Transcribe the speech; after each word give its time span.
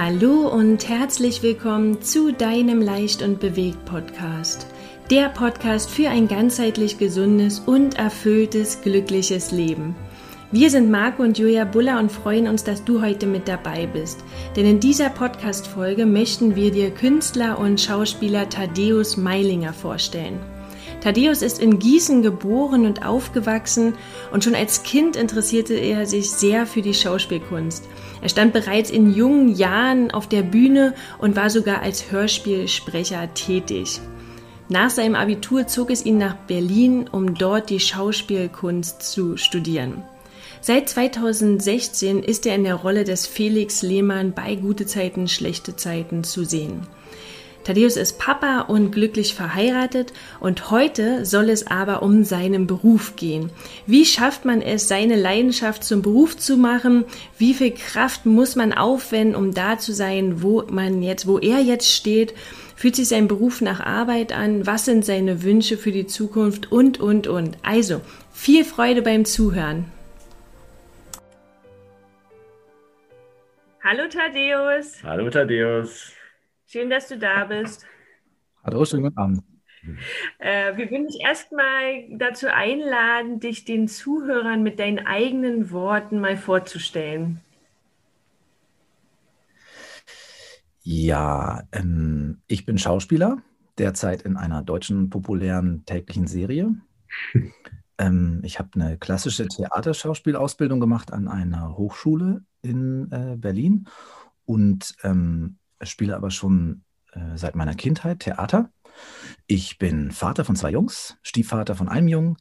Hallo 0.00 0.46
und 0.46 0.88
herzlich 0.88 1.42
willkommen 1.42 2.00
zu 2.02 2.32
deinem 2.32 2.80
Leicht 2.80 3.20
und 3.20 3.40
Bewegt 3.40 3.84
Podcast. 3.84 4.68
Der 5.10 5.28
Podcast 5.28 5.90
für 5.90 6.08
ein 6.08 6.28
ganzheitlich 6.28 6.98
gesundes 6.98 7.58
und 7.58 7.98
erfülltes, 7.98 8.80
glückliches 8.80 9.50
Leben. 9.50 9.96
Wir 10.52 10.70
sind 10.70 10.88
Marco 10.88 11.24
und 11.24 11.36
Julia 11.36 11.64
Buller 11.64 11.98
und 11.98 12.12
freuen 12.12 12.46
uns, 12.46 12.62
dass 12.62 12.84
du 12.84 13.02
heute 13.02 13.26
mit 13.26 13.48
dabei 13.48 13.88
bist. 13.88 14.22
Denn 14.54 14.66
in 14.66 14.78
dieser 14.78 15.10
Podcast-Folge 15.10 16.06
möchten 16.06 16.54
wir 16.54 16.70
dir 16.70 16.92
Künstler 16.92 17.58
und 17.58 17.80
Schauspieler 17.80 18.48
Thaddeus 18.48 19.16
Meilinger 19.16 19.72
vorstellen. 19.72 20.38
Thaddeus 21.00 21.42
ist 21.42 21.60
in 21.60 21.80
Gießen 21.80 22.22
geboren 22.22 22.86
und 22.86 23.04
aufgewachsen 23.04 23.94
und 24.32 24.44
schon 24.44 24.54
als 24.54 24.84
Kind 24.84 25.16
interessierte 25.16 25.74
er 25.74 26.06
sich 26.06 26.30
sehr 26.30 26.66
für 26.66 26.82
die 26.82 26.94
Schauspielkunst. 26.94 27.88
Er 28.20 28.28
stand 28.28 28.52
bereits 28.52 28.90
in 28.90 29.14
jungen 29.14 29.54
Jahren 29.54 30.10
auf 30.10 30.28
der 30.28 30.42
Bühne 30.42 30.94
und 31.18 31.36
war 31.36 31.50
sogar 31.50 31.82
als 31.82 32.10
Hörspielsprecher 32.10 33.32
tätig. 33.34 34.00
Nach 34.68 34.90
seinem 34.90 35.14
Abitur 35.14 35.66
zog 35.66 35.90
es 35.90 36.04
ihn 36.04 36.18
nach 36.18 36.34
Berlin, 36.34 37.08
um 37.10 37.34
dort 37.34 37.70
die 37.70 37.80
Schauspielkunst 37.80 39.02
zu 39.02 39.36
studieren. 39.36 40.02
Seit 40.60 40.88
2016 40.88 42.22
ist 42.22 42.44
er 42.44 42.56
in 42.56 42.64
der 42.64 42.74
Rolle 42.74 43.04
des 43.04 43.26
Felix 43.26 43.82
Lehmann 43.82 44.32
bei 44.32 44.56
Gute 44.56 44.86
Zeiten, 44.86 45.28
schlechte 45.28 45.76
Zeiten 45.76 46.24
zu 46.24 46.44
sehen. 46.44 46.86
Thaddeus 47.68 47.98
ist 47.98 48.18
Papa 48.18 48.62
und 48.62 48.92
glücklich 48.92 49.34
verheiratet 49.34 50.14
und 50.40 50.70
heute 50.70 51.26
soll 51.26 51.50
es 51.50 51.66
aber 51.66 52.02
um 52.02 52.24
seinen 52.24 52.66
Beruf 52.66 53.14
gehen. 53.14 53.50
Wie 53.84 54.06
schafft 54.06 54.46
man 54.46 54.62
es, 54.62 54.88
seine 54.88 55.16
Leidenschaft 55.16 55.84
zum 55.84 56.00
Beruf 56.00 56.38
zu 56.38 56.56
machen? 56.56 57.04
Wie 57.36 57.52
viel 57.52 57.72
Kraft 57.72 58.24
muss 58.24 58.56
man 58.56 58.72
aufwenden, 58.72 59.36
um 59.36 59.52
da 59.52 59.76
zu 59.76 59.92
sein, 59.92 60.40
wo 60.40 60.62
man 60.70 61.02
jetzt, 61.02 61.26
wo 61.26 61.38
er 61.38 61.58
jetzt 61.58 61.92
steht? 61.92 62.32
Fühlt 62.74 62.96
sich 62.96 63.08
sein 63.08 63.28
Beruf 63.28 63.60
nach 63.60 63.80
Arbeit 63.80 64.32
an? 64.32 64.66
Was 64.66 64.86
sind 64.86 65.04
seine 65.04 65.42
Wünsche 65.42 65.76
für 65.76 65.92
die 65.92 66.06
Zukunft? 66.06 66.72
Und, 66.72 67.00
und, 67.00 67.26
und. 67.26 67.58
Also, 67.62 68.00
viel 68.32 68.64
Freude 68.64 69.02
beim 69.02 69.26
Zuhören. 69.26 69.84
Hallo 73.84 74.04
Thaddeus. 74.08 75.02
Hallo 75.04 75.28
Thaddeus. 75.28 76.17
Schön, 76.70 76.90
dass 76.90 77.08
du 77.08 77.16
da 77.16 77.46
bist. 77.46 77.86
Hallo, 78.62 78.84
schönen 78.84 79.04
guten 79.04 79.16
Abend. 79.16 79.42
Äh, 80.38 80.76
wir 80.76 80.90
würden 80.90 81.06
dich 81.06 81.18
erstmal 81.22 82.04
dazu 82.10 82.48
einladen, 82.52 83.40
dich 83.40 83.64
den 83.64 83.88
Zuhörern 83.88 84.62
mit 84.62 84.78
deinen 84.78 84.98
eigenen 84.98 85.70
Worten 85.70 86.20
mal 86.20 86.36
vorzustellen. 86.36 87.40
Ja, 90.82 91.62
ähm, 91.72 92.42
ich 92.48 92.66
bin 92.66 92.76
Schauspieler, 92.76 93.38
derzeit 93.78 94.20
in 94.20 94.36
einer 94.36 94.60
deutschen 94.60 95.08
populären 95.08 95.86
täglichen 95.86 96.26
Serie. 96.26 96.74
ähm, 97.98 98.42
ich 98.44 98.58
habe 98.58 98.68
eine 98.74 98.98
klassische 98.98 99.48
Theaterschauspielausbildung 99.48 100.80
gemacht 100.80 101.14
an 101.14 101.28
einer 101.28 101.78
Hochschule 101.78 102.44
in 102.60 103.10
äh, 103.10 103.36
Berlin 103.38 103.88
und 104.44 104.94
ähm, 105.02 105.57
spiele 105.82 106.16
aber 106.16 106.30
schon 106.30 106.84
äh, 107.12 107.36
seit 107.36 107.54
meiner 107.54 107.74
Kindheit 107.74 108.20
Theater. 108.20 108.70
Ich 109.46 109.78
bin 109.78 110.10
Vater 110.10 110.44
von 110.44 110.56
zwei 110.56 110.70
Jungs, 110.70 111.16
Stiefvater 111.22 111.74
von 111.74 111.88
einem 111.88 112.08
Jungen. 112.08 112.36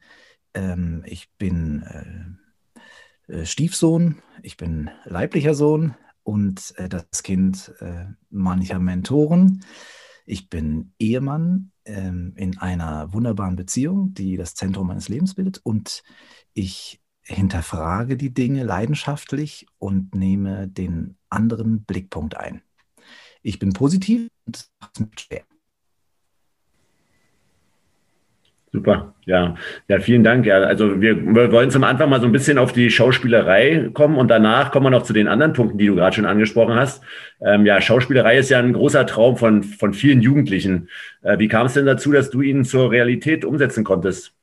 Ähm, 0.53 1.03
ich 1.05 1.29
bin 1.37 1.83
äh, 3.27 3.33
äh, 3.33 3.45
Stiefsohn, 3.45 4.21
ich 4.41 4.57
bin 4.57 4.89
leiblicher 5.05 5.53
Sohn 5.53 5.95
und 6.23 6.73
äh, 6.77 6.89
das 6.89 7.23
Kind 7.23 7.73
äh, 7.79 8.05
mancher 8.29 8.79
Mentoren. 8.79 9.63
Ich 10.25 10.49
bin 10.49 10.93
Ehemann 10.99 11.71
ähm, 11.85 12.33
in 12.35 12.57
einer 12.57 13.13
wunderbaren 13.13 13.55
Beziehung, 13.55 14.13
die 14.13 14.35
das 14.35 14.55
Zentrum 14.55 14.87
meines 14.87 15.07
Lebens 15.07 15.35
bildet. 15.35 15.61
Und 15.63 16.03
ich 16.53 17.01
hinterfrage 17.21 18.17
die 18.17 18.33
Dinge 18.33 18.63
leidenschaftlich 18.63 19.67
und 19.77 20.15
nehme 20.15 20.67
den 20.67 21.17
anderen 21.29 21.83
Blickpunkt 21.83 22.35
ein. 22.35 22.61
Ich 23.47 23.59
bin 23.59 23.71
positiv 23.71 24.27
und 24.45 24.57
es 24.57 24.69
macht 24.81 25.21
schwer. 25.21 25.43
Super, 28.73 29.15
ja. 29.25 29.55
Ja, 29.87 29.99
vielen 30.01 30.25
Dank. 30.25 30.45
Ja, 30.45 30.57
also 30.57 30.99
wir, 30.99 31.15
wir, 31.33 31.49
wollen 31.53 31.71
zum 31.71 31.85
Anfang 31.85 32.09
mal 32.09 32.19
so 32.19 32.25
ein 32.25 32.33
bisschen 32.33 32.57
auf 32.57 32.73
die 32.73 32.91
Schauspielerei 32.91 33.89
kommen 33.93 34.17
und 34.17 34.27
danach 34.27 34.71
kommen 34.71 34.87
wir 34.87 34.89
noch 34.89 35.03
zu 35.03 35.13
den 35.13 35.29
anderen 35.29 35.53
Punkten, 35.53 35.77
die 35.77 35.87
du 35.87 35.95
gerade 35.95 36.13
schon 36.13 36.25
angesprochen 36.25 36.75
hast. 36.75 37.01
Ähm, 37.39 37.65
ja, 37.65 37.79
Schauspielerei 37.79 38.37
ist 38.37 38.49
ja 38.49 38.59
ein 38.59 38.73
großer 38.73 39.05
Traum 39.05 39.37
von, 39.37 39.63
von 39.63 39.93
vielen 39.93 40.19
Jugendlichen. 40.19 40.89
Äh, 41.21 41.39
wie 41.39 41.47
kam 41.47 41.67
es 41.67 41.73
denn 41.73 41.85
dazu, 41.85 42.11
dass 42.11 42.29
du 42.29 42.41
ihn 42.41 42.65
zur 42.65 42.91
Realität 42.91 43.45
umsetzen 43.45 43.85
konntest? 43.85 44.33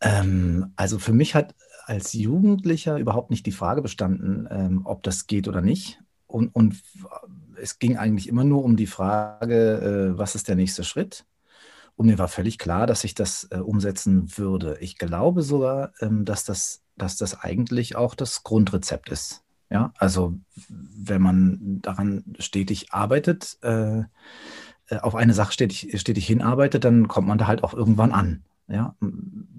Ähm, 0.00 0.72
also 0.74 0.98
für 0.98 1.12
mich 1.12 1.36
hat 1.36 1.54
als 1.88 2.12
Jugendlicher 2.12 2.98
überhaupt 2.98 3.30
nicht 3.30 3.46
die 3.46 3.52
Frage 3.52 3.80
bestanden, 3.80 4.46
ähm, 4.50 4.82
ob 4.84 5.02
das 5.02 5.26
geht 5.26 5.48
oder 5.48 5.62
nicht. 5.62 6.00
Und, 6.26 6.54
und 6.54 6.76
es 7.60 7.78
ging 7.78 7.96
eigentlich 7.96 8.28
immer 8.28 8.44
nur 8.44 8.62
um 8.62 8.76
die 8.76 8.86
Frage, 8.86 10.12
äh, 10.14 10.18
was 10.18 10.34
ist 10.34 10.48
der 10.48 10.56
nächste 10.56 10.84
Schritt? 10.84 11.24
Und 11.96 12.06
mir 12.06 12.18
war 12.18 12.28
völlig 12.28 12.58
klar, 12.58 12.86
dass 12.86 13.04
ich 13.04 13.14
das 13.14 13.48
äh, 13.50 13.56
umsetzen 13.56 14.36
würde. 14.36 14.76
Ich 14.80 14.98
glaube 14.98 15.42
sogar, 15.42 15.92
ähm, 16.00 16.26
dass, 16.26 16.44
das, 16.44 16.82
dass 16.96 17.16
das 17.16 17.40
eigentlich 17.40 17.96
auch 17.96 18.14
das 18.14 18.44
Grundrezept 18.44 19.08
ist. 19.08 19.42
Ja, 19.70 19.92
also 19.96 20.34
wenn 20.68 21.22
man 21.22 21.80
daran 21.82 22.24
stetig 22.38 22.92
arbeitet, 22.92 23.58
äh, 23.62 24.00
äh 24.00 24.98
auf 25.00 25.14
eine 25.14 25.34
Sache 25.34 25.52
stetig, 25.52 25.98
stetig 25.98 26.26
hinarbeitet, 26.26 26.84
dann 26.84 27.08
kommt 27.08 27.28
man 27.28 27.38
da 27.38 27.46
halt 27.46 27.64
auch 27.64 27.74
irgendwann 27.74 28.12
an 28.12 28.44
ja, 28.68 28.94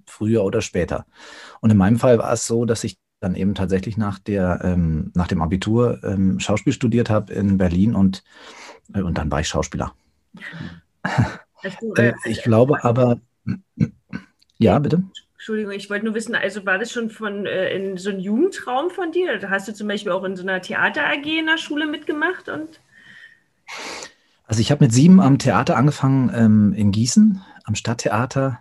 früher 0.05 0.43
oder 0.43 0.61
später. 0.61 1.05
Und 1.61 1.71
in 1.71 1.77
meinem 1.77 1.97
Fall 1.97 2.19
war 2.19 2.31
es 2.31 2.47
so, 2.47 2.65
dass 2.65 2.83
ich 2.83 2.97
dann 3.19 3.35
eben 3.35 3.53
tatsächlich 3.55 3.97
nach, 3.97 4.19
der, 4.19 4.61
ähm, 4.63 5.11
nach 5.13 5.27
dem 5.27 5.41
Abitur 5.41 5.99
ähm, 6.03 6.39
Schauspiel 6.39 6.73
studiert 6.73 7.09
habe 7.09 7.33
in 7.33 7.57
Berlin 7.57 7.95
und, 7.95 8.23
äh, 8.93 9.01
und 9.01 9.17
dann 9.17 9.31
war 9.31 9.41
ich 9.41 9.47
Schauspieler. 9.47 9.93
äh, 11.95 12.13
ich 12.25 12.43
glaube 12.43 12.83
aber, 12.83 13.19
ja, 14.57 14.79
bitte. 14.79 15.03
Entschuldigung, 15.33 15.71
ich 15.71 15.89
wollte 15.89 16.05
nur 16.05 16.15
wissen, 16.15 16.35
also 16.35 16.65
war 16.65 16.77
das 16.77 16.91
schon 16.91 17.09
von 17.09 17.45
äh, 17.45 17.73
in 17.73 17.97
so 17.97 18.09
ein 18.09 18.19
Jugendraum 18.19 18.89
von 18.89 19.11
dir? 19.11 19.39
Hast 19.49 19.67
du 19.67 19.73
zum 19.73 19.87
Beispiel 19.87 20.11
auch 20.11 20.23
in 20.23 20.35
so 20.35 20.43
einer 20.43 20.61
Theater 20.61 21.05
AG 21.05 21.25
in 21.25 21.45
der 21.45 21.57
Schule 21.57 21.87
mitgemacht 21.87 22.49
und? 22.49 22.79
Also 24.45 24.61
ich 24.61 24.71
habe 24.71 24.83
mit 24.83 24.93
sieben 24.93 25.21
am 25.21 25.39
Theater 25.39 25.77
angefangen 25.77 26.31
ähm, 26.33 26.73
in 26.73 26.91
Gießen, 26.91 27.41
am 27.63 27.75
Stadttheater 27.75 28.59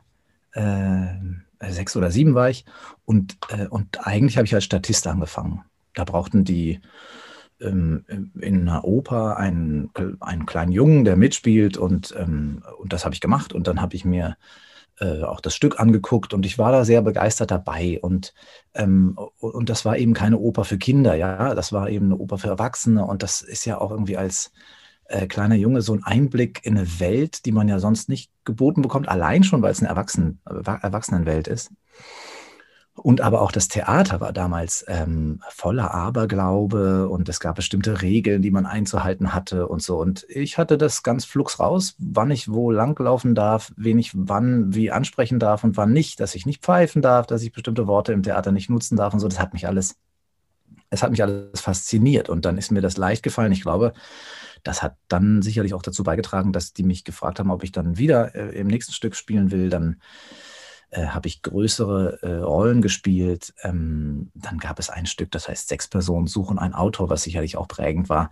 äh, 0.59 1.71
sechs 1.71 1.97
oder 1.97 2.11
sieben 2.11 2.35
war 2.35 2.51
ich. 2.51 2.65
Und, 3.05 3.39
äh, 3.51 3.67
und 3.67 4.07
eigentlich 4.07 4.37
habe 4.37 4.47
ich 4.47 4.55
als 4.55 4.65
Statist 4.65 5.07
angefangen. 5.07 5.65
Da 5.95 6.05
brauchten 6.05 6.45
die 6.45 6.81
ähm, 7.61 8.05
in 8.41 8.69
einer 8.69 8.85
Oper 8.85 9.37
einen, 9.37 9.91
einen 10.21 10.47
kleinen 10.47 10.73
Jungen, 10.73 11.05
der 11.05 11.17
mitspielt. 11.17 11.77
Und, 11.77 12.15
ähm, 12.17 12.63
und 12.79 12.93
das 12.93 13.05
habe 13.05 13.15
ich 13.15 13.21
gemacht. 13.21 13.53
Und 13.53 13.67
dann 13.67 13.81
habe 13.81 13.97
ich 13.97 14.05
mir 14.05 14.37
äh, 15.01 15.23
auch 15.23 15.41
das 15.41 15.55
Stück 15.55 15.79
angeguckt 15.79 16.35
und 16.35 16.45
ich 16.45 16.59
war 16.59 16.73
da 16.73 16.85
sehr 16.85 17.03
begeistert 17.03 17.51
dabei. 17.51 17.99
Und, 18.03 18.35
ähm, 18.75 19.17
und 19.39 19.69
das 19.69 19.85
war 19.85 19.97
eben 19.97 20.13
keine 20.13 20.39
Oper 20.39 20.65
für 20.65 20.79
Kinder, 20.79 21.15
ja, 21.15 21.55
das 21.55 21.73
war 21.73 21.89
eben 21.89 22.07
eine 22.07 22.17
Oper 22.17 22.39
für 22.39 22.49
Erwachsene. 22.49 23.05
Und 23.05 23.23
das 23.23 23.41
ist 23.41 23.65
ja 23.65 23.81
auch 23.81 23.91
irgendwie 23.91 24.17
als 24.17 24.53
äh, 25.09 25.27
kleiner 25.27 25.57
Junge 25.57 25.83
so 25.83 25.95
ein 25.95 26.05
Einblick 26.05 26.61
in 26.65 26.77
eine 26.77 27.01
Welt, 27.01 27.45
die 27.45 27.53
man 27.53 27.69
ja 27.69 27.79
sonst 27.79 28.09
nicht 28.09 28.31
geboten 28.45 28.83
bekommt, 28.83 29.09
allein 29.09 29.43
schon, 29.43 29.63
weil 29.63 29.73
es 29.73 29.81
eine 29.81 29.89
Erwachsenen, 29.89 30.41
Erwachsenenwelt 30.45 31.49
ist. 31.49 31.73
Und 32.95 33.21
aber 33.21 33.43
auch 33.43 33.53
das 33.53 33.69
Theater 33.69 34.21
war 34.21 34.33
damals 34.33 34.85
ähm, 34.89 35.41
voller 35.51 35.95
Aberglaube 35.95 37.09
und 37.09 37.29
es 37.29 37.39
gab 37.41 37.57
bestimmte 37.57 38.03
Regeln, 38.03 38.43
die 38.43 38.51
man 38.51 38.67
einzuhalten 38.67 39.35
hatte 39.35 39.69
und 39.69 39.83
so. 39.83 39.99
Und 39.99 40.27
ich 40.29 40.59
hatte 40.59 40.77
das 40.77 41.03
ganz 41.03 41.25
flugs 41.25 41.61
raus, 41.61 41.95
wann 41.99 42.31
ich 42.31 42.51
wo 42.51 42.71
langlaufen 42.71 43.35
darf, 43.35 43.73
wen 43.77 43.99
ich 43.99 44.11
wann 44.15 44.75
wie 44.75 44.91
ansprechen 44.91 45.39
darf 45.39 45.65
und 45.65 45.77
wann 45.77 45.93
nicht, 45.93 46.21
dass 46.21 46.35
ich 46.35 46.45
nicht 46.45 46.63
pfeifen 46.63 47.01
darf, 47.01 47.27
dass 47.27 47.43
ich 47.43 47.53
bestimmte 47.53 47.87
Worte 47.87 48.13
im 48.13 48.23
Theater 48.23 48.53
nicht 48.53 48.69
nutzen 48.69 48.97
darf 48.97 49.15
und 49.15 49.21
so. 49.21 49.29
Das 49.29 49.39
hat 49.39 49.53
mich 49.53 49.67
alles, 49.67 49.97
es 50.91 51.03
hat 51.03 51.13
mich 51.13 51.23
alles 51.23 51.61
fasziniert 51.61 52.29
und 52.29 52.45
dann 52.45 52.59
ist 52.59 52.73
mir 52.73 52.83
das 52.83 52.97
leicht 52.97 53.23
gefallen. 53.23 53.53
Ich 53.53 53.63
glaube, 53.63 53.93
das 54.65 54.83
hat 54.83 54.97
dann 55.09 55.43
sicherlich 55.43 55.75
auch 55.75 55.83
dazu 55.83 56.03
beigetragen, 56.03 56.53
dass 56.53 56.73
die 56.73 56.83
mich 56.83 57.05
gefragt 57.05 57.39
haben, 57.39 57.51
ob 57.51 57.65
ich 57.65 57.73
dann 57.73 57.99
wieder 57.99 58.35
äh, 58.35 58.59
im 58.59 58.67
nächsten 58.67 58.93
Stück 58.93 59.15
spielen 59.17 59.51
will. 59.51 59.71
Dann 59.71 60.01
äh, 60.91 61.07
habe 61.07 61.29
ich 61.29 61.43
größere 61.43 62.23
äh, 62.23 62.35
Rollen 62.37 62.81
gespielt. 62.83 63.55
Ähm, 63.63 64.31
dann 64.35 64.59
gab 64.59 64.79
es 64.79 64.91
ein 64.91 65.07
Stück, 65.07 65.31
das 65.31 65.49
heißt 65.49 65.69
Sechs 65.69 65.89
Personen 65.89 66.27
suchen 66.27 66.59
ein 66.59 66.75
Autor, 66.75 67.11
was 67.11 67.23
sicherlich 67.23 67.57
auch 67.57 67.69
prägend 67.69 68.09
war. 68.09 68.31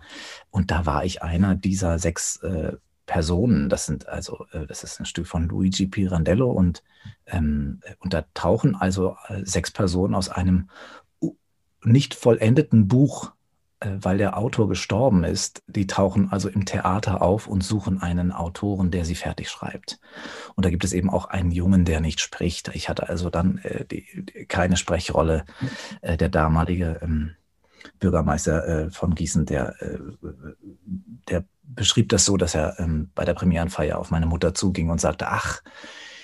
Und 0.49 0.71
da 0.71 0.85
war 0.85 1.05
ich 1.05 1.21
einer 1.21 1.55
dieser 1.55 1.99
sechs 1.99 2.37
äh, 2.37 2.73
Personen. 3.05 3.69
Das 3.69 3.85
sind 3.85 4.07
also, 4.07 4.45
äh, 4.51 4.65
das 4.65 4.83
ist 4.83 4.99
ein 4.99 5.05
Stück 5.05 5.27
von 5.27 5.47
Luigi 5.47 5.87
Pirandello 5.87 6.51
und, 6.51 6.83
ähm, 7.27 7.81
und 7.99 8.13
da 8.13 8.25
tauchen 8.33 8.75
also 8.75 9.15
äh, 9.27 9.45
sechs 9.45 9.71
Personen 9.71 10.15
aus 10.15 10.29
einem 10.29 10.69
nicht 11.83 12.15
vollendeten 12.15 12.87
Buch, 12.87 13.33
weil 13.79 14.17
der 14.17 14.37
Autor 14.37 14.67
gestorben 14.67 15.23
ist, 15.23 15.63
die 15.67 15.85
tauchen 15.85 16.31
also 16.31 16.49
im 16.49 16.65
Theater 16.65 17.21
auf 17.21 17.47
und 17.47 17.63
suchen 17.63 18.01
einen 18.01 18.31
Autoren, 18.31 18.89
der 18.89 19.05
sie 19.05 19.15
fertig 19.15 19.49
schreibt. 19.49 19.99
Und 20.55 20.65
da 20.65 20.69
gibt 20.69 20.83
es 20.83 20.93
eben 20.93 21.09
auch 21.09 21.25
einen 21.25 21.51
Jungen, 21.51 21.85
der 21.85 22.01
nicht 22.01 22.19
spricht. 22.19 22.69
Ich 22.73 22.89
hatte 22.89 23.07
also 23.07 23.29
dann 23.29 23.59
äh, 23.59 23.85
die, 23.85 24.05
die, 24.15 24.45
keine 24.45 24.77
Sprechrolle. 24.77 25.45
Äh, 26.01 26.17
der 26.17 26.29
damalige 26.29 26.99
ähm, 27.03 27.35
Bürgermeister 27.99 28.67
äh, 28.67 28.89
von 28.89 29.13
Gießen, 29.13 29.45
der, 29.45 29.81
äh, 29.81 29.99
der 31.29 31.45
beschrieb 31.63 32.09
das 32.09 32.25
so, 32.25 32.37
dass 32.37 32.55
er 32.55 32.79
ähm, 32.79 33.11
bei 33.13 33.25
der 33.25 33.33
Premierenfeier 33.33 33.99
auf 33.99 34.09
meine 34.09 34.25
Mutter 34.25 34.53
zuging 34.53 34.89
und 34.89 35.01
sagte, 35.01 35.27
ach, 35.27 35.61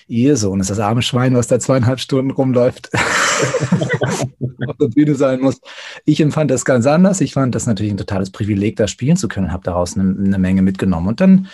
ihr 0.08 0.38
Sohn 0.38 0.60
ist 0.60 0.70
das 0.70 0.80
arme 0.80 1.02
Schwein, 1.02 1.36
was 1.36 1.48
da 1.48 1.60
zweieinhalb 1.60 2.00
Stunden 2.00 2.32
rumläuft, 2.32 2.90
auf 4.68 4.78
der 4.78 4.88
Bühne 4.88 5.16
sein 5.16 5.42
muss. 5.42 5.60
Ich 6.06 6.20
empfand 6.22 6.52
das 6.52 6.66
ganz 6.66 6.86
anders. 6.86 7.22
Ich 7.22 7.34
fand 7.34 7.56
das 7.56 7.68
natürlich 7.68 7.94
ein 7.94 7.98
totales 7.98 8.32
Privileg, 8.32 8.76
da 8.76 8.88
spielen 8.88 9.18
zu 9.18 9.28
können, 9.28 9.52
habe 9.52 9.64
daraus 9.64 9.98
eine, 9.98 10.16
eine, 10.18 10.38
Menge 10.38 10.62
mitgenommen. 10.62 11.08
Und 11.08 11.22
dann 11.22 11.48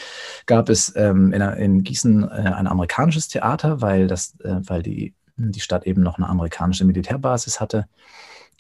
gab 0.46 0.70
es 0.70 0.94
ähm, 0.96 1.34
in, 1.34 1.42
in, 1.42 1.84
Gießen 1.84 2.24
äh, 2.24 2.26
ein 2.28 2.68
amerikanisches 2.68 3.28
Theater, 3.28 3.82
weil, 3.82 4.08
das, 4.08 4.36
äh, 4.44 4.56
weil 4.62 4.84
die, 4.84 5.14
die 5.36 5.60
Stadt 5.60 5.86
eben 5.86 6.02
noch 6.02 6.18
eine 6.18 6.28
amerikanische 6.30 6.86
Militärbasis 6.86 7.60
hatte. 7.60 7.86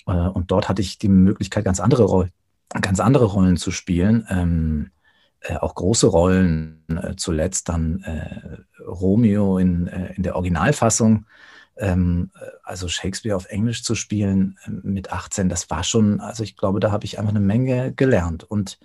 Äh, 0.07 0.11
und 0.11 0.51
dort 0.51 0.69
hatte 0.69 0.81
ich 0.81 0.97
die 0.97 1.09
Möglichkeit, 1.09 1.65
ganz 1.65 1.79
andere, 1.79 2.03
Roll 2.03 2.29
ganz 2.81 2.99
andere 2.99 3.25
Rollen 3.25 3.57
zu 3.57 3.71
spielen. 3.71 4.27
Ähm, 4.29 4.91
äh, 5.41 5.55
auch 5.55 5.75
große 5.75 6.07
Rollen, 6.07 6.83
äh, 6.89 7.15
zuletzt 7.15 7.69
dann 7.69 8.03
äh, 8.03 8.57
Romeo 8.85 9.57
in, 9.57 9.87
äh, 9.87 10.13
in 10.15 10.23
der 10.23 10.35
Originalfassung, 10.35 11.25
ähm, 11.77 12.29
äh, 12.35 12.45
also 12.63 12.89
Shakespeare 12.89 13.35
auf 13.35 13.45
Englisch 13.45 13.83
zu 13.83 13.95
spielen 13.95 14.57
mit 14.67 15.13
18, 15.13 15.47
das 15.47 15.69
war 15.69 15.83
schon, 15.83 16.19
also 16.19 16.43
ich 16.43 16.57
glaube, 16.57 16.81
da 16.81 16.91
habe 16.91 17.05
ich 17.05 17.19
einfach 17.19 17.31
eine 17.31 17.39
Menge 17.39 17.93
gelernt. 17.93 18.43
Und 18.43 18.79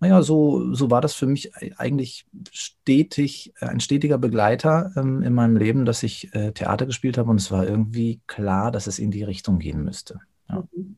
naja, 0.00 0.22
so, 0.22 0.74
so 0.74 0.90
war 0.90 1.00
das 1.00 1.14
für 1.14 1.26
mich 1.26 1.52
eigentlich 1.78 2.26
stetig, 2.50 3.52
ein 3.60 3.78
stetiger 3.78 4.18
Begleiter 4.18 4.92
ähm, 4.96 5.22
in 5.22 5.32
meinem 5.32 5.56
Leben, 5.56 5.84
dass 5.84 6.02
ich 6.02 6.30
Theater 6.54 6.86
gespielt 6.86 7.18
habe 7.18 7.30
und 7.30 7.40
es 7.40 7.50
war 7.50 7.66
irgendwie 7.66 8.20
klar, 8.26 8.72
dass 8.72 8.86
es 8.86 8.98
in 8.98 9.10
die 9.10 9.22
Richtung 9.22 9.58
gehen 9.58 9.84
müsste. 9.84 10.20
Ja. 10.48 10.64
Mhm. 10.72 10.96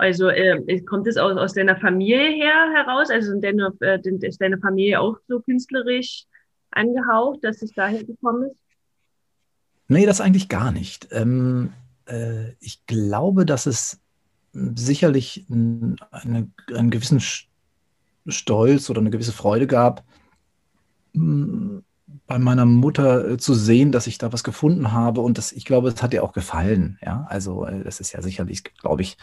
Also 0.00 0.30
äh, 0.30 0.80
kommt 0.80 1.06
es 1.06 1.18
aus, 1.18 1.36
aus 1.36 1.52
deiner 1.52 1.76
Familie 1.76 2.30
her 2.30 2.72
heraus? 2.74 3.10
Also 3.10 3.38
deine, 3.38 3.70
äh, 3.80 3.98
ist 4.26 4.40
deine 4.40 4.58
Familie 4.58 4.98
auch 4.98 5.18
so 5.28 5.40
künstlerisch 5.40 6.24
angehaucht, 6.70 7.40
dass 7.42 7.60
es 7.60 7.72
daher 7.72 8.02
gekommen 8.02 8.50
ist? 8.50 8.64
Nee, 9.88 10.06
das 10.06 10.22
eigentlich 10.22 10.48
gar 10.48 10.72
nicht. 10.72 11.08
Ähm, 11.10 11.74
äh, 12.06 12.52
ich 12.60 12.86
glaube, 12.86 13.44
dass 13.44 13.66
es 13.66 14.00
sicherlich 14.52 15.44
eine, 15.50 15.96
einen 16.72 16.90
gewissen 16.90 17.20
Stolz 18.26 18.88
oder 18.88 19.00
eine 19.00 19.10
gewisse 19.10 19.32
Freude 19.32 19.66
gab, 19.66 20.02
bei 21.12 22.38
meiner 22.38 22.64
Mutter 22.64 23.32
äh, 23.32 23.36
zu 23.38 23.54
sehen, 23.54 23.92
dass 23.92 24.06
ich 24.06 24.18
da 24.18 24.32
was 24.32 24.44
gefunden 24.44 24.92
habe 24.92 25.20
und 25.20 25.38
das, 25.38 25.52
ich 25.52 25.64
glaube, 25.64 25.88
es 25.88 26.02
hat 26.02 26.14
ihr 26.14 26.24
auch 26.24 26.32
gefallen. 26.32 26.98
Ja, 27.04 27.26
also 27.28 27.66
äh, 27.66 27.82
das 27.82 28.00
ist 28.00 28.12
ja 28.12 28.22
sicherlich, 28.22 28.62
glaube 28.62 29.02
ich, 29.02 29.16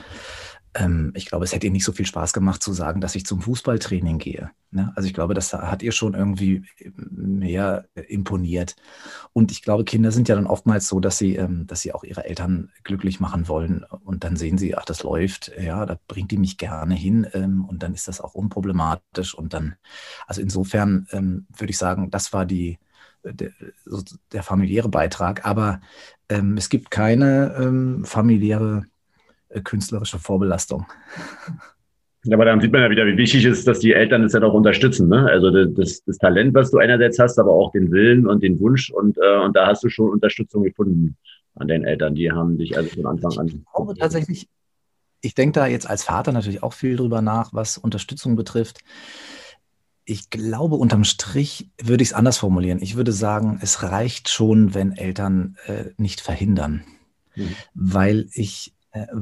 ähm, 0.77 1.12
ich 1.15 1.25
glaube, 1.25 1.45
es 1.45 1.53
hätte 1.53 1.65
ihr 1.65 1.71
nicht 1.71 1.83
so 1.83 1.91
viel 1.91 2.06
Spaß 2.06 2.33
gemacht 2.33 2.62
zu 2.62 2.71
sagen, 2.71 3.01
dass 3.01 3.15
ich 3.15 3.25
zum 3.25 3.41
Fußballtraining 3.41 4.19
gehe. 4.19 4.51
Ne? 4.69 4.91
Also 4.95 5.07
ich 5.07 5.13
glaube, 5.13 5.33
das 5.33 5.51
hat 5.53 5.81
ihr 5.81 5.91
schon 5.91 6.13
irgendwie 6.13 6.65
mehr 6.95 7.85
imponiert. 8.07 8.75
Und 9.33 9.51
ich 9.51 9.63
glaube, 9.63 9.85
Kinder 9.85 10.12
sind 10.12 10.29
ja 10.29 10.35
dann 10.35 10.45
oftmals 10.45 10.88
so, 10.88 11.00
dass 11.00 11.18
sie, 11.18 11.35
ähm, 11.35 11.65
dass 11.65 11.81
sie 11.81 11.94
auch 11.94 12.03
ihre 12.03 12.25
Eltern 12.25 12.69
glücklich 12.83 13.19
machen 13.19 13.47
wollen. 13.47 13.83
Und 14.03 14.24
dann 14.24 14.35
sehen 14.35 14.57
sie, 14.57 14.75
ach, 14.75 14.85
das 14.85 15.03
läuft, 15.03 15.51
ja, 15.59 15.85
da 15.85 15.97
bringt 16.07 16.31
die 16.31 16.38
mich 16.38 16.57
gerne 16.57 16.94
hin. 16.94 17.25
Ähm, 17.33 17.65
und 17.65 17.81
dann 17.81 17.94
ist 17.94 18.07
das 18.07 18.21
auch 18.21 18.35
unproblematisch. 18.35 19.33
Und 19.33 19.53
dann, 19.53 19.75
also 20.27 20.41
insofern 20.41 21.07
ähm, 21.12 21.47
würde 21.57 21.71
ich 21.71 21.77
sagen, 21.77 22.12
das 22.12 22.33
war 22.33 22.45
die, 22.45 22.77
der, 23.24 23.51
der 24.31 24.44
familiäre 24.44 24.89
Beitrag. 24.89 25.45
Aber 25.45 25.81
ähm, 26.29 26.56
es 26.57 26.69
gibt 26.69 26.91
keine 26.91 27.56
ähm, 27.59 28.06
familiäre 28.06 28.85
äh, 28.85 28.97
künstlerische 29.62 30.19
Vorbelastung. 30.19 30.86
Ja, 32.24 32.36
aber 32.36 32.45
dann 32.45 32.59
sieht 32.59 32.71
man 32.74 32.81
ja 32.81 32.89
wieder, 32.89 33.06
wie 33.06 33.18
wichtig 33.18 33.45
es 33.45 33.59
ist, 33.59 33.68
dass 33.68 33.80
die 33.80 33.94
Eltern 33.94 34.24
das 34.24 34.33
ja 34.33 34.42
auch 34.42 34.54
unterstützen. 34.54 35.07
Ne? 35.07 35.25
Also 35.30 35.50
das, 35.65 36.04
das 36.04 36.18
Talent, 36.18 36.54
was 36.54 36.71
du 36.71 36.77
einerseits 36.77 37.19
hast, 37.19 37.39
aber 37.39 37.51
auch 37.51 37.71
den 37.71 37.92
Willen 37.92 38.27
und 38.27 38.44
den 38.44 38.59
Wunsch. 38.59 38.89
Und, 38.89 39.18
äh, 39.18 39.38
und 39.38 39.56
da 39.56 39.68
hast 39.68 39.83
du 39.83 39.89
schon 39.89 40.09
Unterstützung 40.09 40.63
gefunden 40.63 41.15
an 41.56 41.68
den 41.68 41.86
Eltern. 41.86 42.15
Die 42.15 42.31
haben 42.31 42.57
dich 42.57 42.75
also 42.75 42.89
von 42.89 43.06
Anfang 43.06 43.38
an. 43.38 43.48
Ich 43.48 43.63
glaube 43.74 43.95
tatsächlich, 43.95 44.50
ich 45.21 45.36
denke 45.36 45.60
da 45.60 45.68
jetzt 45.68 45.89
als 45.89 46.03
Vater 46.03 46.31
natürlich 46.31 46.63
auch 46.63 46.74
viel 46.74 46.98
drüber 46.98 47.21
nach, 47.21 47.53
was 47.53 47.77
Unterstützung 47.77 48.36
betrifft. 48.36 48.80
Ich 50.03 50.30
glaube, 50.30 50.75
unterm 50.75 51.03
Strich 51.03 51.69
würde 51.81 52.01
ich 52.01 52.10
es 52.10 52.13
anders 52.13 52.38
formulieren. 52.38 52.80
Ich 52.81 52.95
würde 52.95 53.12
sagen, 53.12 53.60
es 53.62 53.83
reicht 53.83 54.30
schon, 54.30 54.74
wenn 54.74 54.92
Eltern 54.94 55.57
äh, 55.65 55.86
nicht 55.98 56.21
verhindern. 56.21 56.83
Mhm. 57.36 57.56
Weil 57.74 58.27
ich 58.33 58.71
äh, 58.71 58.76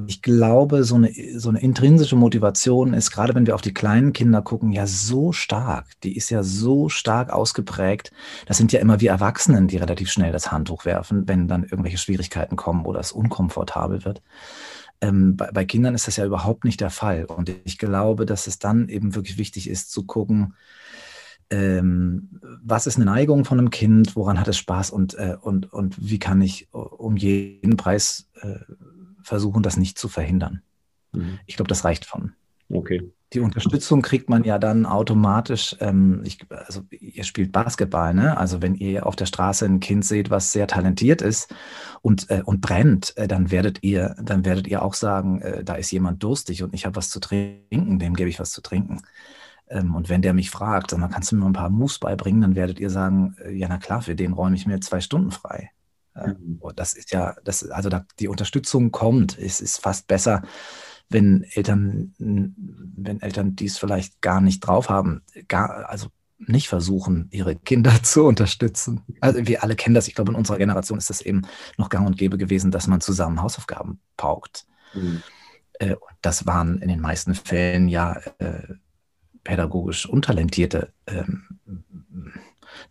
ich 0.07 0.21
glaube, 0.21 0.83
so 0.83 0.95
eine, 0.95 1.11
so 1.37 1.49
eine 1.49 1.61
intrinsische 1.61 2.15
Motivation 2.15 2.93
ist, 2.93 3.11
gerade 3.11 3.35
wenn 3.35 3.47
wir 3.47 3.55
auf 3.55 3.61
die 3.61 3.73
kleinen 3.73 4.13
Kinder 4.13 4.41
gucken, 4.41 4.71
ja 4.71 4.87
so 4.87 5.31
stark. 5.31 5.87
Die 6.03 6.15
ist 6.15 6.29
ja 6.29 6.43
so 6.43 6.89
stark 6.89 7.31
ausgeprägt. 7.31 8.11
Das 8.45 8.57
sind 8.57 8.71
ja 8.71 8.79
immer 8.79 8.99
wir 8.99 9.11
Erwachsenen, 9.11 9.67
die 9.67 9.77
relativ 9.77 10.11
schnell 10.11 10.31
das 10.31 10.51
Handtuch 10.51 10.85
werfen, 10.85 11.27
wenn 11.27 11.47
dann 11.47 11.63
irgendwelche 11.63 11.97
Schwierigkeiten 11.97 12.55
kommen 12.55 12.85
oder 12.85 12.99
es 12.99 13.11
unkomfortabel 13.11 14.05
wird. 14.05 14.21
Ähm, 15.01 15.35
bei, 15.35 15.51
bei, 15.51 15.65
Kindern 15.65 15.95
ist 15.95 16.07
das 16.07 16.15
ja 16.15 16.25
überhaupt 16.25 16.63
nicht 16.63 16.81
der 16.81 16.89
Fall. 16.89 17.25
Und 17.25 17.49
ich 17.65 17.77
glaube, 17.77 18.25
dass 18.25 18.47
es 18.47 18.59
dann 18.59 18.89
eben 18.89 19.15
wirklich 19.15 19.37
wichtig 19.37 19.69
ist 19.69 19.91
zu 19.91 20.05
gucken, 20.05 20.53
ähm, 21.49 22.39
was 22.63 22.87
ist 22.87 22.95
eine 22.95 23.05
Neigung 23.05 23.45
von 23.45 23.59
einem 23.59 23.69
Kind, 23.69 24.15
woran 24.15 24.39
hat 24.39 24.47
es 24.47 24.57
Spaß 24.57 24.89
und, 24.89 25.13
äh, 25.15 25.37
und, 25.39 25.71
und 25.71 25.95
wie 26.09 26.17
kann 26.17 26.41
ich 26.41 26.67
um 26.71 27.17
jeden 27.17 27.77
Preis 27.77 28.29
äh, 28.41 28.55
versuchen, 29.25 29.63
das 29.63 29.77
nicht 29.77 29.97
zu 29.97 30.07
verhindern. 30.07 30.61
Mhm. 31.11 31.39
Ich 31.45 31.55
glaube, 31.55 31.69
das 31.69 31.83
reicht 31.83 32.05
von. 32.05 32.33
Okay. 32.69 33.11
Die 33.33 33.39
Unterstützung 33.39 34.01
kriegt 34.01 34.29
man 34.29 34.43
ja 34.43 34.57
dann 34.59 34.85
automatisch, 34.85 35.75
ähm, 35.79 36.21
ich, 36.23 36.39
also 36.49 36.83
ihr 36.91 37.23
spielt 37.23 37.51
Basketball, 37.51 38.13
ne? 38.13 38.37
Also 38.37 38.61
wenn 38.61 38.75
ihr 38.75 39.05
auf 39.05 39.15
der 39.15 39.25
Straße 39.25 39.65
ein 39.65 39.79
Kind 39.79 40.05
seht, 40.05 40.29
was 40.29 40.51
sehr 40.51 40.67
talentiert 40.67 41.21
ist 41.21 41.53
und, 42.01 42.29
äh, 42.29 42.43
und 42.45 42.61
brennt, 42.61 43.17
äh, 43.17 43.27
dann 43.27 43.51
werdet 43.51 43.83
ihr, 43.83 44.15
dann 44.21 44.45
werdet 44.45 44.67
ihr 44.67 44.83
auch 44.83 44.93
sagen, 44.93 45.41
äh, 45.41 45.63
da 45.63 45.75
ist 45.75 45.91
jemand 45.91 46.23
durstig 46.23 46.63
und 46.63 46.73
ich 46.73 46.85
habe 46.85 46.95
was 46.95 47.09
zu 47.09 47.19
trinken, 47.19 47.99
dem 47.99 48.13
gebe 48.13 48.29
ich 48.29 48.39
was 48.39 48.51
zu 48.51 48.61
trinken. 48.61 49.01
Ähm, 49.67 49.95
und 49.95 50.07
wenn 50.07 50.21
der 50.21 50.33
mich 50.33 50.49
fragt, 50.49 50.91
dann 50.91 51.09
kannst 51.09 51.31
du 51.31 51.35
mir 51.35 51.45
ein 51.45 51.53
paar 51.53 51.69
Moves 51.69 51.99
beibringen, 51.99 52.41
dann 52.41 52.55
werdet 52.55 52.79
ihr 52.79 52.89
sagen, 52.89 53.35
äh, 53.43 53.51
ja, 53.51 53.67
na 53.67 53.77
klar, 53.79 54.01
für 54.01 54.15
den 54.15 54.33
räume 54.33 54.55
ich 54.55 54.65
mir 54.65 54.79
zwei 54.79 55.01
Stunden 55.01 55.31
frei. 55.31 55.71
Mhm. 56.15 56.61
Das 56.75 56.93
ist 56.93 57.11
ja, 57.11 57.35
das, 57.43 57.69
also 57.69 57.89
da, 57.89 58.05
die 58.19 58.27
Unterstützung 58.27 58.91
kommt. 58.91 59.37
Es 59.37 59.61
ist 59.61 59.81
fast 59.81 60.07
besser, 60.07 60.41
wenn 61.09 61.43
Eltern, 61.43 62.13
wenn 62.17 63.21
Eltern 63.21 63.55
dies 63.55 63.77
vielleicht 63.77 64.21
gar 64.21 64.41
nicht 64.41 64.61
drauf 64.61 64.89
haben, 64.89 65.21
gar, 65.47 65.89
also 65.89 66.07
nicht 66.37 66.67
versuchen, 66.67 67.27
ihre 67.31 67.55
Kinder 67.55 67.91
zu 68.03 68.25
unterstützen. 68.25 69.01
Also 69.21 69.45
wir 69.47 69.63
alle 69.63 69.75
kennen 69.75 69.95
das. 69.95 70.07
Ich 70.07 70.15
glaube, 70.15 70.31
in 70.31 70.37
unserer 70.37 70.57
Generation 70.57 70.97
ist 70.97 71.09
das 71.09 71.21
eben 71.21 71.43
noch 71.77 71.89
gang 71.89 72.05
und 72.05 72.17
gäbe 72.17 72.37
gewesen, 72.37 72.71
dass 72.71 72.87
man 72.87 73.01
zusammen 73.01 73.41
Hausaufgaben 73.41 73.99
paukt. 74.17 74.65
Mhm. 74.93 75.21
Äh, 75.79 75.95
das 76.21 76.45
waren 76.45 76.79
in 76.81 76.87
den 76.87 77.01
meisten 77.01 77.35
Fällen 77.35 77.87
ja 77.87 78.19
äh, 78.39 78.73
pädagogisch 79.43 80.07
untalentierte 80.07 80.91
ähm, 81.07 81.84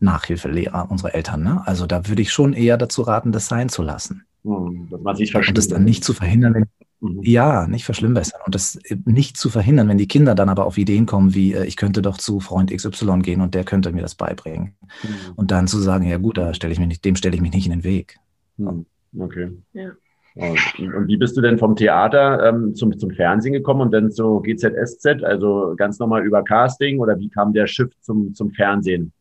Nachhilfelehrer, 0.01 0.91
unsere 0.91 1.15
Eltern. 1.15 1.43
Ne? 1.43 1.63
Also 1.67 1.87
da 1.87 2.09
würde 2.09 2.23
ich 2.23 2.33
schon 2.33 2.53
eher 2.53 2.77
dazu 2.77 3.03
raten, 3.03 3.33
das 3.33 3.49
sein 3.49 3.69
zu 3.69 3.83
lassen. 3.83 4.25
Hm, 4.45 4.89
dass 4.91 5.01
man 5.01 5.17
sich 5.17 5.35
Und 5.35 5.57
das 5.57 5.69
dann 5.69 5.85
nicht 5.85 6.05
zu 6.05 6.13
verhindern, 6.13 6.55
wenn, 6.55 6.65
mhm. 7.01 7.21
ja, 7.23 7.67
nicht 7.67 7.85
verschlimmbessern. 7.85 8.41
Und 8.45 8.55
das 8.55 8.79
nicht 9.05 9.37
zu 9.37 9.49
verhindern, 9.49 9.89
wenn 9.89 9.99
die 9.99 10.09
Kinder 10.09 10.35
dann 10.35 10.51
aber 10.51 10.67
auf 10.67 10.77
Ideen 10.77 11.07
kommen, 11.07 11.35
wie 11.35 11.55
äh, 11.55 11.65
ich 11.65 11.77
könnte 11.77 12.03
doch 12.03 12.19
zu 12.19 12.41
Freund 12.41 12.71
XY 12.71 13.21
gehen 13.21 13.41
und 13.41 13.55
der 13.55 13.65
könnte 13.65 13.93
mir 13.93 14.03
das 14.03 14.15
beibringen. 14.15 14.75
Mhm. 15.03 15.33
Und 15.37 15.51
dann 15.51 15.67
zu 15.67 15.79
sagen, 15.79 16.07
ja 16.07 16.19
gut, 16.19 16.37
da 16.37 16.53
stelle 16.53 16.73
ich 16.73 16.79
mich 16.79 16.89
nicht, 16.89 17.05
dem 17.05 17.17
stelle 17.17 17.35
ich 17.35 17.41
mich 17.41 17.53
nicht 17.53 17.67
in 17.67 17.73
den 17.73 17.85
Weg. 17.85 18.19
Mhm. 18.59 18.85
Okay. 19.19 19.51
Ja. 19.73 19.93
Und, 20.35 20.95
und, 20.95 21.07
wie 21.07 21.17
bist 21.17 21.37
du 21.37 21.41
denn 21.41 21.59
vom 21.59 21.77
Theater 21.77 22.49
ähm, 22.49 22.75
zum, 22.75 22.99
zum 22.99 23.11
Fernsehen 23.13 23.53
gekommen 23.53 23.83
und 23.83 23.93
dann 23.93 24.11
zu 24.11 24.41
GZSZ, 24.41 25.23
also 25.23 25.75
ganz 25.77 26.01
normal 26.01 26.27
über 26.27 26.43
Casting 26.43 26.99
oder 26.99 27.19
wie 27.19 27.31
kam 27.31 27.53
der 27.53 27.69
Shift 27.69 27.97
zum, 28.05 28.35
zum 28.35 28.51
Fernsehen? 28.51 29.13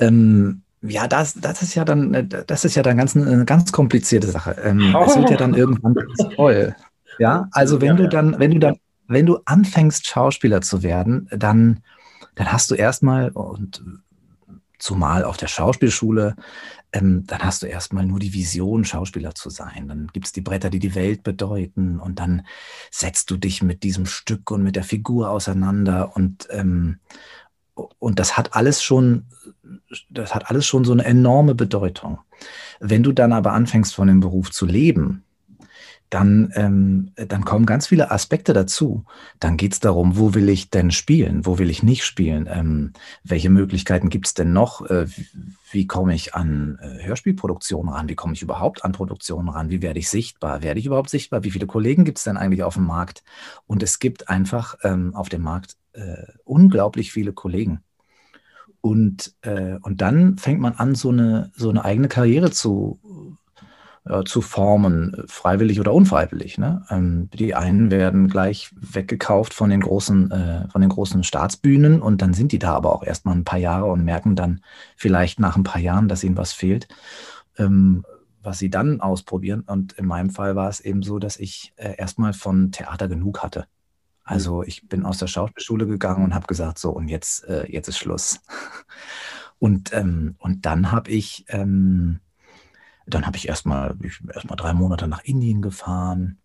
Ähm, 0.00 0.62
ja, 0.82 1.06
das, 1.06 1.34
das 1.34 1.62
ist 1.62 1.74
ja 1.74 1.84
dann, 1.84 2.14
äh, 2.14 2.26
das 2.26 2.64
ist 2.64 2.74
ja 2.74 2.82
dann 2.82 2.96
ganz, 2.96 3.16
eine 3.16 3.44
ganz 3.44 3.70
komplizierte 3.70 4.28
Sache. 4.28 4.56
Ähm, 4.62 4.94
oh. 4.94 5.04
Es 5.06 5.16
wird 5.16 5.30
ja 5.30 5.36
dann 5.36 5.54
irgendwann 5.54 5.96
toll. 6.34 6.74
Ja, 7.18 7.48
also 7.52 7.80
wenn 7.80 7.96
du 7.96 8.08
dann, 8.08 8.38
wenn 8.38 8.52
du 8.52 8.58
dann, 8.58 8.76
wenn 9.06 9.26
du 9.26 9.40
anfängst, 9.44 10.06
Schauspieler 10.06 10.62
zu 10.62 10.82
werden, 10.82 11.28
dann, 11.30 11.82
dann 12.34 12.52
hast 12.52 12.70
du 12.70 12.74
erstmal, 12.74 13.30
und 13.30 13.82
zumal 14.78 15.24
auf 15.24 15.36
der 15.36 15.48
Schauspielschule, 15.48 16.36
ähm, 16.92 17.24
dann 17.26 17.40
hast 17.40 17.62
du 17.62 17.66
erstmal 17.66 18.06
nur 18.06 18.18
die 18.18 18.32
Vision, 18.32 18.84
Schauspieler 18.84 19.34
zu 19.34 19.50
sein. 19.50 19.88
Dann 19.88 20.08
gibt 20.12 20.26
es 20.26 20.32
die 20.32 20.40
Bretter, 20.40 20.70
die 20.70 20.78
die 20.78 20.94
Welt 20.94 21.22
bedeuten 21.22 22.00
und 22.00 22.18
dann 22.18 22.46
setzt 22.90 23.30
du 23.30 23.36
dich 23.36 23.62
mit 23.62 23.82
diesem 23.82 24.06
Stück 24.06 24.50
und 24.50 24.62
mit 24.62 24.76
der 24.76 24.84
Figur 24.84 25.30
auseinander 25.30 26.16
und, 26.16 26.48
ähm, 26.50 26.98
und 27.74 28.18
das 28.18 28.36
hat 28.36 28.54
alles 28.54 28.82
schon, 28.82 29.26
das 30.10 30.34
hat 30.34 30.50
alles 30.50 30.66
schon 30.66 30.84
so 30.84 30.92
eine 30.92 31.04
enorme 31.04 31.54
Bedeutung. 31.54 32.18
Wenn 32.80 33.02
du 33.02 33.12
dann 33.12 33.32
aber 33.32 33.52
anfängst, 33.52 33.94
von 33.94 34.08
dem 34.08 34.20
Beruf 34.20 34.50
zu 34.50 34.66
leben, 34.66 35.24
dann, 36.10 36.52
ähm, 36.56 37.12
dann 37.14 37.44
kommen 37.44 37.66
ganz 37.66 37.86
viele 37.86 38.10
Aspekte 38.10 38.52
dazu. 38.52 39.04
Dann 39.38 39.56
geht 39.56 39.74
es 39.74 39.80
darum, 39.80 40.18
wo 40.18 40.34
will 40.34 40.48
ich 40.48 40.68
denn 40.68 40.90
spielen, 40.90 41.46
wo 41.46 41.58
will 41.58 41.70
ich 41.70 41.84
nicht 41.84 42.04
spielen, 42.04 42.48
ähm, 42.50 42.92
welche 43.22 43.48
Möglichkeiten 43.48 44.10
gibt 44.10 44.26
es 44.26 44.34
denn 44.34 44.52
noch, 44.52 44.84
äh, 44.90 45.06
wie, 45.08 45.28
wie 45.70 45.86
komme 45.86 46.14
ich 46.14 46.34
an 46.34 46.78
äh, 46.82 47.06
Hörspielproduktionen 47.06 47.92
ran, 47.92 48.08
wie 48.08 48.16
komme 48.16 48.34
ich 48.34 48.42
überhaupt 48.42 48.84
an 48.84 48.90
Produktionen 48.90 49.48
ran, 49.48 49.70
wie 49.70 49.82
werde 49.82 50.00
ich 50.00 50.10
sichtbar, 50.10 50.62
werde 50.62 50.80
ich 50.80 50.86
überhaupt 50.86 51.10
sichtbar, 51.10 51.44
wie 51.44 51.52
viele 51.52 51.68
Kollegen 51.68 52.04
gibt 52.04 52.18
es 52.18 52.24
denn 52.24 52.36
eigentlich 52.36 52.64
auf 52.64 52.74
dem 52.74 52.86
Markt? 52.86 53.22
Und 53.68 53.82
es 53.84 54.00
gibt 54.00 54.28
einfach 54.28 54.74
ähm, 54.82 55.14
auf 55.14 55.28
dem 55.28 55.42
Markt 55.42 55.76
äh, 55.92 56.24
unglaublich 56.44 57.12
viele 57.12 57.32
Kollegen. 57.32 57.82
Und, 58.80 59.34
äh, 59.42 59.76
und 59.82 60.00
dann 60.00 60.38
fängt 60.38 60.60
man 60.60 60.74
an, 60.74 60.94
so 60.94 61.10
eine, 61.10 61.50
so 61.54 61.68
eine 61.68 61.84
eigene 61.84 62.08
Karriere 62.08 62.50
zu, 62.50 62.98
äh, 64.06 64.24
zu 64.24 64.40
formen, 64.40 65.22
freiwillig 65.26 65.80
oder 65.80 65.92
unfreiwillig. 65.92 66.56
Ne? 66.56 66.84
Ähm, 66.88 67.28
die 67.34 67.54
einen 67.54 67.90
werden 67.90 68.28
gleich 68.28 68.70
weggekauft 68.74 69.52
von 69.52 69.68
den 69.68 69.80
großen, 69.80 70.30
äh, 70.30 70.68
von 70.70 70.80
den 70.80 70.90
großen 70.90 71.24
Staatsbühnen 71.24 72.00
und 72.00 72.22
dann 72.22 72.32
sind 72.32 72.52
die 72.52 72.58
da 72.58 72.74
aber 72.74 72.94
auch 72.94 73.02
erstmal 73.02 73.36
ein 73.36 73.44
paar 73.44 73.58
Jahre 73.58 73.86
und 73.86 74.04
merken 74.04 74.34
dann 74.34 74.62
vielleicht 74.96 75.40
nach 75.40 75.56
ein 75.56 75.64
paar 75.64 75.82
Jahren, 75.82 76.08
dass 76.08 76.24
ihnen 76.24 76.38
was 76.38 76.52
fehlt. 76.52 76.88
Ähm, 77.58 78.04
was 78.42 78.58
sie 78.58 78.70
dann 78.70 79.00
ausprobieren. 79.00 79.64
Und 79.66 79.92
in 79.92 80.06
meinem 80.06 80.30
Fall 80.30 80.56
war 80.56 80.68
es 80.68 80.80
eben 80.80 81.02
so, 81.02 81.18
dass 81.18 81.36
ich 81.36 81.72
äh, 81.76 81.96
erstmal 81.96 82.32
von 82.32 82.72
Theater 82.72 83.08
genug 83.08 83.42
hatte. 83.42 83.66
Also 84.30 84.62
ich 84.62 84.88
bin 84.88 85.04
aus 85.04 85.18
der 85.18 85.26
Schauspielschule 85.26 85.88
gegangen 85.88 86.22
und 86.22 86.36
habe 86.36 86.46
gesagt, 86.46 86.78
so 86.78 86.90
und 86.90 87.08
jetzt, 87.08 87.42
äh, 87.48 87.66
jetzt 87.68 87.88
ist 87.88 87.98
Schluss. 87.98 88.40
Und, 89.58 89.92
ähm, 89.92 90.36
und 90.38 90.64
dann 90.64 90.90
habe 90.90 91.10
ich, 91.10 91.44
ähm, 91.48 92.20
dann 93.06 93.26
habe 93.26 93.36
ich 93.36 93.46
erstmal 93.46 93.94
erstmal 94.32 94.56
drei 94.56 94.72
Monate 94.72 95.06
nach 95.06 95.22
Indien 95.22 95.60
gefahren 95.60 96.38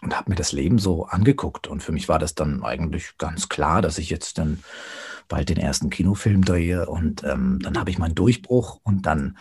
und 0.00 0.16
habe 0.16 0.28
mir 0.28 0.34
das 0.34 0.50
Leben 0.50 0.80
so 0.80 1.06
angeguckt. 1.06 1.68
Und 1.68 1.84
für 1.84 1.92
mich 1.92 2.08
war 2.08 2.18
das 2.18 2.34
dann 2.34 2.64
eigentlich 2.64 3.16
ganz 3.16 3.48
klar, 3.48 3.80
dass 3.80 3.98
ich 3.98 4.10
jetzt 4.10 4.38
dann 4.38 4.64
bald 5.28 5.48
den 5.48 5.58
ersten 5.58 5.90
Kinofilm 5.90 6.44
drehe. 6.44 6.86
Und 6.86 7.24
ähm, 7.24 7.58
dann 7.62 7.78
habe 7.78 7.90
ich 7.90 7.98
meinen 7.98 8.14
Durchbruch 8.14 8.80
und 8.82 9.06
dann 9.06 9.36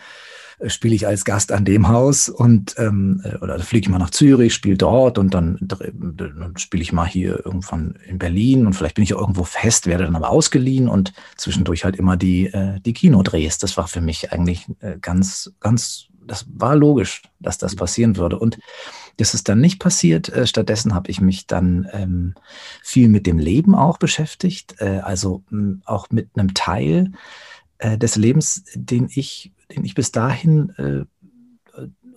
äh, 0.59 0.69
spiele 0.69 0.95
ich 0.95 1.07
als 1.07 1.25
Gast 1.25 1.51
an 1.51 1.65
dem 1.65 1.87
Haus 1.87 2.29
und 2.29 2.75
ähm, 2.77 3.21
äh, 3.23 3.37
oder 3.37 3.59
fliege 3.59 3.85
ich 3.85 3.89
mal 3.89 3.97
nach 3.97 4.11
Zürich, 4.11 4.53
spiele 4.53 4.77
dort 4.77 5.17
und 5.17 5.33
dann, 5.33 5.57
dann 5.61 6.53
spiele 6.57 6.83
ich 6.83 6.93
mal 6.93 7.07
hier 7.07 7.45
irgendwann 7.45 7.95
in 8.07 8.19
Berlin 8.19 8.65
und 8.65 8.73
vielleicht 8.73 8.95
bin 8.95 9.03
ich 9.03 9.11
irgendwo 9.11 9.43
fest, 9.43 9.87
werde 9.87 10.05
dann 10.05 10.15
aber 10.15 10.29
ausgeliehen 10.29 10.87
und 10.87 11.13
zwischendurch 11.35 11.83
halt 11.83 11.95
immer 11.95 12.17
die, 12.17 12.47
äh, 12.47 12.79
die 12.79 12.93
Kinodrehs. 12.93 13.57
Das 13.57 13.77
war 13.77 13.87
für 13.87 14.01
mich 14.01 14.31
eigentlich 14.31 14.67
äh, 14.79 14.97
ganz, 15.01 15.53
ganz, 15.59 16.07
das 16.25 16.45
war 16.53 16.75
logisch, 16.75 17.23
dass 17.39 17.57
das 17.57 17.75
passieren 17.75 18.17
würde. 18.17 18.39
Und 18.39 18.59
das 19.17 19.33
ist 19.33 19.49
dann 19.49 19.61
nicht 19.61 19.79
passiert. 19.79 20.29
Äh, 20.29 20.47
stattdessen 20.47 20.93
habe 20.93 21.09
ich 21.09 21.21
mich 21.21 21.47
dann 21.47 21.87
ähm, 21.91 22.35
viel 22.81 23.09
mit 23.09 23.27
dem 23.27 23.37
Leben 23.37 23.75
auch 23.75 23.97
beschäftigt, 23.97 24.75
äh, 24.79 24.99
also 24.99 25.43
mh, 25.49 25.81
auch 25.85 26.09
mit 26.09 26.29
einem 26.35 26.53
Teil 26.53 27.11
äh, 27.77 27.97
des 27.97 28.15
Lebens, 28.15 28.63
den 28.75 29.09
ich, 29.13 29.51
den 29.75 29.85
ich 29.85 29.95
bis 29.95 30.11
dahin 30.11 30.69
äh, 30.77 31.05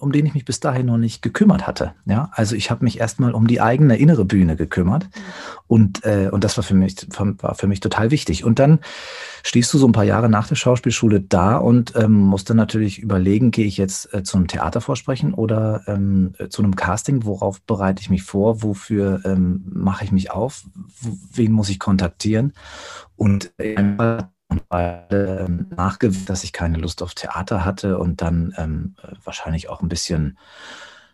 um 0.04 0.12
den 0.12 0.26
ich 0.26 0.34
mich 0.34 0.44
bis 0.44 0.60
dahin 0.60 0.86
noch 0.86 0.98
nicht 0.98 1.22
gekümmert 1.22 1.66
hatte. 1.66 1.94
Ja, 2.04 2.30
also 2.32 2.54
ich 2.54 2.70
habe 2.70 2.84
mich 2.84 3.00
erstmal 3.00 3.32
um 3.32 3.46
die 3.46 3.60
eigene 3.60 3.96
innere 3.96 4.24
Bühne 4.24 4.54
gekümmert. 4.54 5.08
Und, 5.66 6.04
äh, 6.04 6.28
und 6.30 6.44
das 6.44 6.56
war 6.56 6.62
für, 6.62 6.74
mich, 6.74 7.06
war 7.18 7.54
für 7.54 7.66
mich 7.66 7.80
total 7.80 8.10
wichtig. 8.10 8.44
Und 8.44 8.58
dann 8.58 8.80
stehst 9.42 9.72
du 9.72 9.78
so 9.78 9.88
ein 9.88 9.92
paar 9.92 10.04
Jahre 10.04 10.28
nach 10.28 10.46
der 10.46 10.54
Schauspielschule 10.54 11.20
da 11.20 11.56
und 11.56 11.94
ähm, 11.96 12.12
musst 12.12 12.50
dann 12.50 12.56
natürlich 12.56 12.98
überlegen, 13.00 13.50
gehe 13.50 13.66
ich 13.66 13.78
jetzt 13.78 14.12
äh, 14.14 14.22
zu 14.22 14.36
einem 14.36 14.46
Theatervorsprechen 14.46 15.34
oder 15.34 15.82
ähm, 15.86 16.34
äh, 16.38 16.48
zu 16.48 16.62
einem 16.62 16.76
Casting, 16.76 17.24
worauf 17.24 17.62
bereite 17.62 18.02
ich 18.02 18.10
mich 18.10 18.22
vor, 18.22 18.62
wofür 18.62 19.22
ähm, 19.24 19.64
mache 19.66 20.04
ich 20.04 20.12
mich 20.12 20.30
auf, 20.30 20.64
wen 21.32 21.52
muss 21.52 21.70
ich 21.70 21.78
kontaktieren? 21.78 22.52
Und 23.16 23.52
äh, 23.58 24.22
ähm, 24.70 25.66
nachgewiesen, 25.76 26.26
dass 26.26 26.44
ich 26.44 26.52
keine 26.52 26.78
Lust 26.78 27.02
auf 27.02 27.14
Theater 27.14 27.64
hatte 27.64 27.98
und 27.98 28.22
dann 28.22 28.54
ähm, 28.56 28.94
wahrscheinlich 29.24 29.68
auch 29.68 29.82
ein 29.82 29.88
bisschen 29.88 30.38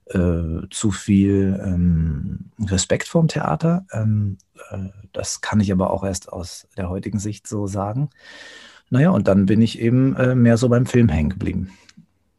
äh, 0.07 0.67
zu 0.71 0.91
viel 0.91 1.61
ähm, 1.65 2.51
Respekt 2.67 3.09
vorm 3.09 3.29
Theater. 3.29 3.87
Ähm, 3.93 4.39
äh, 4.71 4.89
das 5.13 5.41
kann 5.41 5.61
ich 5.61 5.73
aber 5.73 5.91
auch 5.91 6.05
erst 6.05 6.33
aus 6.33 6.67
der 6.77 6.89
heutigen 6.89 7.19
Sicht 7.19 7.47
so 7.47 7.67
sagen. 7.67 8.11
Naja, 8.91 9.11
und 9.11 9.29
dann 9.29 9.47
bin 9.47 9.63
ich 9.63 9.79
eben 9.79 10.17
äh, 10.17 10.35
mehr 10.35 10.57
so 10.57 10.69
beim 10.69 10.87
Film 10.87 11.09
hängen 11.09 11.31
geblieben. 11.31 11.71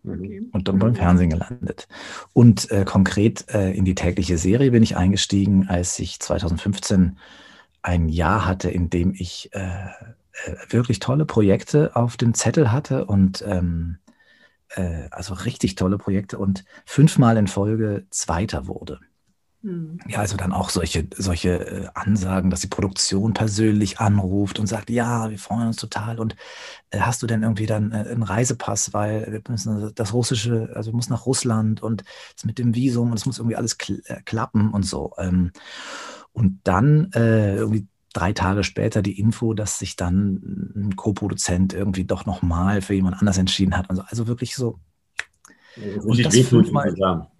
Okay. 0.05 0.41
Und 0.51 0.67
dann 0.67 0.79
beim 0.79 0.95
Fernsehen 0.95 1.29
gelandet. 1.29 1.87
Und 2.33 2.71
äh, 2.71 2.85
konkret 2.85 3.45
äh, 3.53 3.71
in 3.71 3.85
die 3.85 3.95
tägliche 3.95 4.37
Serie 4.37 4.71
bin 4.71 4.83
ich 4.83 4.97
eingestiegen, 4.97 5.67
als 5.69 5.99
ich 5.99 6.19
2015 6.19 7.17
ein 7.83 8.09
Jahr 8.09 8.45
hatte, 8.45 8.69
in 8.69 8.89
dem 8.89 9.13
ich 9.15 9.49
äh, 9.53 9.59
äh, 9.59 9.89
wirklich 10.69 10.99
tolle 10.99 11.25
Projekte 11.25 11.95
auf 11.95 12.17
dem 12.17 12.33
Zettel 12.33 12.71
hatte 12.71 13.05
und 13.05 13.43
ähm, 13.47 13.97
äh, 14.69 15.07
also 15.11 15.33
richtig 15.33 15.75
tolle 15.75 15.97
Projekte 15.97 16.37
und 16.37 16.63
fünfmal 16.85 17.37
in 17.37 17.47
Folge 17.47 18.05
Zweiter 18.09 18.67
wurde. 18.67 18.99
Hm. 19.63 19.99
Ja, 20.07 20.19
also 20.19 20.37
dann 20.37 20.53
auch 20.53 20.69
solche, 20.69 21.07
solche 21.15 21.49
äh, 21.49 21.87
Ansagen, 21.93 22.49
dass 22.49 22.61
die 22.61 22.67
Produktion 22.67 23.33
persönlich 23.33 23.99
anruft 23.99 24.57
und 24.57 24.65
sagt, 24.65 24.89
ja, 24.89 25.29
wir 25.29 25.37
freuen 25.37 25.67
uns 25.67 25.75
total. 25.75 26.19
Und 26.19 26.35
äh, 26.89 26.99
hast 26.99 27.21
du 27.21 27.27
denn 27.27 27.43
irgendwie 27.43 27.67
dann 27.67 27.91
äh, 27.91 28.09
einen 28.09 28.23
Reisepass, 28.23 28.93
weil 28.93 29.31
wir 29.31 29.41
müssen 29.49 29.93
das 29.93 30.13
russische, 30.13 30.71
also 30.75 30.91
muss 30.93 31.09
nach 31.09 31.27
Russland 31.27 31.83
und 31.83 32.03
das 32.35 32.45
mit 32.45 32.57
dem 32.57 32.73
Visum 32.73 33.11
und 33.11 33.17
es 33.17 33.27
muss 33.27 33.37
irgendwie 33.37 33.55
alles 33.55 33.77
kl 33.77 34.01
äh, 34.05 34.21
klappen 34.23 34.71
und 34.71 34.83
so. 34.83 35.13
Ähm, 35.19 35.51
und 36.33 36.61
dann 36.63 37.11
äh, 37.13 37.57
irgendwie 37.57 37.87
drei 38.13 38.33
Tage 38.33 38.63
später 38.63 39.01
die 39.01 39.19
Info, 39.19 39.53
dass 39.53 39.79
sich 39.79 39.95
dann 39.95 40.73
ein 40.75 40.95
Co-Produzent 40.95 41.73
irgendwie 41.73 42.03
doch 42.03 42.25
nochmal 42.25 42.81
für 42.81 42.93
jemand 42.93 43.19
anders 43.19 43.37
entschieden 43.37 43.77
hat. 43.77 43.89
Also, 43.89 44.03
also 44.07 44.27
wirklich 44.27 44.55
so. 44.55 44.79
Ja, 45.77 46.01
und 46.01 46.25
das 46.25 46.37
fünfmal. 46.37 46.93
Ja. 46.97 47.31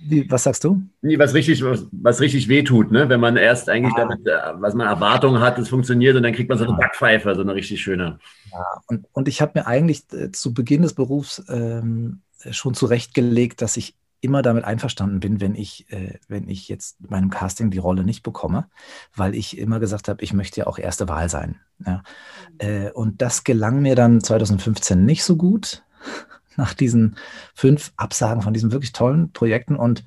Wie, 0.00 0.30
was 0.30 0.44
sagst 0.44 0.62
du? 0.62 0.82
Nee, 1.02 1.18
was 1.18 1.34
richtig, 1.34 1.62
was, 1.64 1.86
was 1.90 2.20
richtig 2.20 2.48
wehtut, 2.48 2.92
ne? 2.92 3.08
wenn 3.08 3.18
man 3.18 3.36
erst 3.36 3.68
eigentlich 3.68 3.94
ah. 3.94 4.06
damit, 4.06 4.26
äh, 4.26 4.60
was 4.60 4.74
man 4.74 4.86
Erwartungen 4.86 5.40
hat, 5.40 5.58
es 5.58 5.68
funktioniert 5.68 6.16
und 6.16 6.22
dann 6.22 6.32
kriegt 6.32 6.48
man 6.48 6.56
so 6.56 6.64
eine. 6.64 6.76
Backpfeife, 6.76 7.34
so 7.34 7.40
eine 7.40 7.54
richtig 7.54 7.80
schöne. 7.80 8.20
Ja, 8.52 8.64
und, 8.86 9.06
und 9.12 9.26
ich 9.26 9.40
habe 9.40 9.58
mir 9.58 9.66
eigentlich 9.66 10.04
äh, 10.12 10.30
zu 10.30 10.54
Beginn 10.54 10.82
des 10.82 10.94
Berufs 10.94 11.44
ähm, 11.48 12.20
schon 12.50 12.74
zurechtgelegt, 12.74 13.60
dass 13.60 13.76
ich 13.76 13.96
immer 14.20 14.42
damit 14.42 14.64
einverstanden 14.64 15.20
bin, 15.20 15.40
wenn 15.40 15.54
ich, 15.54 15.90
äh, 15.92 16.18
wenn 16.26 16.48
ich 16.48 16.68
jetzt 16.68 17.10
meinem 17.10 17.30
Casting 17.30 17.70
die 17.70 17.78
Rolle 17.78 18.04
nicht 18.04 18.22
bekomme, 18.22 18.68
weil 19.14 19.34
ich 19.34 19.58
immer 19.58 19.78
gesagt 19.78 20.08
habe, 20.08 20.22
ich 20.22 20.32
möchte 20.32 20.60
ja 20.60 20.66
auch 20.66 20.78
erste 20.78 21.08
Wahl 21.08 21.28
sein. 21.28 21.60
Ja. 21.86 22.02
Mhm. 22.60 22.68
Äh, 22.68 22.90
und 22.90 23.22
das 23.22 23.44
gelang 23.44 23.80
mir 23.80 23.94
dann 23.94 24.20
2015 24.20 25.04
nicht 25.04 25.24
so 25.24 25.36
gut, 25.36 25.84
nach 26.56 26.74
diesen 26.74 27.16
fünf 27.54 27.92
Absagen 27.96 28.42
von 28.42 28.52
diesen 28.52 28.72
wirklich 28.72 28.92
tollen 28.92 29.32
Projekten. 29.32 29.76
Und, 29.76 30.04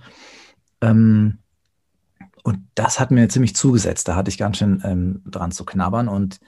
ähm, 0.82 1.40
und 2.44 2.60
das 2.76 3.00
hat 3.00 3.12
mir 3.12 3.30
ziemlich 3.30 3.56
zugesetzt. 3.56 4.08
Da 4.08 4.16
hatte 4.16 4.30
ich 4.30 4.38
ganz 4.38 4.58
schön 4.58 4.82
ähm, 4.84 5.22
dran 5.26 5.52
zu 5.52 5.64
knabbern. 5.64 6.10
Und 6.10 6.40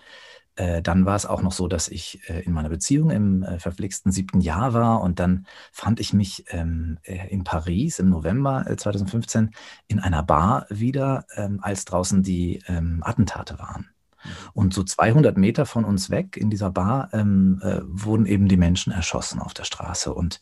dann 0.55 1.05
war 1.05 1.15
es 1.15 1.25
auch 1.25 1.41
noch 1.41 1.51
so, 1.51 1.67
dass 1.67 1.87
ich 1.87 2.29
äh, 2.29 2.41
in 2.41 2.53
meiner 2.53 2.69
Beziehung 2.69 3.09
im 3.09 3.43
äh, 3.43 3.59
verflixten 3.59 4.11
siebten 4.11 4.39
Jahr 4.39 4.73
war 4.73 5.01
und 5.01 5.19
dann 5.19 5.47
fand 5.71 5.99
ich 5.99 6.13
mich 6.13 6.45
ähm, 6.49 6.99
äh, 7.03 7.27
in 7.29 7.43
Paris 7.43 7.99
im 7.99 8.09
November 8.09 8.65
2015 8.75 9.45
äh, 9.45 9.49
in 9.87 9.99
einer 9.99 10.23
Bar 10.23 10.67
wieder, 10.69 11.25
ähm, 11.35 11.59
als 11.61 11.85
draußen 11.85 12.23
die 12.23 12.61
ähm, 12.67 13.01
Attentate 13.03 13.57
waren. 13.57 13.89
Mhm. 14.23 14.29
Und 14.53 14.73
so 14.73 14.83
200 14.83 15.37
Meter 15.37 15.65
von 15.65 15.85
uns 15.85 16.09
weg 16.09 16.37
in 16.37 16.49
dieser 16.49 16.71
Bar 16.71 17.13
äh, 17.13 17.23
wurden 17.23 18.25
eben 18.25 18.47
die 18.47 18.57
Menschen 18.57 18.93
erschossen 18.93 19.39
auf 19.39 19.53
der 19.53 19.63
Straße. 19.63 20.13
Und 20.13 20.39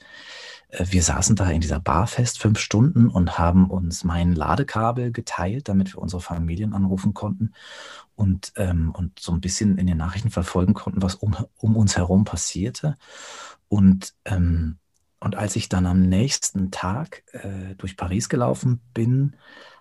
wir 0.77 1.03
saßen 1.03 1.35
da 1.35 1.49
in 1.49 1.61
dieser 1.61 1.79
Bar 1.79 2.07
fest 2.07 2.39
fünf 2.39 2.59
Stunden 2.59 3.09
und 3.09 3.37
haben 3.37 3.69
uns 3.69 4.03
mein 4.03 4.33
Ladekabel 4.33 5.11
geteilt, 5.11 5.67
damit 5.67 5.93
wir 5.93 5.99
unsere 5.99 6.21
Familien 6.21 6.73
anrufen 6.73 7.13
konnten 7.13 7.53
und, 8.15 8.53
ähm, 8.55 8.91
und 8.91 9.19
so 9.19 9.33
ein 9.33 9.41
bisschen 9.41 9.77
in 9.77 9.87
den 9.87 9.97
Nachrichten 9.97 10.31
verfolgen 10.31 10.73
konnten, 10.73 11.01
was 11.01 11.15
um, 11.15 11.35
um 11.57 11.75
uns 11.75 11.97
herum 11.97 12.23
passierte. 12.23 12.95
Und, 13.67 14.13
ähm, 14.25 14.77
und 15.19 15.35
als 15.35 15.55
ich 15.55 15.69
dann 15.69 15.85
am 15.85 16.01
nächsten 16.01 16.71
Tag 16.71 17.23
äh, 17.33 17.75
durch 17.77 17.97
Paris 17.97 18.29
gelaufen 18.29 18.81
bin, 18.93 19.35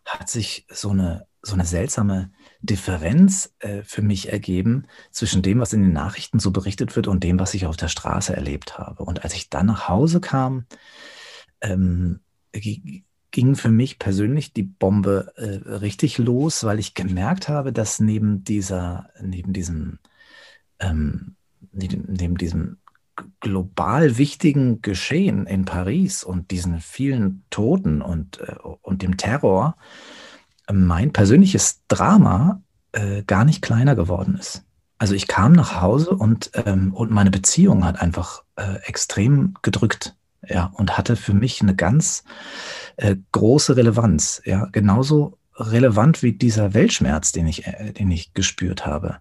hat 0.05 0.29
sich 0.29 0.67
so 0.71 0.91
eine, 0.91 1.27
so 1.43 1.55
eine 1.55 1.65
seltsame 1.65 2.31
Differenz 2.61 3.55
äh, 3.61 3.83
für 3.83 4.03
mich 4.03 4.31
ergeben 4.31 4.87
zwischen 5.11 5.43
dem, 5.43 5.61
was 5.61 5.73
in 5.73 5.83
den 5.83 5.93
Nachrichten 5.93 6.39
so 6.39 6.51
berichtet 6.51 6.97
wird 6.97 7.09
und 7.09 7.25
dem, 7.25 7.39
was 7.39 7.55
ich 7.55 7.67
auf 7.67 7.77
der 7.77 7.89
Straße 7.89 8.35
erlebt 8.35 8.79
habe. 8.79 9.05
Und 9.05 9.25
als 9.25 9.35
ich 9.35 9.49
dann 9.49 9.67
nach 9.67 9.89
Hause 9.89 10.21
kam, 10.21 10.67
ähm, 11.63 12.21
ging 12.53 13.55
für 13.55 13.71
mich 13.71 13.99
persönlich 13.99 14.53
die 14.53 14.65
Bombe 14.65 15.33
äh, 15.37 15.69
richtig 15.69 16.19
los, 16.19 16.65
weil 16.65 16.79
ich 16.79 16.95
gemerkt 16.95 17.49
habe, 17.49 17.73
dass 17.73 18.01
neben 18.01 18.45
dieser, 18.45 19.09
neben 19.23 19.53
diesem, 19.53 19.99
ähm, 20.81 21.37
neben, 21.73 22.13
neben 22.13 22.37
diesem 22.37 22.79
global 23.41 24.19
wichtigen 24.19 24.83
Geschehen 24.83 25.47
in 25.47 25.65
Paris 25.65 26.25
und 26.25 26.51
diesen 26.51 26.81
vielen 26.81 27.45
Toten 27.51 28.03
und, 28.03 28.41
äh, 28.41 28.57
und 28.83 29.03
dem 29.03 29.17
Terror, 29.17 29.77
mein 30.73 31.13
persönliches 31.13 31.81
Drama 31.89 32.63
äh, 32.93 33.23
gar 33.23 33.45
nicht 33.45 33.63
kleiner 33.63 33.95
geworden 33.95 34.37
ist. 34.39 34.65
Also 34.99 35.15
ich 35.15 35.27
kam 35.27 35.53
nach 35.53 35.81
Hause 35.81 36.11
und, 36.11 36.51
ähm, 36.67 36.93
und 36.93 37.11
meine 37.11 37.31
Beziehung 37.31 37.85
hat 37.85 38.01
einfach 38.03 38.43
äh, 38.57 38.77
extrem 38.85 39.55
gedrückt, 39.63 40.15
ja, 40.47 40.71
und 40.75 40.99
hatte 40.99 41.17
für 41.17 41.33
mich 41.33 41.63
eine 41.63 41.75
ganz 41.75 42.25
äh, 42.97 43.17
große 43.33 43.77
Relevanz, 43.77 44.43
ja, 44.45 44.67
genauso 44.73 45.39
relevant 45.57 46.23
wie 46.23 46.33
dieser 46.33 46.75
Weltschmerz, 46.75 47.33
den 47.33 47.47
ich, 47.47 47.67
äh, 47.67 47.93
den 47.93 48.11
ich 48.11 48.35
gespürt 48.35 48.87
habe. 48.87 49.17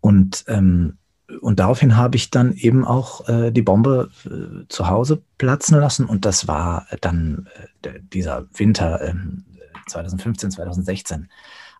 Und 0.00 0.44
ähm, 0.48 0.98
und 1.40 1.60
daraufhin 1.60 1.96
habe 1.96 2.16
ich 2.16 2.30
dann 2.30 2.52
eben 2.52 2.84
auch 2.84 3.26
äh, 3.28 3.50
die 3.52 3.62
Bombe 3.62 4.10
äh, 4.26 4.66
zu 4.68 4.88
Hause 4.88 5.22
platzen 5.38 5.78
lassen 5.78 6.04
und 6.04 6.26
das 6.26 6.46
war 6.46 6.86
dann 7.00 7.48
äh, 7.82 8.00
dieser 8.12 8.46
Winter 8.52 9.00
ähm, 9.00 9.44
2015, 9.92 10.50
2016 10.50 11.28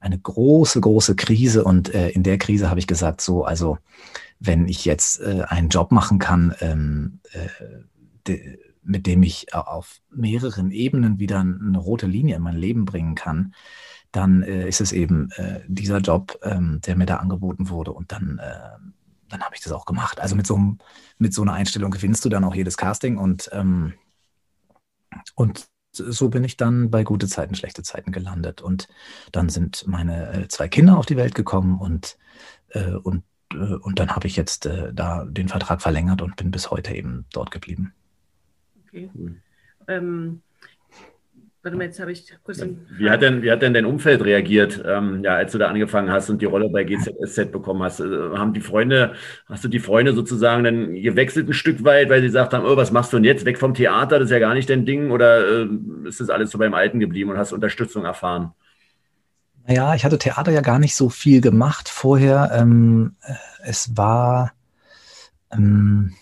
eine 0.00 0.19
große, 0.19 0.81
große 0.81 1.16
Krise. 1.16 1.64
Und 1.64 1.95
äh, 1.95 2.11
in 2.11 2.23
der 2.23 2.38
Krise 2.38 2.69
habe 2.69 2.81
ich 2.81 2.87
gesagt, 2.87 3.21
so, 3.21 3.45
also 3.45 3.78
wenn 4.40 4.66
ich 4.69 4.85
jetzt 4.85 5.21
äh, 5.21 5.45
einen 5.49 5.69
Job 5.69 5.92
machen 5.92 6.19
kann, 6.19 6.54
ähm, 6.61 7.21
äh, 7.33 7.49
de, 8.26 8.59
mit 8.83 9.07
dem 9.07 9.23
ich 9.23 9.54
auf 9.54 10.00
mehreren 10.11 10.73
Ebenen 10.73 11.21
wieder 11.21 11.38
eine 11.40 11.78
rote 11.78 12.07
Linie 12.07 12.37
in 12.37 12.42
mein 12.42 12.57
Leben 12.57 12.85
bringen 12.85 13.14
kann, 13.14 13.54
dann 14.11 14.42
äh, 14.42 14.69
ist 14.69 14.81
es 14.81 14.92
eben 14.92 15.31
äh, 15.37 15.61
dieser 15.69 15.99
Job, 15.99 16.38
ähm, 16.42 16.81
der 16.85 16.97
mir 16.97 17.07
da 17.07 17.16
angeboten 17.16 17.69
wurde. 17.69 17.92
Und 17.92 18.11
dann, 18.11 18.38
äh, 18.38 18.78
dann 19.28 19.42
habe 19.42 19.54
ich 19.54 19.62
das 19.62 19.73
auch 19.73 19.87
gemacht. 19.87 20.21
Also 20.21 20.35
mit 20.35 20.47
so, 20.47 20.59
mit 21.19 21.33
so 21.33 21.42
einer 21.42 21.52
Einstellung 21.54 21.92
gewinnst 21.92 22.25
du 22.25 22.28
dann 22.28 22.45
auch 22.45 22.54
jedes 22.54 22.76
Casting 22.76 23.19
und, 23.19 23.49
ähm, 23.52 23.95
und 25.37 25.72
so 25.93 26.29
bin 26.29 26.45
ich 26.45 26.57
dann 26.57 26.91
bei 26.91 27.05
gute 27.05 27.29
Zeiten, 27.29 27.55
schlechte 27.55 27.83
Zeiten 27.83 28.13
gelandet. 28.13 28.61
Und 28.61 28.89
dann 29.31 29.49
sind 29.49 29.87
meine 29.87 30.33
äh, 30.33 30.49
zwei 30.49 30.69
Kinder 30.69 30.99
auf 30.99 31.07
die 31.07 31.17
Welt 31.17 31.35
gekommen 31.35 31.79
und, 31.79 32.19
äh, 32.71 32.93
und, 32.93 33.25
äh, 33.53 33.57
und 33.57 33.99
dann 33.99 34.15
habe 34.15 34.27
ich 34.27 34.37
jetzt 34.37 34.67
äh, 34.67 34.93
da 34.93 35.25
den 35.25 35.49
Vertrag 35.49 35.83
verlängert 35.83 36.23
und 36.23 36.37
bin 36.37 36.51
bis 36.51 36.71
heute 36.71 36.95
eben 36.95 37.27
dort 37.33 37.51
geblieben. 37.51 37.95
Okay. 38.87 39.11
Cool. 39.15 39.37
Ähm, 39.89 40.43
Warte 41.62 41.76
mal, 41.76 41.85
jetzt 41.85 42.00
habe 42.00 42.11
ich 42.11 42.26
kurz 42.42 42.59
den 42.59 42.85
wie 42.99 43.09
hat 43.09 43.23
denn, 43.23 43.42
wie 43.42 43.50
hat 43.52 43.62
denn 43.62 43.73
dein 43.73 43.87
Umfeld 43.87 44.25
reagiert, 44.25 44.83
ähm, 44.85 45.23
ja, 45.23 45.37
als 45.37 45.52
du 45.52 45.59
da 45.59 45.69
angefangen 45.69 46.11
hast 46.11 46.28
und 46.28 46.42
die 46.42 46.47
Rolle 46.47 46.69
bei 46.69 46.83
GZSZ 46.83 47.52
bekommen 47.52 47.85
hast? 47.85 48.00
Äh, 48.00 48.04
haben 48.35 48.52
die 48.52 48.61
Freunde, 48.61 49.14
hast 49.47 49.62
du 49.62 49.69
die 49.69 49.78
Freunde 49.78 50.12
sozusagen 50.12 50.64
dann 50.64 50.95
gewechselt 50.95 51.49
ein 51.49 51.52
Stück 51.52 51.85
weit, 51.85 52.11
weil 52.11 52.21
sie 52.21 52.26
gesagt 52.26 52.52
haben, 52.52 52.66
oh, 52.66 52.76
was 52.76 52.90
machst 52.90 53.12
du 53.12 53.19
denn 53.19 53.25
jetzt? 53.25 53.45
Weg 53.45 53.59
vom 53.59 53.75
Theater, 53.75 54.19
das 54.19 54.26
ist 54.26 54.33
ja 54.33 54.40
gar 54.40 54.54
nicht 54.54 54.69
dein 54.69 54.85
Ding? 54.85 55.12
Oder 55.12 55.62
äh, 55.62 55.69
ist 56.04 56.21
das 56.21 56.31
alles 56.31 56.50
so 56.50 56.59
beim 56.59 56.75
Alten 56.75 56.99
geblieben 56.99 57.31
und 57.31 57.38
hast 57.38 57.52
Unterstützung 57.52 58.04
erfahren? 58.04 58.52
Naja, 59.64 59.95
ich 59.95 60.04
hatte 60.04 60.19
Theater 60.19 60.50
ja 60.50 60.62
gar 60.62 60.81
nicht 60.81 60.97
so 60.97 61.11
viel 61.11 61.40
gemacht 61.40 61.88
vorher. 61.88 62.50
Ähm, 62.52 63.14
äh, 63.23 63.35
es 63.62 63.97
war, 63.97 64.52
ähm, 65.52 66.12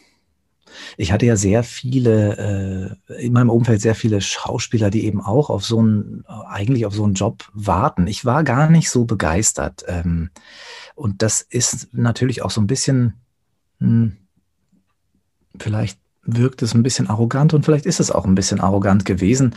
ich 0.97 1.13
hatte 1.13 1.27
ja 1.27 1.37
sehr 1.37 1.63
viele, 1.63 2.97
äh, 3.09 3.25
in 3.25 3.33
meinem 3.33 3.51
Umfeld 3.51 3.81
sehr 3.81 3.95
viele 3.95 4.21
Schauspieler, 4.21 4.91
die 4.91 5.05
eben 5.05 5.21
auch 5.21 5.51
auf 5.51 5.65
so 5.65 5.79
einen, 5.79 6.25
eigentlich 6.27 6.87
auf 6.87 6.95
so 6.95 7.05
einen 7.05 7.15
Job 7.15 7.49
warten. 7.53 8.07
Ich 8.07 8.25
war 8.25 8.45
gar 8.45 8.71
nicht 8.71 8.91
so 8.91 9.05
begeistert. 9.05 9.85
Ähm, 9.89 10.31
und 10.95 11.23
das 11.23 11.41
ist 11.41 11.89
natürlich 11.93 12.43
auch 12.43 12.51
so 12.51 12.61
ein 12.61 12.67
bisschen, 12.67 13.15
hm, 13.79 14.17
vielleicht 15.59 15.99
wirkt 16.23 16.63
es 16.63 16.75
ein 16.75 16.83
bisschen 16.83 17.09
arrogant 17.09 17.55
und 17.55 17.65
vielleicht 17.65 17.87
ist 17.87 18.01
es 18.01 18.11
auch 18.11 18.25
ein 18.25 18.35
bisschen 18.35 18.61
arrogant 18.61 19.05
gewesen. 19.05 19.55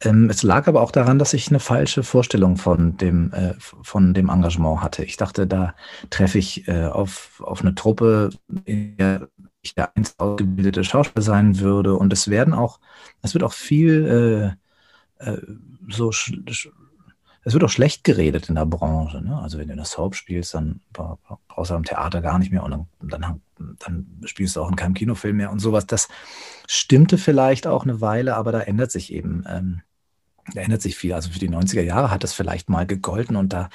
Ähm, 0.00 0.30
es 0.30 0.42
lag 0.42 0.68
aber 0.68 0.82
auch 0.82 0.90
daran, 0.90 1.18
dass 1.18 1.34
ich 1.34 1.48
eine 1.48 1.60
falsche 1.60 2.02
Vorstellung 2.02 2.56
von 2.56 2.96
dem, 2.96 3.32
äh, 3.32 3.54
von 3.58 4.14
dem 4.14 4.28
Engagement 4.28 4.82
hatte. 4.82 5.04
Ich 5.04 5.16
dachte, 5.16 5.46
da 5.46 5.74
treffe 6.10 6.38
ich 6.38 6.68
äh, 6.68 6.84
auf, 6.84 7.42
auf 7.44 7.62
eine 7.62 7.74
Truppe, 7.74 8.30
in 8.64 8.96
der 8.96 9.28
ich 9.66 9.74
der 9.74 9.96
einst 9.96 10.18
ausgebildete 10.18 10.84
Schauspieler 10.84 11.22
sein 11.22 11.58
würde. 11.60 11.94
Und 11.94 12.12
es 12.12 12.28
werden 12.28 12.54
auch, 12.54 12.80
es 13.22 13.34
wird 13.34 13.44
auch 13.44 13.52
viel 13.52 14.56
äh, 15.20 15.30
äh, 15.30 15.40
so, 15.88 16.10
es 16.10 17.52
wird 17.52 17.62
auch 17.62 17.70
schlecht 17.70 18.02
geredet 18.04 18.48
in 18.48 18.56
der 18.56 18.66
Branche. 18.66 19.22
Ne? 19.22 19.38
Also 19.38 19.58
wenn 19.58 19.68
du 19.68 19.72
in 19.72 19.78
der 19.78 19.86
Soap 19.86 20.16
spielst, 20.16 20.54
dann 20.54 20.80
brauchst 20.92 21.70
du 21.70 21.74
am 21.74 21.84
Theater 21.84 22.20
gar 22.20 22.38
nicht 22.38 22.50
mehr 22.50 22.64
und 22.64 22.72
dann, 22.72 22.86
dann, 23.00 23.40
dann 23.78 24.06
spielst 24.24 24.56
du 24.56 24.62
auch 24.62 24.68
in 24.68 24.76
keinem 24.76 24.94
Kinofilm 24.94 25.36
mehr 25.36 25.52
und 25.52 25.60
sowas. 25.60 25.86
Das 25.86 26.08
stimmte 26.66 27.18
vielleicht 27.18 27.66
auch 27.66 27.84
eine 27.84 28.00
Weile, 28.00 28.36
aber 28.36 28.52
da 28.52 28.60
ändert 28.60 28.90
sich 28.90 29.12
eben. 29.12 29.44
Ähm, 29.48 29.82
da 30.54 30.60
ändert 30.60 30.82
sich 30.82 30.96
viel. 30.96 31.12
Also 31.12 31.30
für 31.30 31.38
die 31.38 31.50
90er 31.50 31.82
Jahre 31.82 32.10
hat 32.10 32.22
das 32.22 32.32
vielleicht 32.32 32.68
mal 32.68 32.86
gegolten 32.86 33.36
und 33.36 33.52
da 33.52 33.68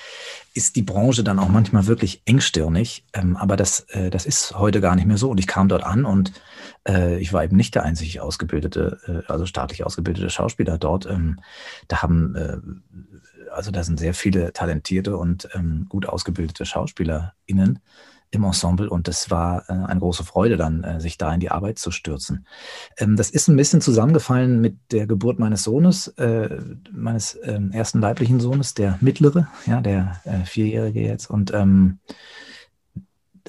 ist 0.53 0.75
die 0.75 0.81
Branche 0.81 1.23
dann 1.23 1.39
auch 1.39 1.49
manchmal 1.49 1.87
wirklich 1.87 2.21
engstirnig. 2.25 3.05
Ähm, 3.13 3.35
aber 3.37 3.57
das, 3.57 3.81
äh, 3.89 4.09
das 4.09 4.25
ist 4.25 4.57
heute 4.57 4.81
gar 4.81 4.95
nicht 4.95 5.07
mehr 5.07 5.17
so. 5.17 5.29
Und 5.29 5.39
ich 5.39 5.47
kam 5.47 5.67
dort 5.67 5.83
an 5.83 6.05
und 6.05 6.31
äh, 6.87 7.19
ich 7.19 7.33
war 7.33 7.43
eben 7.43 7.57
nicht 7.57 7.75
der 7.75 7.83
einzig 7.83 8.21
ausgebildete, 8.21 9.23
äh, 9.27 9.31
also 9.31 9.45
staatlich 9.45 9.85
ausgebildete 9.85 10.29
Schauspieler 10.29 10.77
dort. 10.77 11.05
Ähm, 11.05 11.39
da 11.87 12.01
haben, 12.01 12.35
äh, 12.35 12.57
also 13.51 13.71
da 13.71 13.83
sind 13.83 13.99
sehr 13.99 14.13
viele 14.13 14.53
talentierte 14.53 15.17
und 15.17 15.49
ähm, 15.53 15.85
gut 15.89 16.07
ausgebildete 16.07 16.65
SchauspielerInnen 16.65 17.79
im 18.31 18.45
Ensemble 18.45 18.89
und 18.89 19.07
das 19.07 19.29
war 19.29 19.69
äh, 19.69 19.73
eine 19.73 19.99
große 19.99 20.23
Freude 20.23 20.57
dann, 20.57 20.83
äh, 20.83 20.99
sich 21.01 21.17
da 21.17 21.33
in 21.33 21.41
die 21.41 21.51
Arbeit 21.51 21.77
zu 21.77 21.91
stürzen. 21.91 22.47
Ähm, 22.97 23.17
das 23.17 23.29
ist 23.29 23.49
ein 23.49 23.57
bisschen 23.57 23.81
zusammengefallen 23.81 24.61
mit 24.61 24.77
der 24.91 25.05
Geburt 25.05 25.37
meines 25.37 25.63
Sohnes, 25.63 26.07
äh, 26.17 26.59
meines 26.91 27.37
ähm, 27.43 27.71
ersten 27.71 27.99
leiblichen 27.99 28.39
Sohnes, 28.39 28.73
der 28.73 28.97
mittlere, 29.01 29.47
ja, 29.65 29.81
der 29.81 30.21
äh, 30.23 30.45
Vierjährige 30.45 31.01
jetzt 31.01 31.29
und, 31.29 31.53
ähm, 31.53 31.99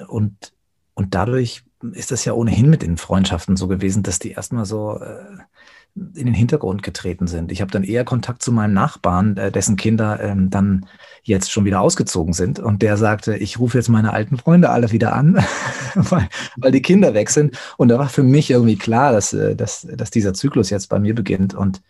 und, 0.09 0.53
und 0.95 1.15
dadurch 1.15 1.63
ist 1.93 2.11
das 2.11 2.25
ja 2.25 2.33
ohnehin 2.33 2.69
mit 2.69 2.83
den 2.83 2.97
Freundschaften 2.97 3.57
so 3.57 3.69
gewesen, 3.69 4.03
dass 4.03 4.19
die 4.19 4.33
erstmal 4.33 4.65
so 4.65 5.01
äh, 5.01 5.39
in 5.95 6.25
den 6.25 6.35
Hintergrund 6.35 6.83
getreten 6.83 7.27
sind. 7.27 7.53
Ich 7.53 7.61
habe 7.61 7.71
dann 7.71 7.85
eher 7.85 8.05
Kontakt 8.05 8.43
zu 8.43 8.51
meinem 8.51 8.73
Nachbarn, 8.73 9.37
äh, 9.37 9.53
dessen 9.53 9.77
Kinder 9.77 10.21
ähm, 10.23 10.49
dann 10.49 10.87
jetzt 11.23 11.53
schon 11.53 11.67
wieder 11.67 11.83
ausgezogen 11.83 12.33
sind. 12.33 12.59
Und 12.59 12.81
der 12.81 12.97
sagte, 12.97 13.37
ich 13.37 13.59
rufe 13.59 13.77
jetzt 13.77 13.89
meine 13.89 14.13
alten 14.13 14.39
Freunde 14.39 14.71
alle 14.71 14.91
wieder 14.91 15.15
an, 15.15 15.45
weil, 15.95 16.29
weil 16.57 16.73
die 16.73 16.81
Kinder 16.81 17.13
weg 17.13 17.29
sind. 17.29 17.59
Und 17.77 17.89
da 17.89 17.99
war 17.99 18.09
für 18.09 18.23
mich 18.23 18.51
irgendwie 18.51 18.77
klar, 18.77 19.13
dass, 19.13 19.35
äh, 19.35 19.55
dass, 19.55 19.87
dass 19.95 20.11
dieser 20.11 20.33
Zyklus 20.33 20.71
jetzt 20.71 20.89
bei 20.89 20.99
mir 20.99 21.15
beginnt. 21.15 21.53
Und 21.53 21.83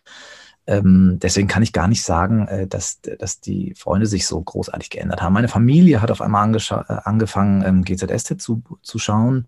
ähm, 0.66 1.18
deswegen 1.22 1.48
kann 1.48 1.62
ich 1.62 1.72
gar 1.72 1.86
nicht 1.86 2.02
sagen, 2.02 2.48
äh, 2.48 2.66
dass, 2.66 3.00
dass 3.00 3.40
die 3.40 3.74
Freunde 3.76 4.06
sich 4.06 4.26
so 4.26 4.40
großartig 4.40 4.90
geändert 4.90 5.22
haben. 5.22 5.32
Meine 5.32 5.48
Familie 5.48 6.02
hat 6.02 6.10
auf 6.10 6.20
einmal 6.20 6.42
angefangen, 6.42 7.64
ähm, 7.64 7.84
GZST 7.84 8.40
zu, 8.40 8.62
zu 8.82 8.98
schauen. 8.98 9.46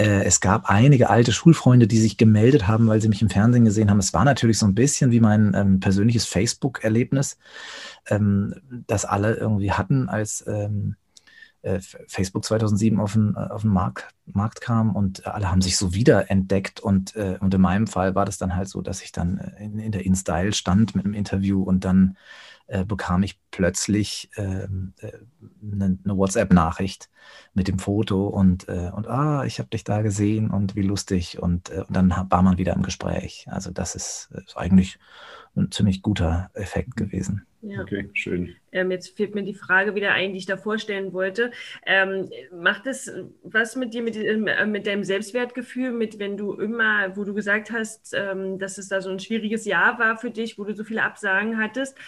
Äh, 0.00 0.24
es 0.24 0.40
gab 0.40 0.70
einige 0.70 1.10
alte 1.10 1.30
Schulfreunde, 1.30 1.86
die 1.86 1.98
sich 1.98 2.16
gemeldet 2.16 2.66
haben, 2.66 2.88
weil 2.88 3.02
sie 3.02 3.10
mich 3.10 3.20
im 3.20 3.28
Fernsehen 3.28 3.66
gesehen 3.66 3.90
haben. 3.90 3.98
Es 3.98 4.14
war 4.14 4.24
natürlich 4.24 4.58
so 4.58 4.64
ein 4.64 4.74
bisschen 4.74 5.10
wie 5.10 5.20
mein 5.20 5.52
ähm, 5.54 5.78
persönliches 5.78 6.24
Facebook-Erlebnis, 6.24 7.36
ähm, 8.06 8.54
das 8.86 9.04
alle 9.04 9.34
irgendwie 9.34 9.72
hatten, 9.72 10.08
als 10.08 10.42
ähm, 10.46 10.96
äh, 11.60 11.80
Facebook 12.06 12.46
2007 12.46 12.98
auf 12.98 13.12
den, 13.12 13.34
äh, 13.36 13.50
auf 13.50 13.60
den 13.60 13.72
Markt, 13.72 14.08
Markt 14.24 14.62
kam 14.62 14.96
und 14.96 15.26
alle 15.26 15.50
haben 15.50 15.60
sich 15.60 15.76
so 15.76 15.92
wiederentdeckt 15.92 16.80
und, 16.80 17.14
äh, 17.16 17.36
und 17.38 17.52
in 17.52 17.60
meinem 17.60 17.86
Fall 17.86 18.14
war 18.14 18.24
das 18.24 18.38
dann 18.38 18.56
halt 18.56 18.68
so, 18.68 18.80
dass 18.80 19.02
ich 19.02 19.12
dann 19.12 19.36
äh, 19.36 19.62
in, 19.62 19.78
in 19.78 19.92
der 19.92 20.06
InStyle 20.06 20.54
stand 20.54 20.96
mit 20.96 21.04
einem 21.04 21.12
Interview 21.12 21.62
und 21.62 21.84
dann 21.84 22.16
äh, 22.70 22.84
bekam 22.84 23.24
ich 23.24 23.38
plötzlich 23.50 24.30
ähm, 24.36 24.94
äh, 25.00 25.10
eine, 25.60 25.98
eine 26.04 26.16
WhatsApp-Nachricht 26.16 27.10
mit 27.52 27.66
dem 27.66 27.80
Foto 27.80 28.28
und, 28.28 28.68
äh, 28.68 28.90
und 28.94 29.08
ah, 29.08 29.44
ich 29.44 29.58
habe 29.58 29.68
dich 29.70 29.82
da 29.82 30.02
gesehen 30.02 30.50
und 30.50 30.76
wie 30.76 30.82
lustig 30.82 31.40
und, 31.40 31.70
äh, 31.70 31.80
und 31.86 31.96
dann 31.96 32.10
war 32.30 32.42
man 32.42 32.58
wieder 32.58 32.74
im 32.74 32.82
Gespräch. 32.82 33.46
Also 33.50 33.72
das 33.72 33.96
ist, 33.96 34.30
ist 34.46 34.56
eigentlich 34.56 34.98
ein 35.56 35.72
ziemlich 35.72 36.00
guter 36.00 36.50
Effekt 36.54 36.96
gewesen. 36.96 37.44
Ja. 37.62 37.82
Okay, 37.82 38.08
schön. 38.14 38.54
Ähm, 38.72 38.90
jetzt 38.90 39.16
fehlt 39.16 39.34
mir 39.34 39.42
die 39.42 39.54
Frage 39.54 39.94
wieder 39.94 40.12
ein, 40.12 40.32
die 40.32 40.38
ich 40.38 40.46
da 40.46 40.56
vorstellen 40.56 41.12
wollte. 41.12 41.50
Ähm, 41.84 42.30
macht 42.52 42.86
es 42.86 43.12
was 43.42 43.76
mit 43.76 43.92
dir, 43.92 44.02
mit, 44.02 44.16
mit 44.66 44.86
deinem 44.86 45.04
Selbstwertgefühl, 45.04 45.92
mit 45.92 46.18
wenn 46.18 46.36
du 46.36 46.54
immer, 46.54 47.16
wo 47.16 47.24
du 47.24 47.34
gesagt 47.34 47.70
hast, 47.70 48.14
ähm, 48.14 48.58
dass 48.58 48.78
es 48.78 48.88
da 48.88 49.02
so 49.02 49.10
ein 49.10 49.18
schwieriges 49.18 49.66
Jahr 49.66 49.98
war 49.98 50.16
für 50.16 50.30
dich, 50.30 50.56
wo 50.56 50.64
du 50.64 50.74
so 50.74 50.84
viele 50.84 51.02
Absagen 51.02 51.58
hattest, 51.58 51.98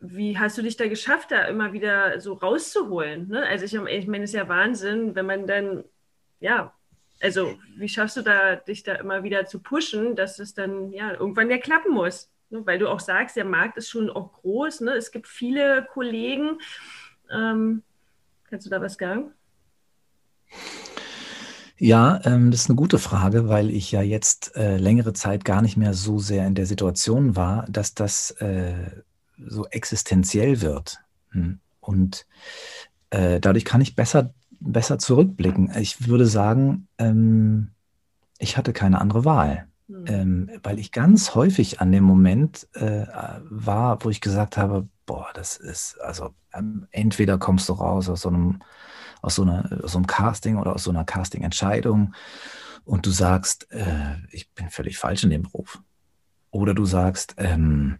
wie 0.00 0.38
hast 0.38 0.56
du 0.58 0.62
dich 0.62 0.76
da 0.76 0.86
geschafft, 0.88 1.30
da 1.30 1.44
immer 1.44 1.72
wieder 1.72 2.20
so 2.20 2.34
rauszuholen? 2.34 3.28
Ne? 3.28 3.44
Also 3.46 3.64
ich, 3.64 3.74
ich 3.74 4.06
meine, 4.06 4.24
es 4.24 4.30
ist 4.30 4.36
ja 4.36 4.48
Wahnsinn, 4.48 5.14
wenn 5.14 5.26
man 5.26 5.46
dann, 5.46 5.84
ja, 6.40 6.72
also 7.20 7.58
wie 7.76 7.88
schaffst 7.88 8.16
du 8.16 8.22
da, 8.22 8.56
dich 8.56 8.84
da 8.84 8.94
immer 8.94 9.24
wieder 9.24 9.46
zu 9.46 9.60
pushen, 9.60 10.14
dass 10.14 10.38
es 10.38 10.54
dann 10.54 10.92
ja 10.92 11.12
irgendwann 11.12 11.50
ja 11.50 11.58
klappen 11.58 11.92
muss? 11.92 12.30
Ne? 12.50 12.64
Weil 12.64 12.78
du 12.78 12.88
auch 12.88 13.00
sagst, 13.00 13.36
der 13.36 13.44
Markt 13.44 13.76
ist 13.76 13.88
schon 13.88 14.08
auch 14.08 14.32
groß, 14.34 14.82
ne? 14.82 14.92
es 14.92 15.10
gibt 15.10 15.26
viele 15.26 15.86
Kollegen. 15.92 16.58
Ähm, 17.30 17.82
kannst 18.48 18.66
du 18.66 18.70
da 18.70 18.80
was 18.80 18.94
sagen? 18.94 19.32
Ja, 21.76 22.20
ähm, 22.24 22.50
das 22.50 22.62
ist 22.62 22.70
eine 22.70 22.76
gute 22.76 22.98
Frage, 22.98 23.48
weil 23.48 23.70
ich 23.70 23.92
ja 23.92 24.02
jetzt 24.02 24.56
äh, 24.56 24.76
längere 24.78 25.12
Zeit 25.12 25.44
gar 25.44 25.62
nicht 25.62 25.76
mehr 25.76 25.94
so 25.94 26.18
sehr 26.18 26.46
in 26.46 26.56
der 26.56 26.66
Situation 26.66 27.36
war, 27.36 27.66
dass 27.68 27.94
das 27.94 28.32
äh, 28.40 29.02
so 29.46 29.66
existenziell 29.66 30.60
wird. 30.60 30.98
Hm. 31.30 31.60
Und 31.80 32.26
äh, 33.10 33.40
dadurch 33.40 33.64
kann 33.64 33.80
ich 33.80 33.96
besser, 33.96 34.34
besser 34.60 34.98
zurückblicken. 34.98 35.72
Ich 35.78 36.08
würde 36.08 36.26
sagen, 36.26 36.88
ähm, 36.98 37.70
ich 38.38 38.56
hatte 38.56 38.72
keine 38.72 39.00
andere 39.00 39.24
Wahl, 39.24 39.66
mhm. 39.88 40.04
ähm, 40.06 40.50
weil 40.62 40.78
ich 40.78 40.92
ganz 40.92 41.34
häufig 41.34 41.80
an 41.80 41.92
dem 41.92 42.04
Moment 42.04 42.68
äh, 42.74 43.06
war, 43.50 44.04
wo 44.04 44.10
ich 44.10 44.20
gesagt 44.20 44.56
habe, 44.56 44.88
boah, 45.06 45.28
das 45.34 45.56
ist, 45.56 46.00
also 46.00 46.34
ähm, 46.52 46.86
entweder 46.90 47.38
kommst 47.38 47.68
du 47.68 47.72
raus 47.72 48.08
aus 48.08 48.22
so 48.22 48.28
einem 48.28 48.60
aus 49.20 49.34
so, 49.34 49.42
einer, 49.42 49.68
aus 49.82 49.92
so 49.92 49.98
einem 49.98 50.06
Casting 50.06 50.58
oder 50.58 50.74
aus 50.74 50.84
so 50.84 50.90
einer 50.90 51.04
Casting-Entscheidung 51.04 52.14
und 52.84 53.04
du 53.04 53.10
sagst, 53.10 53.70
äh, 53.72 54.14
ich 54.30 54.50
bin 54.52 54.70
völlig 54.70 54.98
falsch 54.98 55.24
in 55.24 55.30
dem 55.30 55.42
Beruf. 55.42 55.80
Oder 56.50 56.72
du 56.72 56.84
sagst, 56.84 57.34
ähm, 57.36 57.98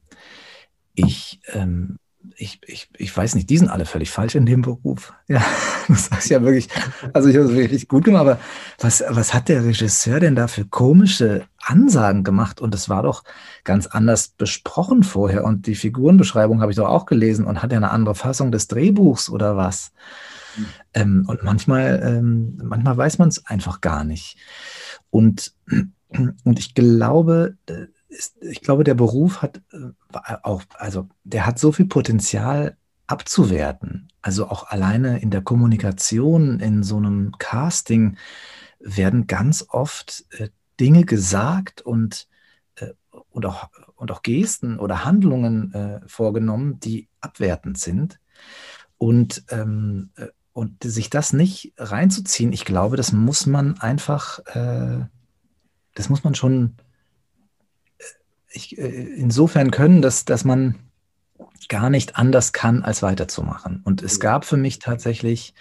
ich, 0.99 1.41
ähm, 1.53 1.99
ich, 2.37 2.61
ich, 2.67 2.89
ich 2.97 3.17
weiß 3.17 3.37
nicht, 3.37 3.49
die 3.49 3.59
sind 3.59 3.69
alle 3.69 3.87
völlig 3.87 4.11
falsch 4.11 4.35
in 4.35 4.47
dem 4.47 4.63
Beruf. 4.63 5.13
Ja, 5.29 5.45
das 5.89 6.07
sagst 6.07 6.29
ja 6.29 6.43
wirklich, 6.43 6.69
also 7.13 7.29
ich 7.29 7.37
habe 7.37 7.47
es 7.47 7.55
wirklich 7.55 7.89
gut 7.89 8.05
gemacht, 8.05 8.23
aber 8.23 8.41
was, 8.79 9.05
was 9.09 9.33
hat 9.33 9.49
der 9.49 9.65
Regisseur 9.65 10.19
denn 10.19 10.35
da 10.35 10.49
für 10.49 10.65
komische 10.65 11.47
Ansagen 11.59 12.25
gemacht? 12.25 12.61
Und 12.61 12.75
es 12.75 12.89
war 12.89 13.05
doch 13.05 13.23
ganz 13.63 13.87
anders 13.87 14.29
besprochen 14.29 15.05
vorher. 15.05 15.45
Und 15.45 15.67
die 15.67 15.77
Figurenbeschreibung 15.77 16.61
habe 16.61 16.73
ich 16.73 16.77
doch 16.77 16.89
auch 16.89 17.07
gelesen 17.07 17.47
und 17.47 17.63
hat 17.63 17.71
ja 17.71 17.79
eine 17.79 17.91
andere 17.91 18.17
Fassung 18.17 18.51
des 18.51 18.67
Drehbuchs 18.67 19.31
oder 19.31 19.57
was? 19.57 19.93
Ähm, 20.95 21.25
und 21.29 21.45
manchmal, 21.45 22.03
ähm, 22.05 22.59
manchmal 22.61 22.97
weiß 22.97 23.19
man 23.19 23.29
es 23.29 23.47
einfach 23.47 23.81
gar 23.81 24.03
nicht. 24.03 24.37
Und, 25.11 25.55
und 26.43 26.59
ich 26.59 26.75
glaube, 26.75 27.57
äh, 27.67 27.87
ich 28.41 28.61
glaube, 28.63 28.85
der 28.85 28.95
Beruf 28.95 29.43
hat 29.43 29.61
äh, 29.73 29.91
auch, 30.43 30.63
also 30.75 31.09
der 31.25 31.47
hat 31.47 31.59
so 31.59 31.73
viel 31.73 31.87
Potenzial 31.87 32.77
abzuwerten. 33.07 34.09
Also 34.23 34.49
auch 34.49 34.69
alleine 34.69 35.21
in 35.21 35.31
der 35.31 35.43
Kommunikation, 35.43 36.61
in 36.61 36.83
so 36.83 36.97
einem 36.97 37.33
Casting 37.39 38.17
werden 38.81 39.27
ganz 39.27 39.67
oft 39.69 40.25
äh, 40.31 40.49
Dinge 40.81 41.05
gesagt 41.05 41.81
und, 41.83 42.29
äh, 42.77 42.93
und, 43.31 43.47
auch, 43.47 43.69
und 43.97 44.11
auch 44.11 44.23
Gesten 44.23 44.79
oder 44.79 45.05
Handlungen 45.05 46.03
vorgenommen, 46.07 46.81
die 46.81 47.09
abwertend 47.21 47.79
sind. 47.79 48.21
Und 48.97 49.45
ähm, 49.51 50.11
äh, 50.17 50.29
und 50.53 50.83
sich 50.83 51.09
das 51.09 51.33
nicht 51.33 51.73
reinzuziehen, 51.77 52.53
ich 52.53 52.65
glaube, 52.65 52.97
das 52.97 53.13
muss 53.13 53.47
man 53.47 53.79
einfach, 53.79 54.41
das 55.95 56.09
muss 56.09 56.25
man 56.25 56.35
schon 56.35 56.75
ich, 58.51 58.79
äh, 58.79 58.87
insofern 58.87 59.71
können, 59.71 60.03
dass, 60.03 60.25
dass 60.25 60.45
man 60.45 60.77
gar 61.69 61.91
nicht 61.91 62.17
anders 62.17 62.53
kann, 62.53 62.83
als 62.83 63.03
weiterzumachen. 63.03 63.83
Und 63.85 64.03
es 64.03 64.21
gab 64.21 64.45
für 64.45 64.57
mich 64.57 64.79
tatsächlich 64.79 65.55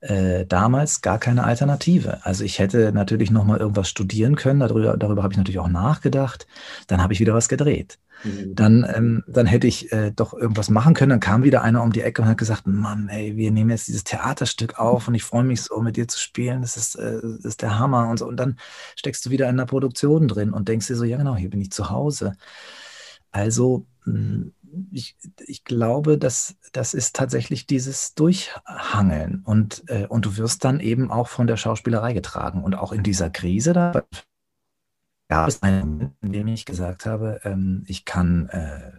äh, 0.00 0.46
damals 0.46 1.00
gar 1.00 1.18
keine 1.18 1.44
Alternative. 1.44 2.24
Also 2.24 2.44
ich 2.44 2.58
hätte 2.58 2.92
natürlich 2.92 3.30
noch 3.30 3.44
mal 3.44 3.58
irgendwas 3.58 3.88
studieren 3.88 4.36
können, 4.36 4.60
darüber, 4.60 4.96
darüber 4.96 5.22
habe 5.22 5.32
ich 5.32 5.38
natürlich 5.38 5.58
auch 5.58 5.68
nachgedacht. 5.68 6.46
Dann 6.86 7.02
habe 7.02 7.12
ich 7.12 7.20
wieder 7.20 7.34
was 7.34 7.48
gedreht. 7.48 7.98
Mhm. 8.24 8.54
Dann, 8.54 8.86
ähm, 8.94 9.24
dann 9.26 9.46
hätte 9.46 9.66
ich 9.66 9.92
äh, 9.92 10.10
doch 10.10 10.34
irgendwas 10.34 10.70
machen 10.70 10.94
können. 10.94 11.10
Dann 11.10 11.20
kam 11.20 11.42
wieder 11.42 11.62
einer 11.62 11.82
um 11.82 11.92
die 11.92 12.02
Ecke 12.02 12.22
und 12.22 12.28
hat 12.28 12.38
gesagt, 12.38 12.66
Mann, 12.66 13.08
ey, 13.08 13.36
wir 13.36 13.50
nehmen 13.50 13.70
jetzt 13.70 13.88
dieses 13.88 14.04
Theaterstück 14.04 14.78
auf 14.78 15.08
und 15.08 15.14
ich 15.14 15.24
freue 15.24 15.44
mich 15.44 15.62
so, 15.62 15.80
mit 15.80 15.96
dir 15.96 16.08
zu 16.08 16.18
spielen. 16.18 16.62
Das 16.62 16.76
ist, 16.76 16.96
äh, 16.96 17.20
das 17.22 17.44
ist 17.44 17.62
der 17.62 17.78
Hammer 17.78 18.08
und 18.08 18.18
so. 18.18 18.26
Und 18.26 18.36
dann 18.36 18.58
steckst 18.96 19.24
du 19.26 19.30
wieder 19.30 19.48
in 19.48 19.56
der 19.56 19.66
Produktion 19.66 20.28
drin 20.28 20.52
und 20.52 20.68
denkst 20.68 20.86
dir 20.86 20.96
so, 20.96 21.04
ja 21.04 21.16
genau, 21.16 21.36
hier 21.36 21.50
bin 21.50 21.60
ich 21.60 21.70
zu 21.70 21.90
Hause. 21.90 22.34
Also 23.30 23.86
hm, 24.04 24.52
ich, 24.92 25.16
ich 25.46 25.64
glaube, 25.64 26.18
dass 26.18 26.56
das 26.72 26.94
ist 26.94 27.16
tatsächlich 27.16 27.66
dieses 27.66 28.14
Durchhangeln 28.14 29.42
und, 29.44 29.84
äh, 29.88 30.06
und 30.06 30.26
du 30.26 30.36
wirst 30.36 30.64
dann 30.64 30.80
eben 30.80 31.10
auch 31.10 31.28
von 31.28 31.46
der 31.46 31.56
Schauspielerei 31.56 32.12
getragen. 32.12 32.62
Und 32.62 32.74
auch 32.74 32.92
in 32.92 33.02
dieser 33.02 33.30
Krise, 33.30 33.72
da 33.72 34.02
gab 35.28 35.48
es 35.48 35.62
einen 35.62 35.88
Moment, 35.88 36.14
in 36.22 36.32
dem 36.32 36.48
ich 36.48 36.64
gesagt 36.64 37.06
habe, 37.06 37.40
ähm, 37.44 37.84
ich 37.86 38.04
kann 38.04 38.48
äh, 38.48 38.90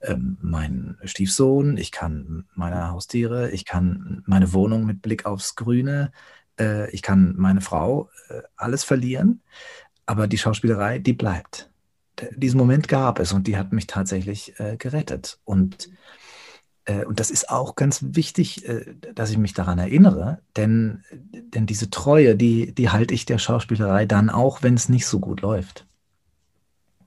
äh, 0.00 0.16
meinen 0.16 0.98
Stiefsohn, 1.04 1.76
ich 1.76 1.90
kann 1.90 2.44
meine 2.54 2.90
Haustiere, 2.90 3.50
ich 3.50 3.64
kann 3.64 4.22
meine 4.26 4.52
Wohnung 4.52 4.84
mit 4.84 5.02
Blick 5.02 5.26
aufs 5.26 5.56
Grüne, 5.56 6.12
äh, 6.60 6.90
ich 6.90 7.02
kann 7.02 7.34
meine 7.36 7.60
Frau, 7.60 8.10
äh, 8.28 8.42
alles 8.56 8.84
verlieren, 8.84 9.42
aber 10.04 10.26
die 10.26 10.38
Schauspielerei, 10.38 10.98
die 10.98 11.14
bleibt. 11.14 11.70
Diesen 12.36 12.58
Moment 12.58 12.88
gab 12.88 13.18
es 13.18 13.32
und 13.32 13.46
die 13.46 13.56
hat 13.56 13.72
mich 13.72 13.86
tatsächlich 13.86 14.58
äh, 14.58 14.76
gerettet. 14.76 15.38
Und 15.44 15.90
und 17.04 17.20
das 17.20 17.30
ist 17.30 17.50
auch 17.50 17.74
ganz 17.74 18.00
wichtig, 18.02 18.68
äh, 18.68 18.94
dass 19.14 19.30
ich 19.30 19.38
mich 19.38 19.54
daran 19.54 19.78
erinnere, 19.78 20.38
denn, 20.56 21.02
denn 21.10 21.66
diese 21.66 21.90
Treue, 21.90 22.36
die, 22.36 22.72
die 22.72 22.90
halte 22.90 23.14
ich 23.14 23.26
der 23.26 23.38
Schauspielerei 23.38 24.06
dann 24.06 24.30
auch, 24.30 24.62
wenn 24.62 24.74
es 24.74 24.88
nicht 24.88 25.06
so 25.06 25.18
gut 25.18 25.40
läuft. 25.40 25.86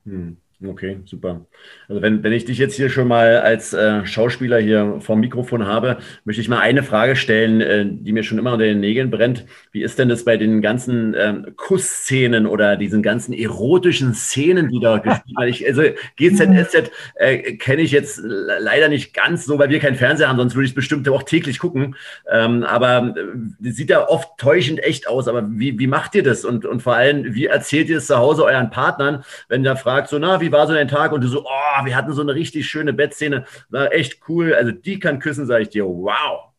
Hm. 0.06 0.38
Okay, 0.62 1.00
super. 1.06 1.45
Also 1.88 2.02
wenn, 2.02 2.22
wenn 2.22 2.34
ich 2.34 2.43
dich 2.43 2.58
jetzt 2.58 2.76
hier 2.76 2.89
schon 2.89 3.08
mal 3.08 3.38
als 3.38 3.72
äh, 3.72 4.06
Schauspieler 4.06 4.60
hier 4.60 4.98
vorm 5.00 5.22
Mikrofon 5.22 5.65
habe, 5.65 6.00
möchte 6.26 6.41
ich 6.41 6.50
mal 6.50 6.60
eine 6.60 6.84
Frage 6.84 7.15
stellen, 7.15 7.62
äh, 7.62 7.86
die 7.89 8.12
mir 8.12 8.24
schon 8.24 8.38
immer 8.38 8.52
unter 8.52 8.65
den 8.65 8.82
Nägeln 8.82 9.10
brennt. 9.10 9.45
Wie 9.72 9.84
ist 9.84 9.98
denn 9.98 10.10
das 10.10 10.26
bei 10.26 10.36
den 10.36 10.62
ganzen 10.62 11.15
ähm, 11.17 11.54
Kussszenen 11.56 12.45
oder 12.45 12.76
diesen 12.76 13.02
ganzen 13.02 13.32
erotischen 13.32 14.13
Szenen, 14.13 14.67
die 14.67 14.82
da 14.82 14.98
gespielt 14.98 15.38
werden? 15.38 15.65
Also 15.65 15.84
GZSZ 16.17 16.91
äh, 17.15 17.54
kenne 17.54 17.82
ich 17.82 17.91
jetzt 17.91 18.19
leider 18.22 18.89
nicht 18.89 19.13
ganz 19.13 19.45
so, 19.45 19.60
weil 19.60 19.69
wir 19.69 19.80
keinen 19.80 19.95
Fernseher 19.95 20.28
haben, 20.28 20.39
sonst 20.39 20.56
würde 20.56 20.65
ich 20.65 20.72
es 20.72 20.76
bestimmt 20.76 21.08
auch 21.08 21.24
täglich 21.24 21.60
gucken. 21.60 21.95
Ähm, 22.30 22.63
aber 22.63 23.15
äh, 23.15 23.72
sieht 23.72 23.91
da 23.91 24.06
oft 24.08 24.38
täuschend 24.38 24.84
echt 24.84 25.08
aus. 25.08 25.30
Aber 25.30 25.48
wie, 25.50 25.80
wie 25.80 25.88
macht 25.88 26.15
ihr 26.15 26.24
das? 26.24 26.43
Und, 26.43 26.65
und 26.65 26.82
vor 26.82 26.95
allem, 26.95 27.34
wie 27.34 27.45
erzählt 27.45 27.88
ihr 27.88 28.00
es 28.00 28.08
zu 28.08 28.17
Hause 28.17 28.43
euren 28.43 28.69
Partnern, 28.72 29.24
wenn 29.48 29.63
ihr 29.63 29.78
fragt, 29.78 30.10
so, 30.10 30.19
na, 30.19 30.41
wie 30.41 30.49
war 30.52 30.68
so 30.68 30.74
dein 30.74 30.88
Tag? 30.88 31.12
Und 31.12 31.22
du 31.24 31.28
so, 31.28 31.46
oh, 31.46 31.86
wir 31.86 31.96
hatten 31.96 32.14
so 32.14 32.22
eine 32.22 32.36
richtig 32.36 32.68
schöne 32.68 32.94
Bettszene, 32.94 33.46
war 33.70 33.94
echt 33.94 34.22
cool. 34.28 34.54
Also 34.54 34.72
die 34.72 35.00
kann 35.00 35.20
küssen, 35.20 35.46
sage 35.46 35.64
ich 35.64 35.70
dir, 35.70 35.86
wow. 35.86 36.50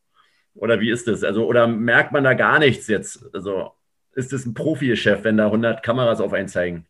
Oder 0.55 0.81
wie 0.81 0.91
ist 0.91 1.07
das? 1.07 1.25
Also, 1.25 1.47
oder 1.47 1.67
merkt 1.67 2.13
man 2.13 2.25
da 2.25 2.35
gar 2.35 2.59
nichts 2.59 2.87
jetzt? 2.89 3.25
Also, 3.33 3.71
ist 4.15 4.33
das 4.33 4.45
ein 4.45 4.55
Profi-Chef, 4.55 5.25
wenn 5.25 5.37
da 5.37 5.47
100 5.47 5.83
Kameras 5.83 6.21
auf 6.21 6.33
einen 6.33 6.49
zeigen? 6.49 6.87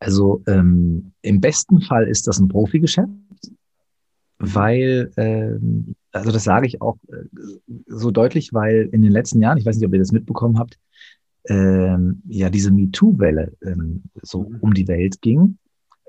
Also, 0.00 0.42
ähm, 0.46 1.12
im 1.22 1.40
besten 1.40 1.80
Fall 1.80 2.08
ist 2.08 2.26
das 2.26 2.38
ein 2.38 2.48
Profi-Geschäft, 2.48 3.08
weil, 4.38 5.12
ähm, 5.16 5.94
also 6.12 6.30
das 6.30 6.44
sage 6.44 6.66
ich 6.66 6.80
auch 6.80 6.96
äh, 7.12 7.24
so 7.86 8.10
deutlich, 8.10 8.54
weil 8.54 8.88
in 8.92 9.02
den 9.02 9.12
letzten 9.12 9.42
Jahren, 9.42 9.58
ich 9.58 9.66
weiß 9.66 9.76
nicht, 9.76 9.86
ob 9.86 9.92
ihr 9.92 9.98
das 9.98 10.12
mitbekommen 10.12 10.58
habt, 10.58 10.78
ähm, 11.48 12.22
ja 12.28 12.50
diese 12.50 12.70
MeToo-Welle 12.70 13.56
ähm, 13.62 14.04
so 14.22 14.44
mhm. 14.44 14.58
um 14.60 14.74
die 14.74 14.88
Welt 14.88 15.20
ging. 15.20 15.58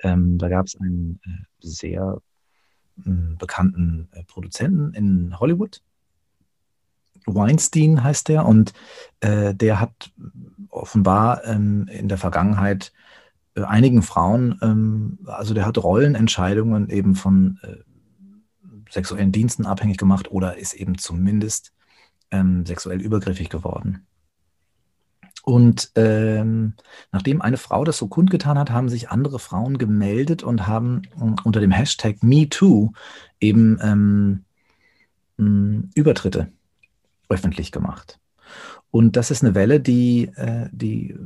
Ähm, 0.01 0.37
da 0.37 0.49
gab 0.49 0.67
es 0.67 0.79
einen 0.79 1.19
äh, 1.25 1.45
sehr 1.59 2.21
äh, 3.05 3.11
bekannten 3.37 4.07
äh, 4.11 4.23
Produzenten 4.25 4.93
in 4.93 5.39
Hollywood. 5.39 5.81
Weinstein 7.25 8.03
heißt 8.03 8.27
der 8.27 8.45
und 8.45 8.73
äh, 9.19 9.53
der 9.53 9.79
hat 9.79 10.11
offenbar 10.69 11.45
ähm, 11.45 11.87
in 11.91 12.07
der 12.07 12.17
Vergangenheit 12.17 12.91
äh, 13.55 13.63
einigen 13.63 14.01
Frauen, 14.01 14.57
ähm, 14.61 15.19
also 15.25 15.53
der 15.53 15.65
hat 15.65 15.77
Rollenentscheidungen 15.77 16.89
eben 16.89 17.15
von 17.15 17.59
äh, 17.63 17.77
sexuellen 18.89 19.31
Diensten 19.31 19.65
abhängig 19.65 19.97
gemacht 19.97 20.31
oder 20.31 20.57
ist 20.57 20.73
eben 20.73 20.97
zumindest 20.97 21.73
ähm, 22.31 22.65
sexuell 22.65 23.01
übergriffig 23.01 23.49
geworden. 23.49 24.07
Und 25.49 25.93
ähm, 25.95 26.73
nachdem 27.11 27.41
eine 27.41 27.57
Frau 27.57 27.83
das 27.83 27.97
so 27.97 28.07
kundgetan 28.07 28.59
hat, 28.59 28.69
haben 28.69 28.87
sich 28.87 29.09
andere 29.09 29.39
Frauen 29.39 29.79
gemeldet 29.79 30.43
und 30.43 30.67
haben 30.67 31.01
äh, 31.19 31.41
unter 31.43 31.59
dem 31.59 31.71
Hashtag 31.71 32.21
MeToo 32.21 32.91
eben 33.39 33.79
ähm, 33.81 34.45
mh, 35.37 35.85
Übertritte 35.95 36.51
öffentlich 37.29 37.71
gemacht. 37.71 38.19
Und 38.91 39.15
das 39.15 39.31
ist 39.31 39.43
eine 39.43 39.55
Welle, 39.55 39.79
die, 39.79 40.25
äh, 40.35 40.69
die 40.71 41.17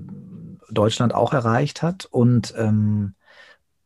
Deutschland 0.71 1.13
auch 1.13 1.33
erreicht 1.33 1.81
hat. 1.81 2.05
Und, 2.05 2.53
ähm, 2.55 3.15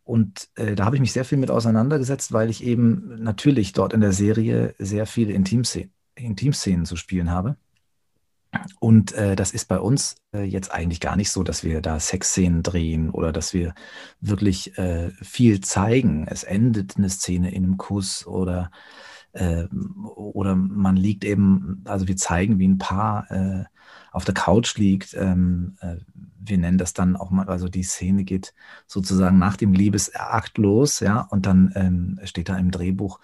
und 0.04 0.50
äh, 0.54 0.76
da 0.76 0.86
habe 0.86 0.97
ich 0.97 1.02
mich 1.02 1.13
sehr 1.13 1.26
viel 1.26 1.39
mit 1.39 1.50
auseinandergesetzt, 1.50 2.32
weil 2.32 2.52
ich 2.52 2.63
eben 2.63 3.23
natürlich 3.23 3.73
dort 3.73 3.91
in 3.91 4.02
der 4.02 4.13
Serie 4.13 4.76
sehr 4.78 5.08
viele 5.08 5.34
Intimszenen, 5.34 5.91
Intimszenen 6.13 6.86
zu 6.86 6.95
spielen 6.95 7.32
habe. 7.32 7.56
Und 8.80 9.13
äh, 9.13 9.36
das 9.36 9.52
ist 9.52 9.67
bei 9.67 9.80
uns 9.80 10.15
äh, 10.34 10.43
jetzt 10.43 10.72
eigentlich 10.72 11.00
gar 11.00 11.15
nicht 11.15 11.32
so, 11.32 11.43
dass 11.43 11.63
wir 11.63 11.82
da 11.82 12.00
Sexszenen 12.00 12.63
drehen 12.63 13.10
oder 13.10 13.32
dass 13.32 13.54
wir 13.54 13.74
wirklich 14.20 14.78
äh, 14.78 15.12
viel 15.22 15.62
zeigen. 15.62 16.28
Es 16.28 16.43
endet 16.43 16.98
eine 16.98 17.10
Szene 17.10 17.54
in 17.54 17.63
einem 17.63 17.78
Kuss 17.78 18.26
oder, 18.26 18.72
ähm, 19.34 20.06
oder 20.15 20.56
man 20.56 20.96
liegt 20.96 21.26
eben, 21.26 21.84
also 21.86 22.08
wir 22.08 22.17
zeigen, 22.17 22.60
wie 22.60 22.67
ein 22.67 22.78
Paar 22.78 23.32
äh, 23.32 23.65
auf 24.12 24.26
der 24.26 24.34
Couch 24.34 24.78
liegt. 24.78 25.13
Ähm, 25.13 25.78
äh, 25.82 25.98
wir 26.39 26.58
nennen 26.58 26.78
das 26.78 26.93
dann 26.93 27.15
auch 27.15 27.30
mal, 27.30 27.48
also 27.48 27.67
die 27.67 27.84
Szene 27.84 28.24
geht 28.24 28.54
sozusagen 28.88 29.38
nach 29.38 29.58
dem 29.58 29.74
Liebesakt 29.74 30.58
los, 30.58 31.02
ja, 31.02 31.22
und 31.22 31.46
dann 31.46 31.72
ähm, 31.76 32.20
steht 32.24 32.50
da 32.50 32.58
im 32.58 32.72
Drehbuch, 32.72 33.20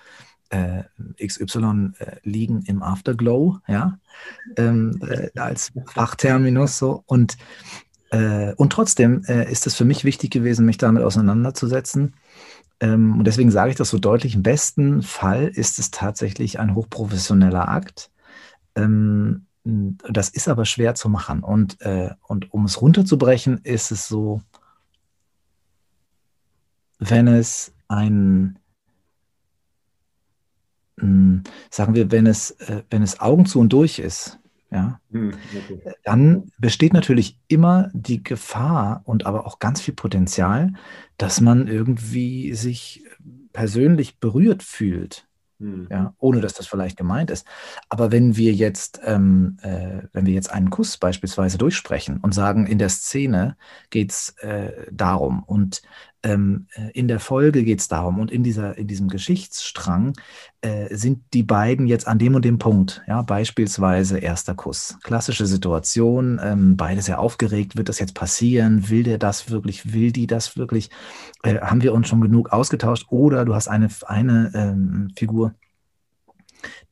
äh, 0.54 0.84
XY 1.26 1.94
äh, 1.98 2.18
liegen 2.24 2.64
im 2.68 2.84
Afterglow, 2.84 3.58
ja, 3.68 3.98
ähm, 4.56 5.00
äh, 5.02 5.30
als 5.40 5.72
Fachterminus 5.88 6.78
so. 6.78 7.04
Und, 7.08 7.38
äh, 8.12 8.54
und 8.54 8.72
trotzdem 8.72 9.24
äh, 9.28 9.52
ist 9.52 9.66
es 9.66 9.76
für 9.76 9.86
mich 9.86 10.04
wichtig 10.04 10.32
gewesen, 10.32 10.66
mich 10.66 10.78
damit 10.78 11.04
auseinanderzusetzen. 11.04 12.16
Ähm, 12.80 13.18
und 13.18 13.26
deswegen 13.26 13.50
sage 13.50 13.72
ich 13.72 13.78
das 13.78 13.90
so 13.90 13.98
deutlich, 13.98 14.36
im 14.36 14.44
besten 14.44 15.02
Fall 15.02 15.48
ist 15.48 15.80
es 15.80 15.90
tatsächlich 15.90 16.60
ein 16.60 16.76
hochprofessioneller 16.76 17.68
Akt. 17.68 18.12
Ähm, 18.76 19.48
das 19.64 20.30
ist 20.30 20.48
aber 20.48 20.66
schwer 20.66 20.94
zu 20.94 21.10
machen. 21.10 21.42
Und, 21.42 21.82
äh, 21.82 22.12
und 22.28 22.54
um 22.54 22.66
es 22.66 22.82
runterzubrechen, 22.82 23.62
ist 23.64 23.92
es 23.92 24.08
so, 24.08 24.42
wenn 27.00 27.28
es 27.28 27.74
ein, 27.88 28.60
hm, 31.00 31.44
sagen 31.70 31.96
wir, 31.96 32.12
wenn 32.12 32.28
es, 32.28 32.52
äh, 32.52 32.84
wenn 32.90 33.02
es 33.02 33.20
Augen 33.20 33.46
zu 33.46 33.60
und 33.60 33.74
durch 33.74 34.00
ist, 34.00 34.40
ja, 34.72 35.00
hm, 35.12 35.34
okay. 35.56 35.94
dann 36.04 36.52
besteht 36.58 36.94
natürlich 36.94 37.38
immer 37.48 37.92
die 37.94 38.24
Gefahr 38.24 39.02
und 39.06 39.28
aber 39.28 39.46
auch 39.46 39.60
ganz 39.60 39.82
viel 39.82 39.94
Potenzial, 39.94 40.74
dass 41.18 41.42
man 41.42 41.68
irgendwie 41.68 42.54
sich 42.56 43.04
persönlich 43.54 44.20
berührt 44.20 44.64
fühlt. 44.64 45.28
Hm. 45.60 45.88
Ja, 45.92 46.16
ohne 46.18 46.42
dass 46.42 46.56
das 46.56 46.66
vielleicht 46.66 46.98
gemeint 46.98 47.30
ist. 47.30 47.46
Aber 47.88 48.12
wenn 48.12 48.36
wir 48.36 48.54
jetzt, 48.54 49.00
ähm, 49.06 49.58
äh, 49.62 50.02
wenn 50.12 50.26
wir 50.26 50.34
jetzt 50.34 50.52
einen 50.52 50.72
Kuss 50.72 50.98
beispielsweise 50.98 51.60
durchsprechen 51.60 52.18
und 52.18 52.34
sagen, 52.34 52.66
in 52.66 52.80
der 52.80 52.90
Szene 52.90 53.56
geht 53.92 54.12
es 54.12 54.30
äh, 54.40 54.72
darum 54.92 55.44
und 55.44 55.84
ähm, 56.24 56.68
äh, 56.74 56.90
in 56.94 57.08
der 57.08 57.20
Folge 57.20 57.64
geht 57.64 57.80
es 57.80 57.88
darum 57.88 58.20
und 58.20 58.32
in, 58.32 58.44
dieser, 58.44 58.78
in 58.78 58.88
diesem 58.88 59.10
Geschichtsstrang 59.10 60.14
äh, 60.62 60.96
sind 60.96 61.22
die 61.34 61.44
beiden 61.44 61.86
jetzt 61.86 62.08
an 62.08 62.18
dem 62.18 62.36
und 62.36 62.46
dem 62.46 62.58
Punkt. 62.58 63.04
Ja, 63.08 63.22
beispielsweise 63.22 64.18
erster 64.20 64.56
Kuss. 64.56 64.98
Klassische 65.04 65.46
Situation, 65.46 66.40
ähm, 66.42 66.78
beide 66.78 67.02
sehr 67.02 67.20
aufgeregt, 67.20 67.76
wird 67.76 67.90
das 67.90 68.00
jetzt 68.00 68.16
passieren? 68.16 68.90
Will 68.90 69.04
der 69.04 69.18
das 69.18 69.50
wirklich? 69.50 69.94
Will 69.94 70.12
die 70.12 70.28
das 70.28 70.56
wirklich? 70.56 70.90
Äh, 71.44 71.60
haben 71.60 71.82
wir 71.82 71.94
uns 71.94 72.08
schon 72.08 72.22
genug 72.22 72.52
ausgetauscht? 72.52 73.08
Oder 73.10 73.44
du 73.44 73.54
hast 73.54 73.68
eine, 73.68 73.90
eine 74.08 74.52
ähm, 74.56 75.12
Figur, 75.16 75.54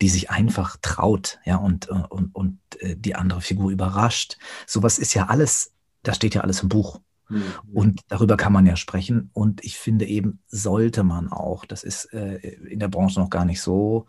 die 0.02 0.10
sich 0.10 0.30
einfach 0.30 0.76
traut, 0.82 1.39
ja, 1.46 1.56
und, 1.56 1.89
äh, 1.89 1.94
und, 2.10 2.36
und 2.36 2.60
äh, 2.80 2.98
die 2.98 3.15
andere 3.15 3.39
Figur 3.39 3.72
überrascht. 3.72 4.38
Sowas 4.67 5.00
ist 5.00 5.13
ja 5.13 5.28
alles, 5.28 5.72
das 6.04 6.17
steht 6.17 6.36
ja 6.36 6.41
alles 6.41 6.63
im 6.63 6.70
Buch. 6.70 7.00
Mhm. 7.32 7.44
Und 7.74 8.02
darüber 8.10 8.38
kann 8.38 8.54
man 8.54 8.65
ja 8.65 8.76
sprechen. 8.76 9.30
Und 9.34 9.63
ich 9.63 9.78
finde 9.78 10.06
eben, 10.06 10.39
sollte 10.48 11.04
man 11.04 11.32
auch, 11.32 11.65
das 11.65 11.84
ist 11.84 12.13
äh, 12.13 12.38
in 12.70 12.80
der 12.80 12.89
Branche 12.89 13.20
noch 13.20 13.30
gar 13.30 13.46
nicht 13.46 13.62
so 13.62 14.06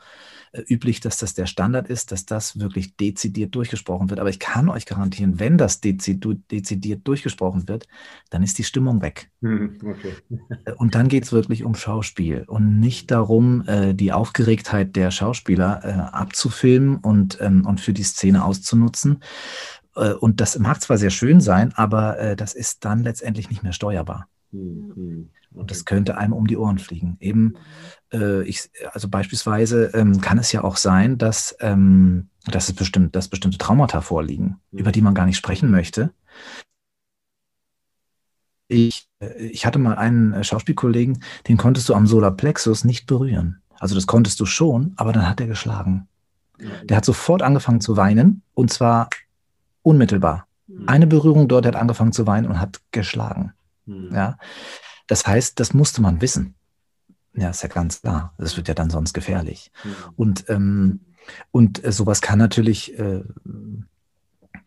äh, 0.52 0.62
üblich, 0.68 1.00
dass 1.00 1.18
das 1.18 1.35
der 1.35 1.46
Standard 1.46 1.88
ist, 1.88 2.12
dass 2.12 2.26
das 2.26 2.58
wirklich 2.58 2.96
dezidiert 2.96 3.54
durchgesprochen 3.54 4.11
wird. 4.11 4.20
Aber 4.20 4.30
ich 4.30 4.38
kann 4.38 4.68
euch 4.68 4.87
garantieren, 4.87 5.38
wenn 5.38 5.56
das 5.56 5.80
dezidiert 5.80 7.06
durchgesprochen 7.08 7.68
wird, 7.68 7.87
dann 8.30 8.42
ist 8.42 8.58
die 8.58 8.64
Stimmung 8.64 9.00
weg. 9.02 9.30
Mhm, 9.40 9.78
okay. 9.85 10.14
Und 10.76 10.94
dann 10.94 11.08
geht 11.08 11.24
es 11.24 11.32
wirklich 11.32 11.64
um 11.64 11.74
Schauspiel 11.74 12.44
und 12.46 12.80
nicht 12.80 13.11
darum, 13.11 13.66
äh, 13.66 13.94
die 13.94 14.12
Aufgeregtheit 14.12 14.96
der 14.96 15.11
Schauspieler 15.11 15.80
äh, 15.85 15.92
abzufilmen 15.92 16.96
und, 16.96 17.38
ähm, 17.40 17.66
und 17.66 17.80
für 17.80 17.92
die 17.92 18.02
Szene 18.02 18.44
auszunutzen, 18.44 19.20
und 19.94 20.40
das 20.40 20.59
mag 20.59 20.81
zwar 20.81 20.98
sehr 20.98 21.11
schön 21.11 21.40
sein, 21.40 21.72
aber 21.74 22.18
äh, 22.18 22.37
das 22.37 22.55
ist 22.55 22.85
dann 22.85 23.02
letztendlich 23.02 23.50
nicht 23.50 23.62
mehr 23.62 23.72
steuerbar. 23.72 24.28
Mhm. 24.52 25.31
Und 25.55 25.70
das 25.70 25.85
könnte 25.85 26.16
einem 26.16 26.33
um 26.33 26.46
die 26.46 26.57
Ohren 26.57 26.78
fliegen. 26.78 27.16
Eben, 27.20 27.55
äh, 28.12 28.42
ich, 28.44 28.70
also 28.92 29.09
beispielsweise 29.09 29.90
ähm, 29.94 30.20
kann 30.20 30.38
es 30.38 30.52
ja 30.52 30.64
auch 30.64 30.76
sein, 30.76 31.18
dass, 31.18 31.57
ähm, 31.61 32.28
dass, 32.46 32.68
es 32.68 32.74
bestimmt, 32.74 33.14
dass 33.14 33.28
bestimmte 33.28 33.59
Traumata 33.59 34.00
vorliegen, 34.00 34.57
mhm. 34.70 34.78
über 34.78 34.92
die 34.92 35.02
man 35.02 35.14
gar 35.14 35.26
nicht 35.26 35.37
sprechen 35.37 35.70
möchte. 35.70 36.12
Ich, 38.68 39.09
äh, 39.20 39.46
ich 39.46 39.66
hatte 39.66 39.78
mal 39.78 39.96
einen 39.96 40.33
äh, 40.33 40.44
Schauspielkollegen, 40.44 41.22
den 41.48 41.57
konntest 41.57 41.88
du 41.88 41.94
am 41.94 42.07
Solarplexus 42.07 42.85
nicht 42.85 43.07
berühren. 43.07 43.62
Also 43.78 43.94
das 43.94 44.07
konntest 44.07 44.40
du 44.40 44.46
schon, 44.46 44.94
aber 44.96 45.12
dann 45.12 45.28
hat 45.28 45.40
er 45.40 45.48
geschlagen. 45.48 46.09
Der 46.85 46.96
hat 46.96 47.05
sofort 47.05 47.42
angefangen 47.42 47.81
zu 47.81 47.96
weinen 47.96 48.42
und 48.55 48.72
zwar 48.72 49.09
Unmittelbar. 49.83 50.47
Mhm. 50.66 50.88
Eine 50.88 51.07
Berührung 51.07 51.49
dort, 51.49 51.66
hat 51.66 51.77
angefangen 51.77 52.12
zu 52.12 52.27
weinen 52.27 52.47
und 52.47 52.61
hat 52.61 52.81
geschlagen. 52.90 53.53
Mhm. 53.87 54.11
Ja. 54.14 54.38
Das 55.07 55.27
heißt, 55.27 55.59
das 55.61 55.75
musste 55.75 56.01
man 56.03 56.21
wissen. 56.21 56.55
Ja, 57.35 57.51
ist 57.51 57.62
ja 57.62 57.68
ganz 57.68 58.03
klar. 58.03 58.35
Das 58.38 58.57
wird 58.57 58.68
ja 58.68 58.75
dann 58.75 58.90
sonst 58.90 59.12
gefährlich. 59.12 59.73
Mhm. 59.85 59.95
Und, 60.16 60.45
ähm, 60.49 61.01
und 61.51 61.85
äh, 61.85 61.92
sowas 61.92 62.21
kann 62.21 62.38
natürlich 62.38 62.99
äh, 62.99 63.23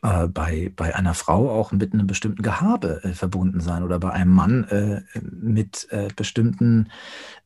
äh, 0.05 0.27
bei, 0.27 0.71
bei 0.75 0.95
einer 0.95 1.15
Frau 1.15 1.49
auch 1.49 1.71
mit 1.71 1.93
einem 1.93 2.05
bestimmten 2.05 2.43
Gehabe 2.43 3.03
äh, 3.03 3.13
verbunden 3.13 3.59
sein 3.59 3.81
oder 3.81 3.97
bei 3.97 4.11
einem 4.11 4.33
Mann 4.33 4.63
äh, 4.65 5.01
mit 5.19 5.87
äh, 5.89 6.09
bestimmten 6.15 6.91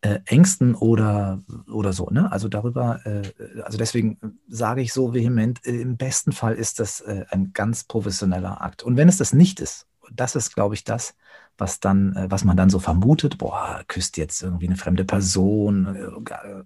äh, 0.02 0.20
Ängsten 0.26 0.76
oder, 0.76 1.40
oder 1.72 1.94
so. 1.94 2.10
Ne? 2.10 2.30
Also 2.32 2.50
darüber, 2.50 3.00
äh, 3.06 3.22
also 3.64 3.78
deswegen 3.78 4.18
sage 4.50 4.82
ich 4.82 4.92
so 4.92 5.14
vehement, 5.14 5.66
im 5.66 5.96
besten 5.96 6.34
Fall 6.34 6.56
ist 6.56 6.80
das 6.80 7.02
ein 7.30 7.52
ganz 7.54 7.86
professioneller 7.86 8.62
Akt. 8.62 8.84
Und 8.84 8.98
wenn 8.98 9.08
es 9.08 9.18
das 9.18 9.34
nicht 9.34 9.60
ist, 9.60 9.88
das 10.14 10.36
ist, 10.36 10.54
glaube 10.54 10.76
ich, 10.76 10.84
das, 10.84 11.16
was 11.58 11.80
dann, 11.80 12.16
was 12.30 12.44
man 12.44 12.58
dann 12.58 12.70
so 12.70 12.80
vermutet, 12.80 13.38
boah, 13.38 13.84
küsst 13.88 14.18
jetzt 14.18 14.42
irgendwie 14.42 14.68
eine 14.68 14.76
fremde 14.76 15.06
Person 15.06 15.88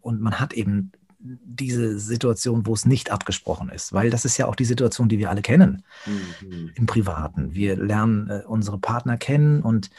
und 0.01 0.21
man 0.21 0.39
hat 0.39 0.53
eben 0.53 0.91
diese 1.23 1.99
Situation, 1.99 2.65
wo 2.65 2.73
es 2.73 2.85
nicht 2.85 3.11
abgesprochen 3.11 3.69
ist, 3.69 3.93
weil 3.93 4.09
das 4.09 4.25
ist 4.25 4.37
ja 4.37 4.47
auch 4.47 4.55
die 4.55 4.65
Situation, 4.65 5.07
die 5.07 5.19
wir 5.19 5.29
alle 5.29 5.41
kennen 5.41 5.83
mhm. 6.05 6.71
im 6.75 6.85
Privaten. 6.85 7.53
Wir 7.53 7.77
lernen 7.77 8.29
äh, 8.29 8.41
unsere 8.45 8.77
Partner 8.77 9.17
kennen 9.17 9.61
und, 9.61 9.89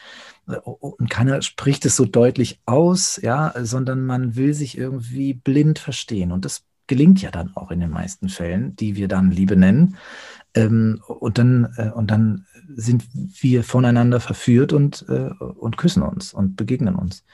äh, 0.49 0.57
und 0.57 1.09
keiner 1.09 1.41
spricht 1.41 1.87
es 1.87 1.97
so 1.97 2.05
deutlich 2.05 2.61
aus, 2.67 3.19
ja, 3.23 3.55
sondern 3.63 4.05
man 4.05 4.37
will 4.37 4.53
sich 4.53 4.77
irgendwie 4.77 5.33
blind 5.33 5.79
verstehen 5.79 6.31
und 6.31 6.45
das 6.45 6.65
gelingt 6.87 7.23
ja 7.23 7.31
dann 7.31 7.57
auch 7.57 7.71
in 7.71 7.81
den 7.81 7.91
meisten 7.91 8.29
Fällen, 8.29 8.77
die 8.77 8.95
wir 8.97 9.09
dann 9.09 9.31
Liebe 9.31 9.57
nennen. 9.57 9.97
Ähm, 10.55 11.01
und 11.07 11.39
dann 11.39 11.73
äh, 11.79 11.91
und 11.91 12.11
dann 12.11 12.47
sind 12.77 13.05
wir 13.13 13.65
voneinander 13.65 14.21
verführt 14.21 14.73
und 14.73 15.07
äh, 15.09 15.31
und 15.41 15.79
küssen 15.79 16.03
uns 16.03 16.35
und 16.35 16.57
begegnen 16.57 16.95
uns. 16.95 17.25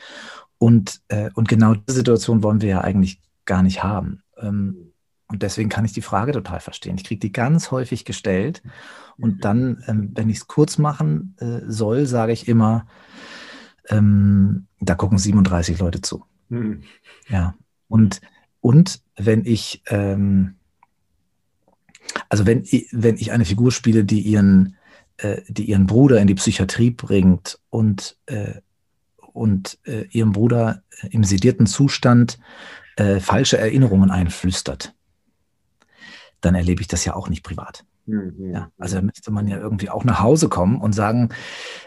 Und, 0.61 1.01
äh, 1.09 1.31
und 1.35 1.49
genau 1.49 1.75
diese 1.75 1.97
Situation 1.97 2.43
wollen 2.43 2.61
wir 2.61 2.69
ja 2.69 2.81
eigentlich 2.83 3.19
gar 3.51 3.65
nicht 3.65 3.83
haben. 3.83 4.23
Ähm, 4.39 4.93
und 5.27 5.43
deswegen 5.43 5.69
kann 5.69 5.85
ich 5.85 5.93
die 5.93 6.03
Frage 6.03 6.31
total 6.31 6.61
verstehen. 6.61 6.95
Ich 6.97 7.05
kriege 7.05 7.19
die 7.19 7.33
ganz 7.33 7.73
häufig 7.73 8.05
gestellt. 8.05 8.63
Und 9.19 9.37
mhm. 9.37 9.41
dann, 9.41 9.85
ähm, 9.89 10.11
wenn 10.15 10.31
ich 10.31 10.37
es 10.39 10.47
kurz 10.47 10.79
machen 10.79 11.35
äh, 11.41 11.61
soll, 11.67 12.07
sage 12.07 12.33
ich 12.33 12.47
immer, 12.47 12.87
ähm, 13.89 14.67
da 14.79 14.95
gucken 14.95 15.19
37 15.19 15.81
Leute 15.81 16.01
zu. 16.01 16.25
Mhm. 16.49 16.83
Ja. 17.29 17.55
Und, 17.89 18.21
und 18.61 19.03
wenn 19.17 19.45
ich, 19.45 19.83
ähm, 19.89 20.55
also 22.29 22.47
wenn, 22.47 22.63
wenn 22.93 23.17
ich 23.17 23.33
eine 23.33 23.45
Figur 23.45 23.73
spiele, 23.73 24.05
die 24.05 24.21
ihren, 24.21 24.77
äh, 25.17 25.43
die 25.49 25.65
ihren 25.65 25.87
Bruder 25.87 26.21
in 26.21 26.29
die 26.29 26.37
Psychiatrie 26.37 26.91
bringt 26.91 27.59
und, 27.69 28.17
äh, 28.27 28.61
und 29.33 29.79
ihrem 30.11 30.33
Bruder 30.33 30.83
im 31.09 31.23
sedierten 31.23 31.67
Zustand 31.67 32.41
äh, 33.01 33.21
falsche 33.21 33.59
Erinnerungen 33.59 34.11
einflüstert, 34.11 34.95
dann 36.41 36.55
erlebe 36.55 36.83
ich 36.83 36.89
das 36.89 37.05
ja 37.05 37.15
auch 37.15 37.29
nicht 37.29 37.43
privat. 37.43 37.85
Mhm. 38.07 38.53
Ja, 38.53 38.71
also 38.79 38.97
da 38.97 39.03
müsste 39.03 39.31
man 39.31 39.47
ja 39.47 39.59
irgendwie 39.59 39.89
auch 39.89 40.05
nach 40.05 40.21
Hause 40.21 40.49
kommen 40.49 40.81
und 40.81 40.95
sagen, 40.95 41.31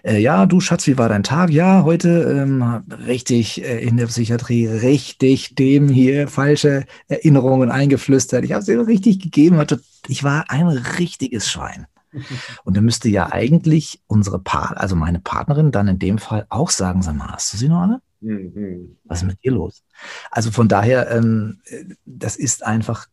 äh, 0.04 0.19
ja, 0.19 0.45
du 0.45 0.60
Schatz, 0.60 0.88
wie 0.88 0.97
war 0.97 1.10
dein 1.10 1.23
Tag? 1.23 1.49
Ja, 1.49 1.84
heute 1.84 2.10
ähm, 2.10 2.84
richtig 3.06 3.63
äh, 3.63 3.80
in 3.80 3.97
der 3.97 4.08
Psychiatrie, 4.08 4.67
richtig 4.67 5.56
dem 5.56 5.89
hier 5.89 6.28
falsche 6.28 6.86
Erinnerungen 7.08 7.69
eingeflüstert. 7.69 8.45
Ich 8.45 8.54
habe 8.54 8.63
sie 8.63 8.73
richtig 8.73 9.19
gegeben. 9.19 9.63
Ich 10.08 10.23
war 10.23 10.45
ein 10.49 10.67
richtiges 10.67 11.49
Schwein. 11.49 11.88
Und 12.63 12.78
dann 12.78 12.86
müsste 12.86 13.10
ja 13.10 13.32
eigentlich 13.32 14.02
unsere 14.08 14.39
Part, 14.39 14.78
also 14.78 14.95
meine 14.95 15.19
Partnerin 15.19 15.71
dann 15.71 15.88
in 15.88 15.99
dem 15.99 16.19
Fall 16.19 16.45
auch 16.49 16.69
sagen, 16.69 17.02
sag 17.02 17.15
mal, 17.15 17.32
hast 17.32 17.54
du 17.54 17.58
sie 17.58 17.69
noch 17.69 17.82
alle? 17.82 18.02
Mhm. 18.23 18.97
Was 19.03 19.21
ist 19.21 19.27
mit 19.27 19.43
dir 19.43 19.51
los? 19.51 19.83
Also 20.31 20.51
von 20.51 20.67
daher, 20.67 21.12
ähm, 21.12 21.59
das 22.05 22.36
ist 22.36 22.65
einfach 22.65 23.07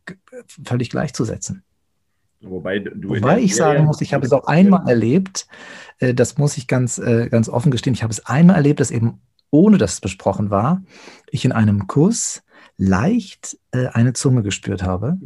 völlig 0.65 0.89
gleichzusetzen. 0.89 1.63
Wobei, 2.41 2.83
Wobei 3.03 3.39
ich 3.39 3.55
sagen 3.55 3.85
muss, 3.85 4.01
ich 4.01 4.13
habe 4.13 4.25
es 4.25 4.33
auch 4.33 4.45
einmal 4.45 4.87
erlebt, 4.87 5.47
äh, 5.99 6.13
das 6.13 6.37
muss 6.37 6.57
ich 6.57 6.67
ganz, 6.67 6.97
äh, 6.97 7.29
ganz 7.29 7.49
offen 7.49 7.71
gestehen, 7.71 7.93
ich 7.93 8.03
habe 8.03 8.11
es 8.11 8.25
einmal 8.25 8.55
erlebt, 8.55 8.79
dass 8.79 8.89
eben 8.89 9.21
ohne 9.51 9.77
dass 9.77 9.93
es 9.93 10.01
besprochen 10.01 10.49
war, 10.49 10.81
ich 11.29 11.45
in 11.45 11.51
einem 11.51 11.87
Kurs 11.87 12.41
leicht 12.77 13.57
äh, 13.71 13.87
eine 13.87 14.13
Zunge 14.13 14.43
gespürt 14.43 14.81
habe. 14.81 15.19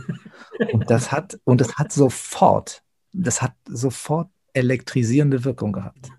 und 0.72 0.90
das 0.90 1.12
hat, 1.12 1.38
und 1.44 1.60
das 1.60 1.76
hat 1.76 1.92
sofort, 1.92 2.82
das 3.12 3.40
hat 3.40 3.54
sofort 3.66 4.28
elektrisierende 4.52 5.44
Wirkung 5.44 5.72
gehabt. 5.72 6.10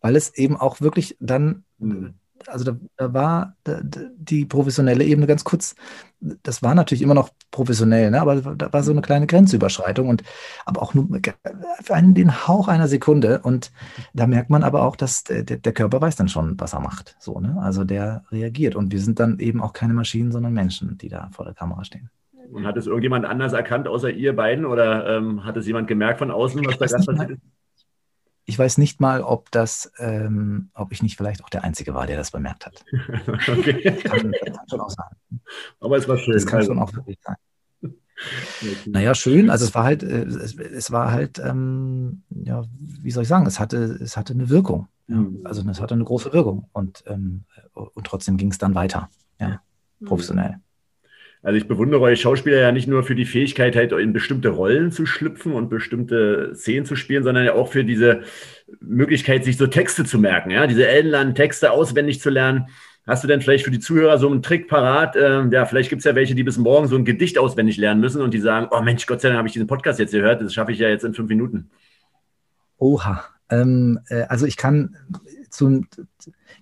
Weil 0.00 0.16
es 0.16 0.34
eben 0.36 0.56
auch 0.56 0.80
wirklich 0.80 1.16
dann 1.20 1.64
mhm 1.78 2.14
also 2.46 2.64
da, 2.64 2.76
da 2.96 3.14
war 3.14 3.56
da, 3.64 3.80
die 3.82 4.44
professionelle 4.44 5.04
Ebene 5.04 5.26
ganz 5.26 5.44
kurz, 5.44 5.74
das 6.20 6.62
war 6.62 6.74
natürlich 6.74 7.02
immer 7.02 7.14
noch 7.14 7.30
professionell, 7.50 8.10
ne? 8.10 8.20
aber 8.20 8.36
da 8.36 8.72
war 8.72 8.82
so 8.82 8.92
eine 8.92 9.02
kleine 9.02 9.26
Grenzüberschreitung 9.26 10.08
und 10.08 10.22
aber 10.64 10.82
auch 10.82 10.94
nur 10.94 11.08
für 11.82 11.94
einen, 11.94 12.14
den 12.14 12.46
Hauch 12.46 12.68
einer 12.68 12.88
Sekunde. 12.88 13.40
Und 13.42 13.72
da 14.14 14.26
merkt 14.26 14.50
man 14.50 14.62
aber 14.62 14.82
auch, 14.82 14.96
dass 14.96 15.24
der, 15.24 15.42
der 15.42 15.72
Körper 15.72 16.00
weiß 16.00 16.16
dann 16.16 16.28
schon, 16.28 16.58
was 16.58 16.74
er 16.74 16.80
macht. 16.80 17.16
So, 17.18 17.40
ne? 17.40 17.56
Also 17.60 17.84
der 17.84 18.24
reagiert. 18.30 18.76
Und 18.76 18.92
wir 18.92 19.00
sind 19.00 19.20
dann 19.20 19.38
eben 19.38 19.60
auch 19.62 19.72
keine 19.72 19.94
Maschinen, 19.94 20.32
sondern 20.32 20.52
Menschen, 20.52 20.98
die 20.98 21.08
da 21.08 21.28
vor 21.32 21.44
der 21.44 21.54
Kamera 21.54 21.84
stehen. 21.84 22.10
Und 22.50 22.66
hat 22.66 22.76
es 22.76 22.86
irgendjemand 22.86 23.26
anders 23.26 23.52
erkannt, 23.52 23.88
außer 23.88 24.10
ihr 24.10 24.34
beiden? 24.34 24.64
Oder 24.64 25.18
ähm, 25.18 25.44
hat 25.44 25.56
es 25.56 25.66
jemand 25.66 25.86
gemerkt 25.86 26.18
von 26.18 26.30
außen, 26.30 26.64
was 26.64 26.78
da 26.78 26.86
gerade 26.86 27.04
passiert 27.04 27.30
ist? 27.30 27.42
Ich 28.48 28.58
weiß 28.58 28.78
nicht 28.78 28.98
mal, 28.98 29.20
ob 29.20 29.50
das, 29.50 29.92
ähm, 29.98 30.70
ob 30.72 30.90
ich 30.90 31.02
nicht 31.02 31.18
vielleicht 31.18 31.44
auch 31.44 31.50
der 31.50 31.64
Einzige 31.64 31.94
war, 31.94 32.06
der 32.06 32.16
das 32.16 32.30
bemerkt 32.30 32.64
hat. 32.64 32.82
okay. 33.46 34.00
Das 34.02 34.02
kann, 34.04 34.32
das 34.32 34.56
kann 34.56 34.68
schon 34.70 34.80
auch 34.80 34.88
sein. 34.88 35.40
Aber 35.80 35.98
es 35.98 36.08
war 36.08 36.16
schön. 36.16 36.32
Das 36.32 36.46
kann 36.46 36.60
also. 36.60 36.72
schon 36.72 36.78
auch 36.78 36.90
wirklich 36.94 37.18
sein. 37.22 37.36
Naja, 38.86 39.14
schön. 39.14 39.50
Also 39.50 39.66
es 39.66 39.74
war 39.74 39.84
halt, 39.84 40.02
äh, 40.02 40.22
es, 40.22 40.54
es 40.54 40.90
war 40.90 41.12
halt, 41.12 41.38
ähm, 41.38 42.22
ja, 42.30 42.64
wie 42.80 43.10
soll 43.10 43.24
ich 43.24 43.28
sagen, 43.28 43.44
es 43.44 43.60
hatte, 43.60 43.76
es 43.76 44.16
hatte 44.16 44.32
eine 44.32 44.48
Wirkung. 44.48 44.88
Ja. 45.08 45.16
Mhm. 45.16 45.40
Also 45.44 45.68
es 45.68 45.80
hatte 45.82 45.92
eine 45.92 46.04
große 46.04 46.32
Wirkung 46.32 46.70
und, 46.72 47.04
ähm, 47.06 47.44
und 47.74 48.06
trotzdem 48.06 48.38
ging 48.38 48.50
es 48.50 48.56
dann 48.56 48.74
weiter, 48.74 49.10
ja, 49.38 49.60
mhm. 50.00 50.06
professionell. 50.06 50.56
Also 51.42 51.56
ich 51.56 51.68
bewundere 51.68 52.00
euch 52.00 52.20
Schauspieler 52.20 52.58
ja 52.58 52.72
nicht 52.72 52.88
nur 52.88 53.04
für 53.04 53.14
die 53.14 53.24
Fähigkeit, 53.24 53.76
halt 53.76 53.92
in 53.92 54.12
bestimmte 54.12 54.48
Rollen 54.48 54.90
zu 54.90 55.06
schlüpfen 55.06 55.52
und 55.52 55.68
bestimmte 55.68 56.52
Szenen 56.54 56.84
zu 56.84 56.96
spielen, 56.96 57.22
sondern 57.22 57.44
ja 57.44 57.54
auch 57.54 57.68
für 57.68 57.84
diese 57.84 58.22
Möglichkeit, 58.80 59.44
sich 59.44 59.56
so 59.56 59.66
Texte 59.66 60.04
zu 60.04 60.18
merken, 60.18 60.50
ja, 60.50 60.66
diese 60.66 60.86
ellenlangen 60.86 61.34
Texte 61.34 61.70
auswendig 61.70 62.20
zu 62.20 62.30
lernen. 62.30 62.66
Hast 63.06 63.24
du 63.24 63.28
denn 63.28 63.40
vielleicht 63.40 63.64
für 63.64 63.70
die 63.70 63.78
Zuhörer 63.78 64.18
so 64.18 64.28
einen 64.28 64.42
Trick 64.42 64.68
parat? 64.68 65.16
Ähm, 65.16 65.50
ja, 65.50 65.64
vielleicht 65.64 65.88
gibt 65.88 66.00
es 66.00 66.04
ja 66.04 66.14
welche, 66.14 66.34
die 66.34 66.44
bis 66.44 66.58
morgen 66.58 66.88
so 66.88 66.96
ein 66.96 67.06
Gedicht 67.06 67.38
auswendig 67.38 67.78
lernen 67.78 68.02
müssen 68.02 68.20
und 68.20 68.34
die 68.34 68.40
sagen, 68.40 68.68
oh 68.70 68.82
Mensch, 68.82 69.06
Gott 69.06 69.22
sei 69.22 69.28
Dank 69.28 69.38
habe 69.38 69.48
ich 69.48 69.54
diesen 69.54 69.66
Podcast 69.66 69.98
jetzt 69.98 70.10
gehört, 70.10 70.42
das 70.42 70.52
schaffe 70.52 70.72
ich 70.72 70.78
ja 70.78 70.88
jetzt 70.88 71.04
in 71.04 71.14
fünf 71.14 71.28
Minuten. 71.28 71.70
Oha. 72.76 73.24
Ähm, 73.48 74.00
äh, 74.08 74.22
also 74.22 74.44
ich 74.44 74.58
kann, 74.58 74.96
zum, 75.48 75.88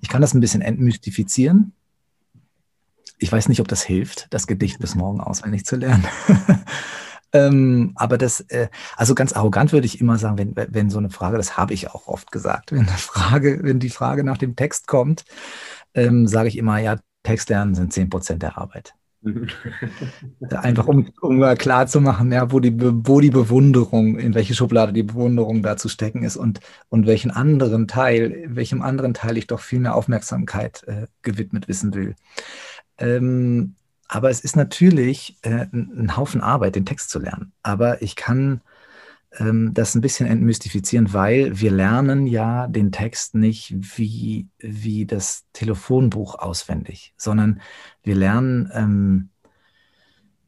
ich 0.01 0.09
kann 0.09 0.21
das 0.21 0.35
ein 0.35 0.41
bisschen 0.41 0.63
entmystifizieren. 0.63 1.73
Ich 3.19 3.33
weiß 3.33 3.49
nicht, 3.49 3.61
ob 3.61 3.69
das 3.69 3.83
hilft, 3.83 4.27
das 4.31 4.47
Gedicht 4.47 4.79
bis 4.79 4.95
morgen 4.95 5.21
auswendig 5.21 5.65
zu 5.65 5.77
lernen. 5.77 6.05
ähm, 7.33 7.93
aber 7.95 8.19
das, 8.19 8.41
äh, 8.41 8.69
also 8.97 9.15
ganz 9.15 9.33
arrogant 9.33 9.73
würde 9.73 9.87
ich 9.87 10.01
immer 10.01 10.19
sagen, 10.19 10.39
wenn, 10.39 10.55
wenn 10.55 10.91
so 10.91 10.99
eine 10.99 11.11
Frage, 11.11 11.37
das 11.37 11.57
habe 11.57 11.75
ich 11.75 11.91
auch 11.91 12.07
oft 12.09 12.31
gesagt, 12.31 12.73
wenn 12.73 12.89
eine 12.89 12.99
Frage, 12.99 13.61
wenn 13.63 13.81
die 13.81 13.91
Frage 13.91 14.25
nach 14.25 14.39
dem 14.39 14.57
Text 14.57 14.87
kommt, 14.87 15.25
ähm, 15.95 16.27
sage 16.27 16.49
ich 16.49 16.59
immer, 16.59 16.79
ja, 16.79 16.97
Text 17.23 17.49
lernen 17.49 17.75
sind 17.75 17.93
10 17.93 18.11
Prozent 18.11 18.43
der 18.43 18.59
Arbeit. 18.59 18.95
Einfach 20.51 20.87
um, 20.87 21.09
um 21.21 21.41
klar 21.57 21.87
zu 21.87 22.01
machen, 22.01 22.31
ja, 22.33 22.53
wo, 22.53 22.61
die, 22.61 22.75
wo 22.79 23.21
die 23.21 23.31
Bewunderung, 23.31 24.19
in 24.19 24.35
welche 24.35 24.55
Schublade 24.55 24.93
die 24.93 25.03
Bewunderung 25.03 25.63
da 25.63 25.77
zu 25.77 25.89
stecken 25.89 26.23
ist 26.23 26.37
und, 26.37 26.61
und 26.89 27.07
welchen 27.07 27.31
anderen 27.31 27.89
Teil, 27.89 28.45
welchem 28.49 28.83
anderen 28.83 29.15
Teil 29.15 29.37
ich 29.37 29.47
doch 29.47 29.61
viel 29.61 29.81
mehr 29.81 29.95
Aufmerksamkeit 29.95 30.85
äh, 30.87 31.07
gewidmet 31.23 31.69
wissen 31.69 31.95
will. 31.95 32.15
Ähm, 32.99 33.75
aber 34.09 34.31
es 34.31 34.41
ist 34.41 34.57
natürlich 34.57 35.37
äh, 35.43 35.67
ein 35.73 36.17
Haufen 36.17 36.41
Arbeit, 36.41 36.77
den 36.77 36.87
Text 36.87 37.11
zu 37.11 37.19
lernen. 37.19 37.53
Aber 37.63 38.03
ich 38.03 38.15
kann 38.15 38.61
ähm, 39.39 39.75
das 39.75 39.95
ein 39.95 40.01
bisschen 40.01 40.27
entmystifizieren, 40.27 41.13
weil 41.13 41.59
wir 41.59 41.71
lernen 41.71 42.27
ja 42.27 42.67
den 42.69 42.93
Text 42.93 43.35
nicht 43.35 43.75
wie, 43.99 44.49
wie 44.59 45.07
das 45.07 45.45
Telefonbuch 45.53 46.39
auswendig, 46.39 47.15
sondern 47.17 47.61
wir 48.03 48.15
lernen, 48.15 48.71
ähm, 48.73 49.31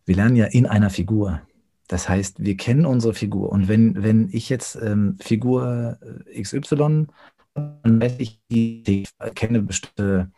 wir 0.05 0.17
lernen 0.17 0.37
ja 0.37 0.47
in 0.47 0.67
einer 0.67 0.91
Figur. 0.91 1.43
Das 1.89 2.09
heißt, 2.09 2.45
wir 2.45 2.57
kennen 2.57 2.85
unsere 2.87 3.15
Figur. 3.15 3.51
Und 3.51 3.67
wenn, 3.67 4.03
wenn 4.03 4.29
ich 4.31 4.49
jetzt 4.49 4.77
ähm, 4.77 5.17
Figur 5.21 5.99
äh, 6.31 6.43
XY, 6.43 7.07
dann 7.55 8.01
weiß 8.01 8.17
ich, 8.19 8.41
ich 8.49 9.09
kenne 9.35 9.63
bestimmte 9.63 10.31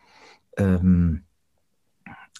ähm, 0.57 1.23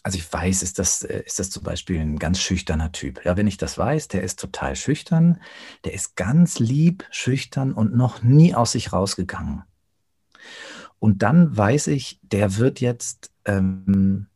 also 0.03 0.17
ich 0.17 0.31
weiß, 0.31 0.63
ist 0.63 0.79
das, 0.79 1.03
äh, 1.03 1.23
ist 1.25 1.39
das 1.39 1.49
zum 1.49 1.63
Beispiel 1.63 1.99
ein 1.99 2.17
ganz 2.17 2.39
schüchterner 2.39 2.91
Typ. 2.91 3.23
Ja, 3.23 3.37
wenn 3.37 3.47
ich 3.47 3.57
das 3.57 3.77
weiß, 3.77 4.07
der 4.07 4.23
ist 4.23 4.39
total 4.39 4.75
schüchtern, 4.75 5.41
der 5.85 5.93
ist 5.93 6.15
ganz 6.15 6.59
lieb, 6.59 7.05
schüchtern 7.11 7.73
und 7.73 7.95
noch 7.95 8.23
nie 8.23 8.55
aus 8.55 8.71
sich 8.71 8.93
rausgegangen. 8.93 9.63
Und 10.99 11.23
dann 11.23 11.55
weiß 11.55 11.87
ich, 11.87 12.19
der 12.23 12.57
wird 12.57 12.79
jetzt, 12.79 13.31
ähm, 13.45 14.27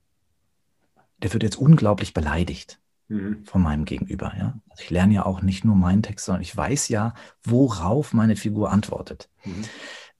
der 1.20 1.34
wird 1.34 1.44
jetzt 1.44 1.58
unglaublich 1.58 2.14
beleidigt 2.14 2.80
mhm. 3.08 3.44
von 3.46 3.62
meinem 3.62 3.86
Gegenüber. 3.86 4.34
Ja? 4.38 4.60
Also 4.70 4.84
ich 4.84 4.90
lerne 4.90 5.16
ja 5.16 5.26
auch 5.26 5.42
nicht 5.42 5.66
nur 5.66 5.76
meinen 5.76 6.04
Text, 6.04 6.26
sondern 6.26 6.42
ich 6.44 6.56
weiß 6.56 6.90
ja, 6.90 7.14
worauf 7.44 8.14
meine 8.14 8.36
Figur 8.36 8.72
antwortet. 8.72 9.30
Mhm. 9.44 9.64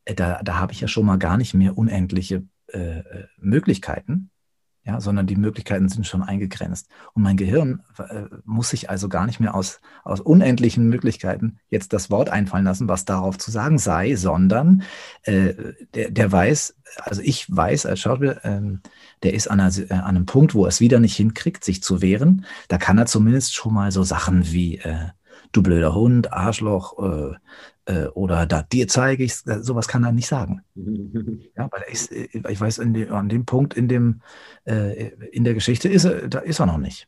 Äh, 0.06 0.16
da, 0.16 0.42
da 0.42 0.58
habe 0.58 0.74
ich 0.74 0.82
ja 0.82 0.88
schon 0.88 1.06
mal 1.06 1.18
gar 1.18 1.38
nicht 1.38 1.54
mehr 1.54 1.78
unendliche 1.78 2.44
äh, 2.68 3.00
äh 3.00 3.28
Möglichkeiten, 3.38 4.32
ja, 4.86 5.02
sondern 5.02 5.26
die 5.26 5.36
Möglichkeiten 5.36 5.90
sind 5.90 6.06
schon 6.06 6.22
eingegrenzt. 6.22 6.90
Und 7.14 7.24
mein 7.24 7.38
Gehirn 7.38 7.82
äh, 7.98 8.26
muss 8.44 8.70
sich 8.70 8.90
also 8.90 9.10
gar 9.10 9.26
nicht 9.26 9.40
mehr 9.40 9.56
aus, 9.56 9.82
aus 10.04 10.22
unendlichen 10.22 10.88
Möglichkeiten 10.90 11.58
jetzt 11.70 11.92
das 11.92 12.12
Wort 12.12 12.30
einfallen 12.30 12.66
lassen, 12.66 12.88
was 12.88 13.04
darauf 13.04 13.38
zu 13.40 13.50
sagen 13.50 13.80
sei, 13.80 14.16
sondern 14.16 14.84
äh, 15.24 15.56
der, 15.96 16.12
der 16.12 16.32
weiß, 16.32 16.76
also 16.98 17.22
ich 17.24 17.48
weiß 17.50 17.88
als 17.88 18.00
Schauspieler, 18.00 18.46
äh, 18.46 18.62
der 19.24 19.34
ist 19.34 19.48
an, 19.48 19.60
einer, 19.60 19.76
äh, 19.76 19.92
an, 19.92 20.04
einem 20.04 20.26
Punkt, 20.28 20.54
wo 20.54 20.66
er 20.66 20.70
es 20.70 20.80
wieder 20.80 21.00
nicht 21.00 21.16
hinkriegt, 21.16 21.64
sich 21.64 21.82
zu 21.82 22.04
wehren. 22.04 22.46
Da 22.68 22.78
kann 22.78 23.00
er 23.00 23.08
zumindest 23.08 23.56
schon 23.56 23.74
mal 23.74 23.92
so 23.92 24.04
Sachen 24.04 24.52
wie 24.52 24.78
äh, 24.78 25.08
du 25.52 25.62
blöder 25.62 25.96
Hund, 25.96 26.32
Arschloch, 26.34 26.98
äh, 27.00 27.36
äh, 27.86 28.08
oder 28.08 28.46
da 28.46 28.64
dir 28.64 28.88
zeige 28.88 29.24
ich, 29.24 29.36
sowas 29.36 29.88
kann 29.88 30.04
er 30.04 30.12
nicht 30.12 30.28
sagen. 30.28 30.62
ja, 31.56 31.70
weil 31.72 31.84
ist, 31.92 32.12
äh, 32.12 32.28
ich 32.50 32.60
weiß, 32.60 32.78
dem, 32.78 33.14
an 33.14 33.30
dem 33.30 33.46
Punkt 33.46 33.74
in, 33.76 33.88
dem, 33.88 34.22
äh, 34.66 35.10
in 35.32 35.44
der 35.44 35.54
Geschichte 35.54 35.88
ist 35.90 36.06
er, 36.06 36.28
da 36.28 36.40
ist 36.40 36.60
er 36.60 36.66
noch 36.66 36.78
nicht. 36.78 37.08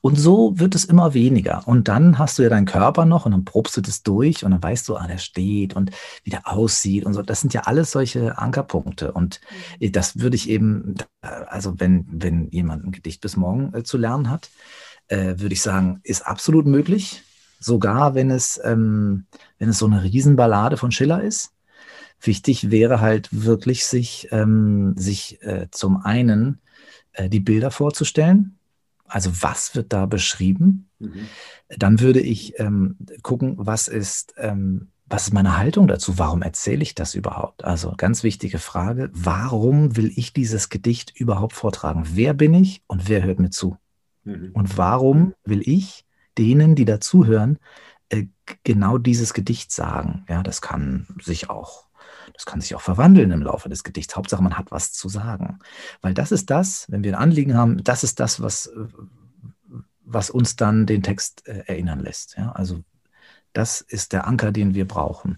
Und 0.00 0.16
so 0.16 0.58
wird 0.58 0.74
es 0.74 0.84
immer 0.84 1.14
weniger. 1.14 1.66
Und 1.66 1.88
dann 1.88 2.18
hast 2.18 2.38
du 2.38 2.42
ja 2.42 2.48
deinen 2.48 2.66
Körper 2.66 3.04
noch 3.04 3.26
und 3.26 3.32
dann 3.32 3.44
probst 3.44 3.76
du 3.76 3.80
das 3.80 4.02
durch 4.02 4.44
und 4.44 4.52
dann 4.52 4.62
weißt 4.62 4.88
du, 4.88 4.96
ah, 4.96 5.06
der 5.06 5.18
steht 5.18 5.74
und 5.74 5.90
wie 6.24 6.30
der 6.30 6.48
aussieht 6.48 7.04
und 7.04 7.14
so. 7.14 7.22
Das 7.22 7.40
sind 7.40 7.52
ja 7.52 7.62
alles 7.62 7.90
solche 7.90 8.38
Ankerpunkte. 8.38 9.12
Und 9.12 9.40
mhm. 9.80 9.92
das 9.92 10.20
würde 10.20 10.36
ich 10.36 10.48
eben, 10.48 10.94
also 11.20 11.80
wenn, 11.80 12.06
wenn 12.10 12.48
jemand 12.50 12.84
ein 12.84 12.92
Gedicht 12.92 13.20
bis 13.20 13.36
morgen 13.36 13.74
äh, 13.74 13.82
zu 13.82 13.98
lernen 13.98 14.30
hat, 14.30 14.50
äh, 15.12 15.38
würde 15.40 15.52
ich 15.52 15.62
sagen, 15.62 16.00
ist 16.04 16.26
absolut 16.26 16.66
möglich 16.66 17.22
sogar 17.62 18.14
wenn 18.14 18.30
es, 18.30 18.60
ähm, 18.64 19.26
wenn 19.58 19.68
es 19.68 19.78
so 19.78 19.86
eine 19.86 20.02
Riesenballade 20.02 20.76
von 20.76 20.92
Schiller 20.92 21.22
ist. 21.22 21.52
Wichtig 22.20 22.70
wäre 22.70 23.00
halt 23.00 23.28
wirklich, 23.32 23.86
sich, 23.86 24.28
ähm, 24.30 24.94
sich 24.96 25.42
äh, 25.42 25.68
zum 25.70 25.98
einen 26.04 26.60
äh, 27.12 27.28
die 27.28 27.40
Bilder 27.40 27.70
vorzustellen. 27.70 28.58
Also 29.06 29.30
was 29.42 29.74
wird 29.74 29.92
da 29.92 30.06
beschrieben? 30.06 30.88
Mhm. 30.98 31.26
Dann 31.68 32.00
würde 32.00 32.20
ich 32.20 32.58
ähm, 32.58 32.96
gucken, 33.22 33.56
was 33.58 33.88
ist, 33.88 34.34
ähm, 34.36 34.88
was 35.06 35.24
ist 35.24 35.34
meine 35.34 35.58
Haltung 35.58 35.88
dazu? 35.88 36.18
Warum 36.18 36.42
erzähle 36.42 36.82
ich 36.82 36.94
das 36.94 37.14
überhaupt? 37.14 37.64
Also 37.64 37.94
ganz 37.96 38.22
wichtige 38.22 38.58
Frage, 38.58 39.10
warum 39.12 39.96
will 39.96 40.12
ich 40.14 40.32
dieses 40.32 40.68
Gedicht 40.68 41.12
überhaupt 41.18 41.54
vortragen? 41.54 42.04
Wer 42.12 42.34
bin 42.34 42.54
ich 42.54 42.82
und 42.86 43.08
wer 43.08 43.22
hört 43.22 43.40
mir 43.40 43.50
zu? 43.50 43.76
Mhm. 44.24 44.50
Und 44.52 44.78
warum 44.78 45.34
will 45.44 45.62
ich 45.64 46.04
denen, 46.38 46.74
die 46.74 46.84
dazuhören, 46.84 47.58
äh, 48.08 48.26
genau 48.64 48.98
dieses 48.98 49.34
Gedicht 49.34 49.72
sagen. 49.72 50.24
Ja, 50.28 50.42
das 50.42 50.62
kann 50.62 51.06
sich 51.20 51.50
auch 51.50 51.86
das 52.34 52.46
kann 52.46 52.60
sich 52.60 52.74
auch 52.74 52.80
verwandeln 52.80 53.30
im 53.30 53.42
Laufe 53.42 53.68
des 53.68 53.84
Gedichts. 53.84 54.16
Hauptsache, 54.16 54.42
man 54.42 54.56
hat 54.56 54.70
was 54.70 54.92
zu 54.92 55.08
sagen. 55.08 55.58
Weil 56.00 56.14
das 56.14 56.32
ist 56.32 56.50
das, 56.50 56.86
wenn 56.88 57.04
wir 57.04 57.12
ein 57.12 57.22
Anliegen 57.22 57.56
haben, 57.56 57.82
das 57.84 58.04
ist 58.04 58.20
das, 58.20 58.40
was, 58.40 58.72
was 60.04 60.30
uns 60.30 60.56
dann 60.56 60.86
den 60.86 61.02
Text 61.02 61.46
äh, 61.46 61.64
erinnern 61.66 62.00
lässt. 62.00 62.36
Ja, 62.36 62.52
also 62.52 62.80
Das 63.52 63.82
ist 63.82 64.12
der 64.12 64.26
Anker, 64.26 64.50
den 64.52 64.74
wir 64.74 64.88
brauchen. 64.88 65.36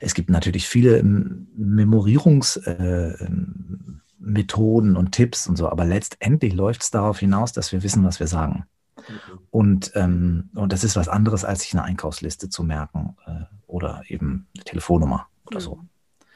Es 0.00 0.14
gibt 0.14 0.30
natürlich 0.30 0.68
viele 0.68 1.02
Memorierungsmethoden 1.02 4.00
äh, 4.00 4.03
und 4.20 5.12
Tipps 5.12 5.46
und 5.46 5.56
so, 5.56 5.68
aber 5.68 5.84
letztendlich 5.84 6.54
läuft 6.54 6.82
es 6.82 6.90
darauf 6.90 7.18
hinaus, 7.18 7.52
dass 7.52 7.72
wir 7.72 7.82
wissen, 7.82 8.04
was 8.04 8.20
wir 8.20 8.26
sagen. 8.26 8.64
Okay. 8.96 9.12
Und, 9.50 9.92
ähm, 9.94 10.50
und 10.54 10.72
das 10.72 10.84
ist 10.84 10.96
was 10.96 11.08
anderes, 11.08 11.44
als 11.44 11.62
sich 11.62 11.74
eine 11.74 11.84
Einkaufsliste 11.84 12.48
zu 12.48 12.62
merken 12.62 13.16
äh, 13.26 13.44
oder 13.66 14.02
eben 14.08 14.46
eine 14.54 14.64
Telefonnummer 14.64 15.26
oder 15.46 15.60
so. 15.60 15.80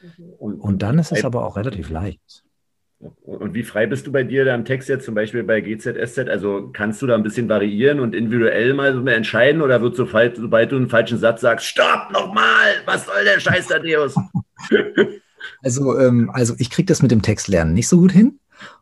Mhm. 0.03 0.25
Und, 0.39 0.55
und 0.61 0.83
dann 0.83 0.99
ist 0.99 1.13
es 1.13 1.25
aber 1.25 1.45
auch 1.45 1.57
relativ 1.57 1.89
leicht. 1.91 2.45
Und 3.23 3.55
wie 3.55 3.63
frei 3.63 3.87
bist 3.87 4.09
du 4.09 4.13
bei 4.13 4.25
dir 4.25 4.45
da 4.45 4.55
im 4.57 4.65
Text 4.65 4.89
jetzt, 4.89 5.05
zum 5.05 5.15
Beispiel 5.15 5.45
bei 5.45 5.61
GZSZ? 5.61 6.29
Also 6.29 6.71
kannst 6.73 7.01
du 7.01 7.07
da 7.07 7.15
ein 7.15 7.23
bisschen 7.23 7.49
variieren 7.49 8.01
und 8.01 8.13
individuell 8.13 8.75
mal 8.75 8.93
so 8.93 9.07
entscheiden 9.07 9.63
oder 9.63 9.81
wird 9.81 9.95
sobald, 9.95 10.37
sobald 10.37 10.73
du 10.73 10.77
einen 10.77 10.89
falschen 10.89 11.19
Satz 11.19 11.43
sagst, 11.43 11.67
stopp 11.67 12.11
nochmal, 12.11 12.75
was 12.87 13.07
soll 13.07 13.23
der 13.25 13.39
Scheiß, 13.39 13.69
Thaddeus? 13.69 14.17
also, 15.63 15.99
ähm, 15.99 16.31
also 16.33 16.55
ich 16.59 16.71
kriege 16.71 16.87
das 16.87 17.03
mit 17.03 17.11
dem 17.11 17.23
Textlernen 17.23 17.75
nicht 17.75 17.89
so 17.89 17.99
gut 17.99 18.13
hin. 18.13 18.39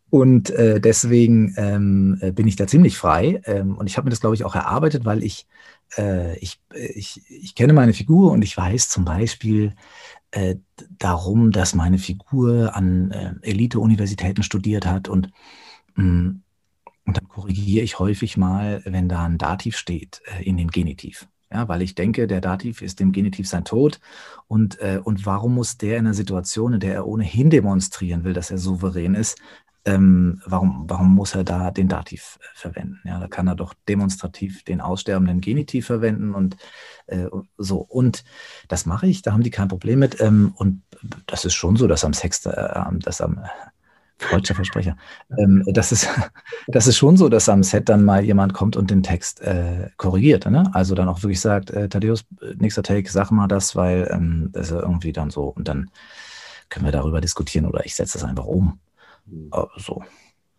Und 0.09 0.51
äh, 0.51 0.81
deswegen 0.81 1.55
ähm, 1.57 2.19
äh, 2.21 2.31
bin 2.31 2.47
ich 2.47 2.57
da 2.57 2.67
ziemlich 2.67 2.97
frei. 2.97 3.43
Ähm, 3.45 3.77
und 3.77 3.89
ich 3.89 3.97
habe 3.97 4.07
mir 4.07 4.11
das, 4.11 4.21
glaube 4.21 4.37
ich, 4.37 4.45
auch 4.45 4.55
erarbeitet, 4.55 5.05
weil 5.05 5.25
ich, 5.25 5.47
äh, 5.99 6.39
ich, 6.39 6.61
ich, 6.73 7.23
ich 7.29 7.55
kenne 7.55 7.73
meine 7.73 7.93
Figur 7.93 8.31
und 8.31 8.43
ich 8.43 8.57
weiß 8.57 8.89
zum 8.89 9.05
Beispiel, 9.05 9.75
äh, 10.31 10.57
darum, 10.99 11.51
dass 11.51 11.75
meine 11.75 11.99
Figur 11.99 12.77
an 12.77 13.11
äh, 13.11 13.35
Elite-Universitäten 13.43 14.43
studiert 14.43 14.87
hat 14.87 15.09
und, 15.09 15.31
mh, 15.95 16.05
mm, 16.05 16.43
und 17.07 17.17
dann 17.17 17.29
korrigiere 17.29 17.85
ich 17.85 17.99
häufig 18.01 18.37
mal, 18.37 18.83
wenn 18.85 19.09
da 19.09 19.25
ein 19.25 19.39
Dativ 19.39 19.77
steht, 19.77 20.23
äh, 20.27 20.43
in 20.43 20.57
den 20.57 20.69
Genitiv. 20.69 21.29
Ja, 21.53 21.69
weil 21.69 21.83
ich 21.83 21.95
denke, 21.95 22.27
der 22.27 22.41
Dativ 22.41 22.83
ist 22.83 22.99
dem 22.99 23.13
Genitiv 23.13 23.49
sein 23.49 23.65
Tod. 23.65 24.01
Und, 24.49 24.81
äh, 24.81 25.01
und 25.03 25.27
warum 25.27 25.55
muss 25.55 25.79
der 25.79 25.99
in 25.99 26.07
einer 26.07 26.15
Situation, 26.15 26.75
in 26.75 26.81
der 26.81 26.95
er 26.95 27.07
ohnehin 27.07 27.51
demonstrieren 27.51 28.25
will, 28.25 28.33
dass 28.33 28.51
er 28.51 28.59
souverän 28.59 29.15
ist, 29.15 29.39
ähm, 29.87 30.43
warum, 30.45 30.85
warum 30.89 31.15
muss 31.15 31.37
er 31.37 31.45
da 31.45 31.71
den 31.71 31.87
Dativ 31.87 32.41
äh, 32.41 32.45
verwenden? 32.55 33.01
Ja, 33.05 33.21
da 33.21 33.29
kann 33.29 33.47
er 33.47 33.55
doch 33.55 33.73
demonstrativ 33.89 34.65
den 34.65 34.81
aussterbenden 34.81 35.41
Genitiv 35.41 35.87
verwenden 35.87 36.35
und 36.35 36.57
äh, 37.07 37.27
so. 37.57 37.79
Und 37.79 38.25
das 38.67 38.85
mache 38.85 39.07
ich, 39.07 39.23
da 39.23 39.33
haben 39.33 39.45
die 39.45 39.51
kein 39.51 39.69
Problem 39.69 40.01
mit. 40.01 40.21
Ähm, 40.21 40.53
und 40.57 40.83
das 41.29 41.45
ist 41.45 41.55
schon 41.55 41.77
so, 41.77 41.87
dass 41.87 42.05
am 42.05 42.15
Sex, 42.15 42.45
äh, 42.47 42.85
dass 42.99 43.21
am 43.21 43.45
Freudscher 44.19 44.55
Versprecher. 44.55 44.97
Ähm, 45.37 45.63
das, 45.67 45.93
ist, 45.93 46.09
das 46.69 46.87
ist 46.87 46.97
schon 46.97 47.17
so, 47.17 47.29
dass 47.29 47.49
am 47.49 47.63
Set 47.63 47.89
dann 47.89 48.05
mal 48.05 48.25
jemand 48.25 48.55
kommt 48.55 48.77
und 48.77 48.91
den 48.91 49.03
Text 49.03 49.41
äh, 49.43 49.91
korrigiert. 49.97 50.51
Ne? 50.51 50.71
Also 50.73 50.95
dann 50.95 51.09
auch 51.09 51.23
wirklich 51.23 51.41
sagt, 51.41 51.71
äh, 51.71 51.89
Thaddeus, 51.89 52.25
nächster 52.59 52.83
Take, 52.83 53.11
sag 53.11 53.31
mal 53.31 53.47
das, 53.47 53.77
weil 53.77 54.09
ähm, 54.11 54.51
das 54.53 54.71
ist 54.71 54.81
irgendwie 54.81 55.13
dann 55.13 55.31
so. 55.31 55.45
Und 55.45 55.69
dann 55.69 55.91
können 56.69 56.87
wir 56.87 56.93
darüber 56.93 57.21
diskutieren 57.21 57.67
oder 57.67 57.85
ich 57.85 57.95
setze 57.95 58.19
das 58.19 58.29
einfach 58.29 58.47
um. 58.47 58.79
Hm. 59.29 59.51
Äh, 59.53 59.67
so. 59.77 60.03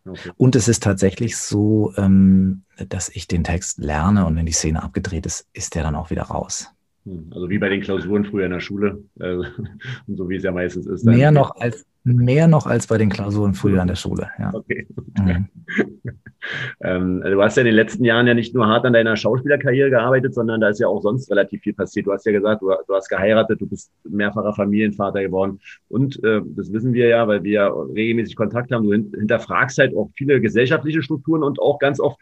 Okay. 0.05 0.32
Und 0.38 0.55
es 0.55 0.68
ist 0.68 0.84
tatsächlich 0.84 1.36
so, 1.36 1.93
ähm, 1.97 2.64
dass 2.89 3.10
ich 3.10 3.28
den 3.28 3.43
Text 3.43 3.80
lerne 3.80 4.26
und 4.26 4.36
wenn 4.36 4.45
die 4.45 4.53
Szene 4.53 4.84
abgedreht 4.84 5.26
ist, 5.26 5.47
ist 5.53 5.76
der 5.76 5.84
dann 5.84 5.95
auch 5.95 6.12
wieder 6.12 6.24
raus. 6.24 6.70
Hm. 7.05 7.32
Also 7.34 7.49
wie 7.49 7.58
bei 7.58 7.70
den 7.70 7.82
Klausuren 7.82 8.26
früher 8.26 8.45
in 8.45 8.51
der 8.51 8.60
Schule, 8.60 9.03
äh, 9.20 9.34
und 10.08 10.16
so 10.16 10.30
wie 10.30 10.36
es 10.36 10.43
ja 10.43 10.51
meistens 10.51 10.86
ist. 10.86 11.05
Mehr 11.05 11.32
noch 11.32 11.55
als 11.55 11.86
Mehr 12.16 12.47
noch 12.47 12.66
als 12.66 12.88
bei 12.88 12.97
den 12.97 13.10
Klausuren 13.10 13.53
früher 13.53 13.82
an 13.82 13.89
der 13.89 13.95
Schule. 13.95 14.30
Ja. 14.39 14.53
Okay. 14.53 14.88
Mhm. 15.20 15.47
ähm, 16.82 17.22
also 17.22 17.36
du 17.36 17.43
hast 17.43 17.58
ja 17.58 17.62
in 17.62 17.66
den 17.66 17.76
letzten 17.76 18.05
Jahren 18.05 18.28
ja 18.28 18.34
nicht 18.34 18.55
nur 18.55 18.66
hart 18.66 18.86
an 18.86 18.93
deiner 18.93 19.18
Schauspielerkarriere 19.18 19.89
gearbeitet, 19.89 20.34
sondern 20.34 20.62
da 20.62 20.70
ist 20.70 20.80
ja 20.80 20.88
auch 20.88 21.01
sonst 21.01 21.30
relativ 21.30 21.62
viel 21.64 21.74
passiert. 21.74 22.08
Du 22.08 22.14
hast 22.14 22.26
ja 22.26 22.32
gesagt, 22.32 22.62
du, 22.62 22.72
du 22.88 22.93
hast 22.93 23.10
geheiratet, 23.10 23.60
du 23.60 23.68
bist 23.68 23.91
mehrfacher 24.08 24.53
Familienvater 24.53 25.22
geworden. 25.22 25.60
Und 25.89 26.24
äh, 26.24 26.41
das 26.55 26.72
wissen 26.72 26.93
wir 26.93 27.10
ja, 27.10 27.28
weil 27.28 27.43
wir 27.43 27.51
ja 27.51 27.68
regelmäßig 27.68 28.38
Kontakt 28.38 28.72
haben. 28.72 28.86
Du 28.86 28.93
hinterfragst 28.93 29.78
halt 29.78 29.93
auch 29.93 30.10
viele 30.16 30.39
gesellschaftliche 30.39 31.01
Strukturen 31.01 31.43
und 31.43 31.60
auch 31.60 31.78
ganz 31.78 31.99
oft 31.99 32.22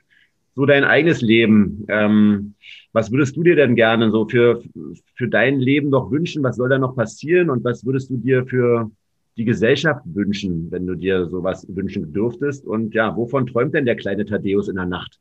so 0.56 0.66
dein 0.66 0.84
eigenes 0.84 1.22
Leben. 1.22 1.86
Ähm, 1.90 2.56
was 2.92 3.12
würdest 3.12 3.36
du 3.36 3.44
dir 3.44 3.56
denn 3.56 3.76
gerne 3.76 4.10
so 4.10 4.28
für, 4.28 4.64
für 5.14 5.28
dein 5.28 5.60
Leben 5.60 5.90
noch 5.90 6.10
wünschen? 6.10 6.42
Was 6.42 6.56
soll 6.56 6.70
da 6.70 6.80
noch 6.80 6.96
passieren? 6.96 7.52
Und 7.52 7.64
was 7.64 7.86
würdest 7.86 8.10
du 8.10 8.18
dir 8.18 8.48
für 8.48 8.90
die 9.38 9.46
Gesellschaft 9.46 10.02
wünschen, 10.06 10.72
wenn 10.72 10.88
du 10.88 10.96
dir 10.96 11.28
sowas 11.28 11.66
wünschen 11.70 12.14
dürftest? 12.14 12.66
Und 12.66 12.94
ja, 12.94 13.16
wovon 13.16 13.48
träumt 13.48 13.74
denn 13.74 13.86
der 13.86 13.96
kleine 13.96 14.26
Thaddeus 14.26 14.68
in 14.68 14.76
der 14.76 14.86
Nacht? 14.86 15.20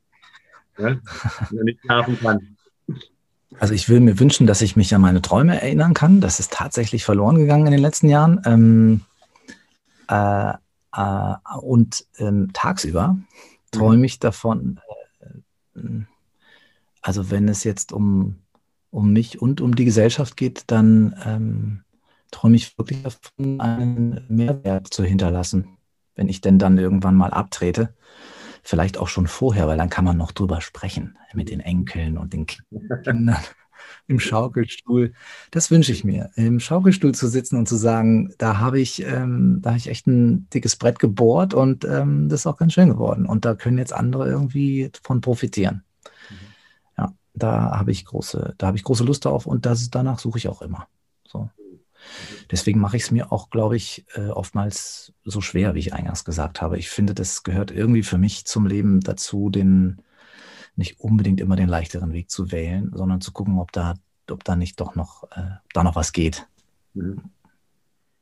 Ja, 0.79 0.97
wenn 1.51 1.59
er 1.59 1.65
nicht 1.65 1.81
schlafen 1.81 2.19
kann. 2.19 2.57
Also 3.61 3.75
ich 3.75 3.89
will 3.89 4.01
mir 4.01 4.19
wünschen, 4.19 4.47
dass 4.47 4.63
ich 4.63 4.77
mich 4.77 4.95
an 4.95 5.01
meine 5.01 5.23
Träume 5.23 5.61
erinnern 5.61 5.95
kann. 5.95 6.21
Das 6.21 6.41
ist 6.41 6.53
tatsächlich 6.53 7.05
verloren 7.05 7.37
gegangen 7.37 7.67
in 7.67 7.73
den 7.73 7.81
letzten 7.81 8.09
Jahren. 8.09 8.41
Ähm, 8.45 9.01
äh, 10.09 10.53
äh, 10.95 11.35
und 11.61 12.05
ähm, 12.19 12.51
tagsüber 12.53 13.17
träume 13.71 14.07
ich 14.07 14.19
davon, 14.19 14.81
äh, 15.21 15.81
also 17.03 17.31
wenn 17.31 17.49
es 17.49 17.65
jetzt 17.65 17.93
um, 17.93 18.37
um 18.91 19.13
mich 19.13 19.41
und 19.41 19.61
um 19.61 19.75
die 19.75 19.85
Gesellschaft 19.85 20.37
geht, 20.37 20.65
dann 20.69 21.15
ähm, 21.25 21.84
träume 22.35 22.57
ich 22.57 22.77
wirklich 22.77 23.01
davon, 23.03 23.61
einen 23.61 24.25
Mehrwert 24.29 24.93
zu 24.93 25.05
hinterlassen, 25.05 25.79
wenn 26.17 26.29
ich 26.29 26.41
denn 26.41 26.59
dann 26.59 26.79
irgendwann 26.79 27.15
mal 27.15 27.31
abtrete. 27.31 27.95
Vielleicht 28.65 28.99
auch 28.99 29.09
schon 29.09 29.29
vorher, 29.29 29.69
weil 29.69 29.79
dann 29.79 29.91
kann 29.91 30.05
man 30.05 30.17
noch 30.17 30.33
drüber 30.33 30.61
sprechen 30.61 31.17
mit 31.33 31.49
den 31.49 31.61
Enkeln 31.61 32.19
und 32.19 32.33
den 32.33 32.47
Kindern 33.05 33.37
im 34.09 34.19
Schaukelstuhl. 34.19 35.13
Das 35.53 35.71
wünsche 35.71 35.93
ich 35.93 36.03
mir, 36.03 36.31
im 36.35 36.59
Schaukelstuhl 36.59 37.15
zu 37.15 37.29
sitzen 37.29 37.57
und 37.57 37.69
zu 37.69 37.77
sagen, 37.77 38.35
da 38.39 38.59
habe 38.59 38.81
ich, 38.81 39.05
ähm, 39.05 39.61
da 39.63 39.71
habe 39.71 39.79
ich 39.79 39.89
echt 39.89 40.07
ein 40.09 40.49
dickes 40.51 40.77
Brett 40.77 40.99
gebohrt 40.99 41.55
und 41.55 41.85
ähm, 41.85 42.29
das 42.29 42.41
ist 42.41 42.47
auch 42.47 42.57
ganz 42.57 42.73
schön 42.73 42.89
geworden. 42.89 43.27
Und 43.27 43.45
da 43.45 43.55
können 43.55 43.79
jetzt 43.79 43.93
andere 43.93 44.29
irgendwie 44.29 44.91
von 45.05 45.21
profitieren. 45.21 45.85
Mhm. 46.31 46.37
Ja, 46.99 47.13
da 47.35 47.79
habe 47.79 47.93
ich 47.93 48.05
große, 48.05 48.55
da 48.59 48.67
habe 48.67 48.77
ich 48.77 48.83
große 48.83 49.05
Lust 49.05 49.25
darauf 49.25 49.47
und 49.47 49.67
das, 49.67 49.91
danach 49.91 50.19
suche 50.19 50.39
ich 50.39 50.49
auch 50.49 50.63
immer. 50.63 50.89
So. 51.29 51.49
Deswegen 52.51 52.81
mache 52.81 52.97
ich 52.97 53.05
es 53.05 53.11
mir 53.11 53.33
auch, 53.33 53.51
glaube 53.51 53.77
ich, 53.77 54.05
äh, 54.15 54.29
oftmals 54.29 55.13
so 55.25 55.41
schwer, 55.41 55.75
wie 55.75 55.81
ich 55.81 55.93
eingangs 55.93 56.25
gesagt 56.25 56.61
habe. 56.61 56.79
Ich 56.79 56.91
finde, 56.91 57.15
das 57.15 57.43
gehört 57.43 57.71
irgendwie 57.71 58.03
für 58.03 58.19
mich 58.19 58.47
zum 58.47 58.67
Leben 58.67 59.01
dazu, 59.01 59.51
den 59.51 59.99
nicht 60.77 61.01
unbedingt 61.01 61.41
immer 61.41 61.57
den 61.57 61.69
leichteren 61.69 62.13
Weg 62.13 62.31
zu 62.31 62.51
wählen, 62.51 62.91
sondern 62.95 63.21
zu 63.21 63.33
gucken, 63.33 63.59
ob 63.59 63.73
da, 63.73 63.95
ob 64.31 64.45
da 64.45 64.57
nicht 64.57 64.81
doch 64.81 64.95
noch, 64.95 65.25
äh, 65.33 65.57
da 65.73 65.85
noch 65.85 65.97
was 65.97 66.13
geht. 66.13 66.47
Mhm. 66.95 67.23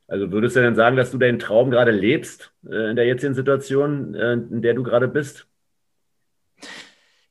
Also 0.07 0.31
würdest 0.31 0.55
du 0.55 0.61
denn 0.61 0.75
sagen, 0.75 0.97
dass 0.97 1.11
du 1.11 1.17
deinen 1.17 1.39
Traum 1.39 1.71
gerade 1.71 1.91
lebst 1.91 2.53
äh, 2.69 2.91
in 2.91 2.95
der 2.95 3.05
jetzigen 3.05 3.33
Situation, 3.33 4.13
äh, 4.13 4.33
in 4.33 4.61
der 4.61 4.73
du 4.73 4.83
gerade 4.83 5.07
bist? 5.07 5.47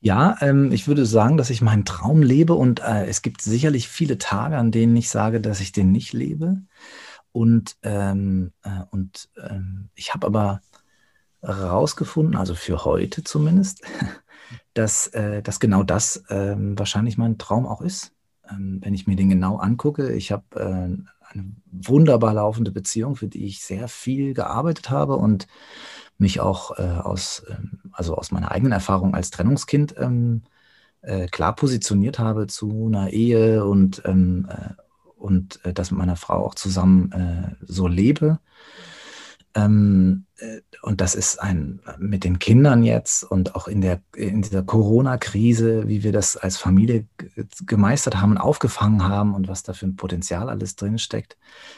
Ja, 0.05 0.35
ähm, 0.41 0.73
ich 0.73 0.89
würde 0.89 1.05
sagen, 1.05 1.37
dass 1.37 1.49
ich 1.49 1.61
meinen 1.61 1.85
Traum 1.85 2.23
lebe 2.23 2.55
und 2.55 2.81
äh, 2.81 3.05
es 3.05 3.21
gibt 3.21 3.41
sicherlich 3.41 3.87
viele 3.87 4.17
Tage, 4.17 4.57
an 4.57 4.69
denen 4.69 4.97
ich 4.97 5.09
sage, 5.09 5.39
dass 5.39 5.61
ich 5.61 5.71
den 5.71 5.93
nicht 5.93 6.11
lebe. 6.11 6.57
Und, 7.31 7.77
ähm, 7.83 8.51
äh, 8.63 8.81
und 8.91 9.29
ähm, 9.41 9.87
ich 9.95 10.13
habe 10.13 10.27
aber 10.27 10.61
herausgefunden, 11.41 12.35
also 12.35 12.53
für 12.53 12.83
heute 12.83 13.23
zumindest, 13.23 13.83
dass, 14.73 15.07
äh, 15.07 15.41
dass 15.41 15.61
genau 15.61 15.83
das 15.83 16.25
ähm, 16.29 16.77
wahrscheinlich 16.77 17.17
mein 17.17 17.37
Traum 17.37 17.65
auch 17.65 17.81
ist. 17.81 18.11
Ähm, 18.49 18.79
wenn 18.83 18.93
ich 18.93 19.07
mir 19.07 19.15
den 19.15 19.29
genau 19.29 19.55
angucke, 19.55 20.11
ich 20.11 20.33
habe 20.33 20.43
äh, 20.55 20.63
eine 21.33 21.55
wunderbar 21.71 22.33
laufende 22.33 22.71
Beziehung, 22.71 23.15
für 23.15 23.29
die 23.29 23.45
ich 23.45 23.63
sehr 23.63 23.87
viel 23.87 24.33
gearbeitet 24.33 24.89
habe 24.89 25.15
und 25.15 25.47
mich 26.23 26.39
auch 26.39 26.79
äh, 26.79 26.81
aus, 26.81 27.43
ähm, 27.49 27.79
also 27.91 28.15
aus 28.15 28.31
meiner 28.31 28.51
eigenen 28.51 28.71
Erfahrung 28.71 29.13
als 29.13 29.29
Trennungskind 29.29 29.93
ähm, 29.99 30.41
äh, 31.03 31.27
klar 31.27 31.53
positioniert 31.55 32.17
habe 32.17 32.47
zu 32.47 32.87
einer 32.87 33.11
Ehe 33.11 33.65
und, 33.65 34.01
ähm, 34.05 34.47
äh, 34.49 34.73
und 35.17 35.63
äh, 35.65 35.73
das 35.73 35.91
mit 35.91 35.99
meiner 35.99 36.15
Frau 36.15 36.45
auch 36.45 36.55
zusammen 36.55 37.11
äh, 37.11 37.55
so 37.61 37.87
lebe. 37.87 38.39
Ähm, 39.53 40.25
äh, 40.32 40.32
und 40.81 41.01
das 41.01 41.15
ist 41.15 41.41
ein 41.41 41.79
mit 41.97 42.23
den 42.23 42.39
Kindern 42.39 42.83
jetzt 42.83 43.23
und 43.23 43.55
auch 43.55 43.67
in 43.67 43.81
der 43.81 44.01
in 44.15 44.41
dieser 44.41 44.63
Corona-Krise, 44.63 45.87
wie 45.87 46.03
wir 46.03 46.11
das 46.11 46.37
als 46.37 46.57
Familie 46.57 47.07
gemeistert 47.65 48.19
haben 48.19 48.31
und 48.31 48.37
aufgefangen 48.37 49.03
haben 49.03 49.33
und 49.33 49.47
was 49.47 49.63
da 49.63 49.73
für 49.73 49.85
ein 49.85 49.95
Potenzial 49.95 50.49
alles 50.49 50.75
drin 50.75 50.97
steckt, 50.97 51.37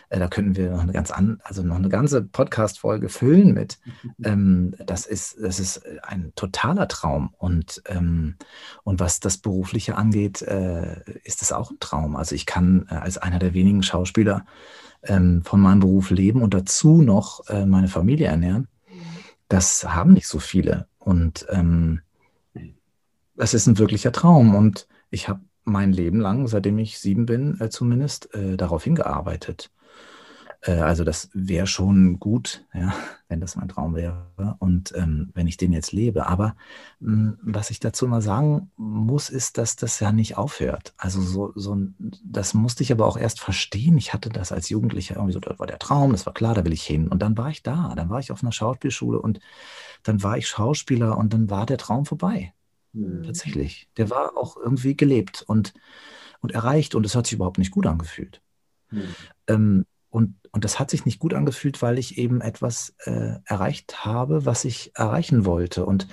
äh, 0.09 0.19
da 0.19 0.27
könnten 0.27 0.55
wir 0.55 0.71
noch 0.71 0.81
eine 0.81 0.93
ganz 0.93 1.11
an, 1.11 1.39
also 1.43 1.63
noch 1.63 1.75
eine 1.75 1.89
ganze 1.89 2.21
Podcast-Folge 2.21 3.09
füllen 3.09 3.53
mit. 3.53 3.79
Ähm, 4.23 4.73
das 4.85 5.05
ist 5.05 5.37
das 5.41 5.59
ist 5.59 5.81
ein 6.03 6.31
totaler 6.35 6.87
Traum 6.87 7.33
und 7.37 7.81
ähm, 7.87 8.35
und 8.83 8.99
was 8.99 9.19
das 9.19 9.37
berufliche 9.37 9.97
angeht, 9.97 10.41
äh, 10.41 11.01
ist 11.23 11.41
es 11.41 11.51
auch 11.51 11.69
ein 11.69 11.79
Traum. 11.79 12.15
Also 12.15 12.33
ich 12.33 12.45
kann 12.45 12.87
äh, 12.89 12.95
als 12.95 13.17
einer 13.17 13.39
der 13.39 13.53
wenigen 13.53 13.83
Schauspieler 13.83 14.45
ähm, 15.07 15.43
von 15.43 15.59
meinem 15.59 15.79
Beruf 15.79 16.09
leben 16.09 16.41
und 16.41 16.53
dazu 16.53 17.01
noch 17.01 17.47
äh, 17.47 17.65
meine 17.65 17.87
Familie 17.87 18.27
ernähren, 18.27 18.54
das 19.47 19.83
haben 19.83 20.13
nicht 20.13 20.27
so 20.27 20.39
viele. 20.39 20.87
Und 20.97 21.45
ähm, 21.49 22.01
das 23.35 23.53
ist 23.53 23.67
ein 23.67 23.77
wirklicher 23.77 24.11
Traum. 24.11 24.55
Und 24.55 24.87
ich 25.09 25.27
habe 25.27 25.41
mein 25.63 25.91
Leben 25.91 26.19
lang, 26.19 26.47
seitdem 26.47 26.77
ich 26.79 26.99
sieben 26.99 27.25
bin, 27.25 27.59
äh, 27.59 27.69
zumindest, 27.69 28.33
äh, 28.33 28.57
darauf 28.57 28.83
hingearbeitet. 28.83 29.71
Äh, 30.65 30.79
also 30.79 31.03
das 31.03 31.29
wäre 31.33 31.67
schon 31.67 32.19
gut, 32.19 32.65
ja, 32.73 32.93
wenn 33.27 33.39
das 33.39 33.55
mein 33.55 33.69
Traum 33.69 33.95
wäre 33.95 34.55
und 34.59 34.93
ähm, 34.95 35.29
wenn 35.33 35.47
ich 35.47 35.57
den 35.57 35.73
jetzt 35.73 35.91
lebe. 35.91 36.27
Aber 36.27 36.55
mh, 36.99 37.11
hm, 37.11 37.37
was 37.41 37.69
ich 37.69 37.79
dazu 37.79 38.07
mal 38.07 38.21
sagen 38.21 38.71
muss, 38.75 39.29
ist, 39.29 39.57
dass 39.57 39.75
das 39.75 39.99
ja 39.99 40.11
nicht 40.11 40.37
aufhört. 40.37 40.93
Also 40.97 41.21
so, 41.21 41.53
so 41.55 41.77
das 42.23 42.53
musste 42.53 42.83
ich 42.83 42.91
aber 42.91 43.05
auch 43.05 43.17
erst 43.17 43.39
verstehen. 43.39 43.97
Ich 43.97 44.13
hatte 44.13 44.29
das 44.29 44.51
als 44.51 44.69
Jugendlicher 44.69 45.15
irgendwie 45.15 45.33
so, 45.33 45.39
das 45.39 45.59
war 45.59 45.67
der 45.67 45.79
Traum, 45.79 46.11
das 46.11 46.25
war 46.25 46.33
klar, 46.33 46.53
da 46.53 46.65
will 46.65 46.73
ich 46.73 46.83
hin. 46.83 47.07
Und 47.07 47.21
dann 47.21 47.37
war 47.37 47.49
ich 47.49 47.63
da, 47.63 47.93
dann 47.95 48.09
war 48.09 48.19
ich 48.19 48.31
auf 48.31 48.43
einer 48.43 48.51
Schauspielschule 48.51 49.19
und 49.19 49.39
dann 50.03 50.21
war 50.23 50.37
ich 50.37 50.47
Schauspieler 50.47 51.17
und 51.17 51.33
dann 51.33 51.49
war 51.49 51.65
der 51.65 51.77
Traum 51.77 52.05
vorbei. 52.05 52.53
Mhm. 52.93 53.23
Tatsächlich. 53.23 53.89
Der 53.97 54.09
war 54.09 54.37
auch 54.37 54.57
irgendwie 54.57 54.95
gelebt 54.95 55.43
und, 55.47 55.73
und 56.41 56.53
erreicht 56.53 56.95
und 56.95 57.05
es 57.05 57.15
hat 57.15 57.27
sich 57.27 57.33
überhaupt 57.33 57.57
nicht 57.57 57.71
gut 57.71 57.85
angefühlt. 57.85 58.41
Mhm. 58.91 59.15
Ähm, 59.47 59.85
und, 60.15 60.35
und 60.53 60.63
das 60.63 60.79
hat 60.79 60.89
sich 60.89 61.03
nicht 61.03 61.19
gut 61.19 61.33
angefühlt, 61.33 61.81
weil 61.81 61.99
ich 61.99 62.17
eben 62.17 62.39
etwas 62.39 62.95
äh, 62.99 63.33
erreicht 63.43 64.05
habe, 64.05 64.45
was 64.45 64.63
ich 64.63 64.95
erreichen 64.95 65.43
wollte. 65.43 65.85
Und, 65.85 66.07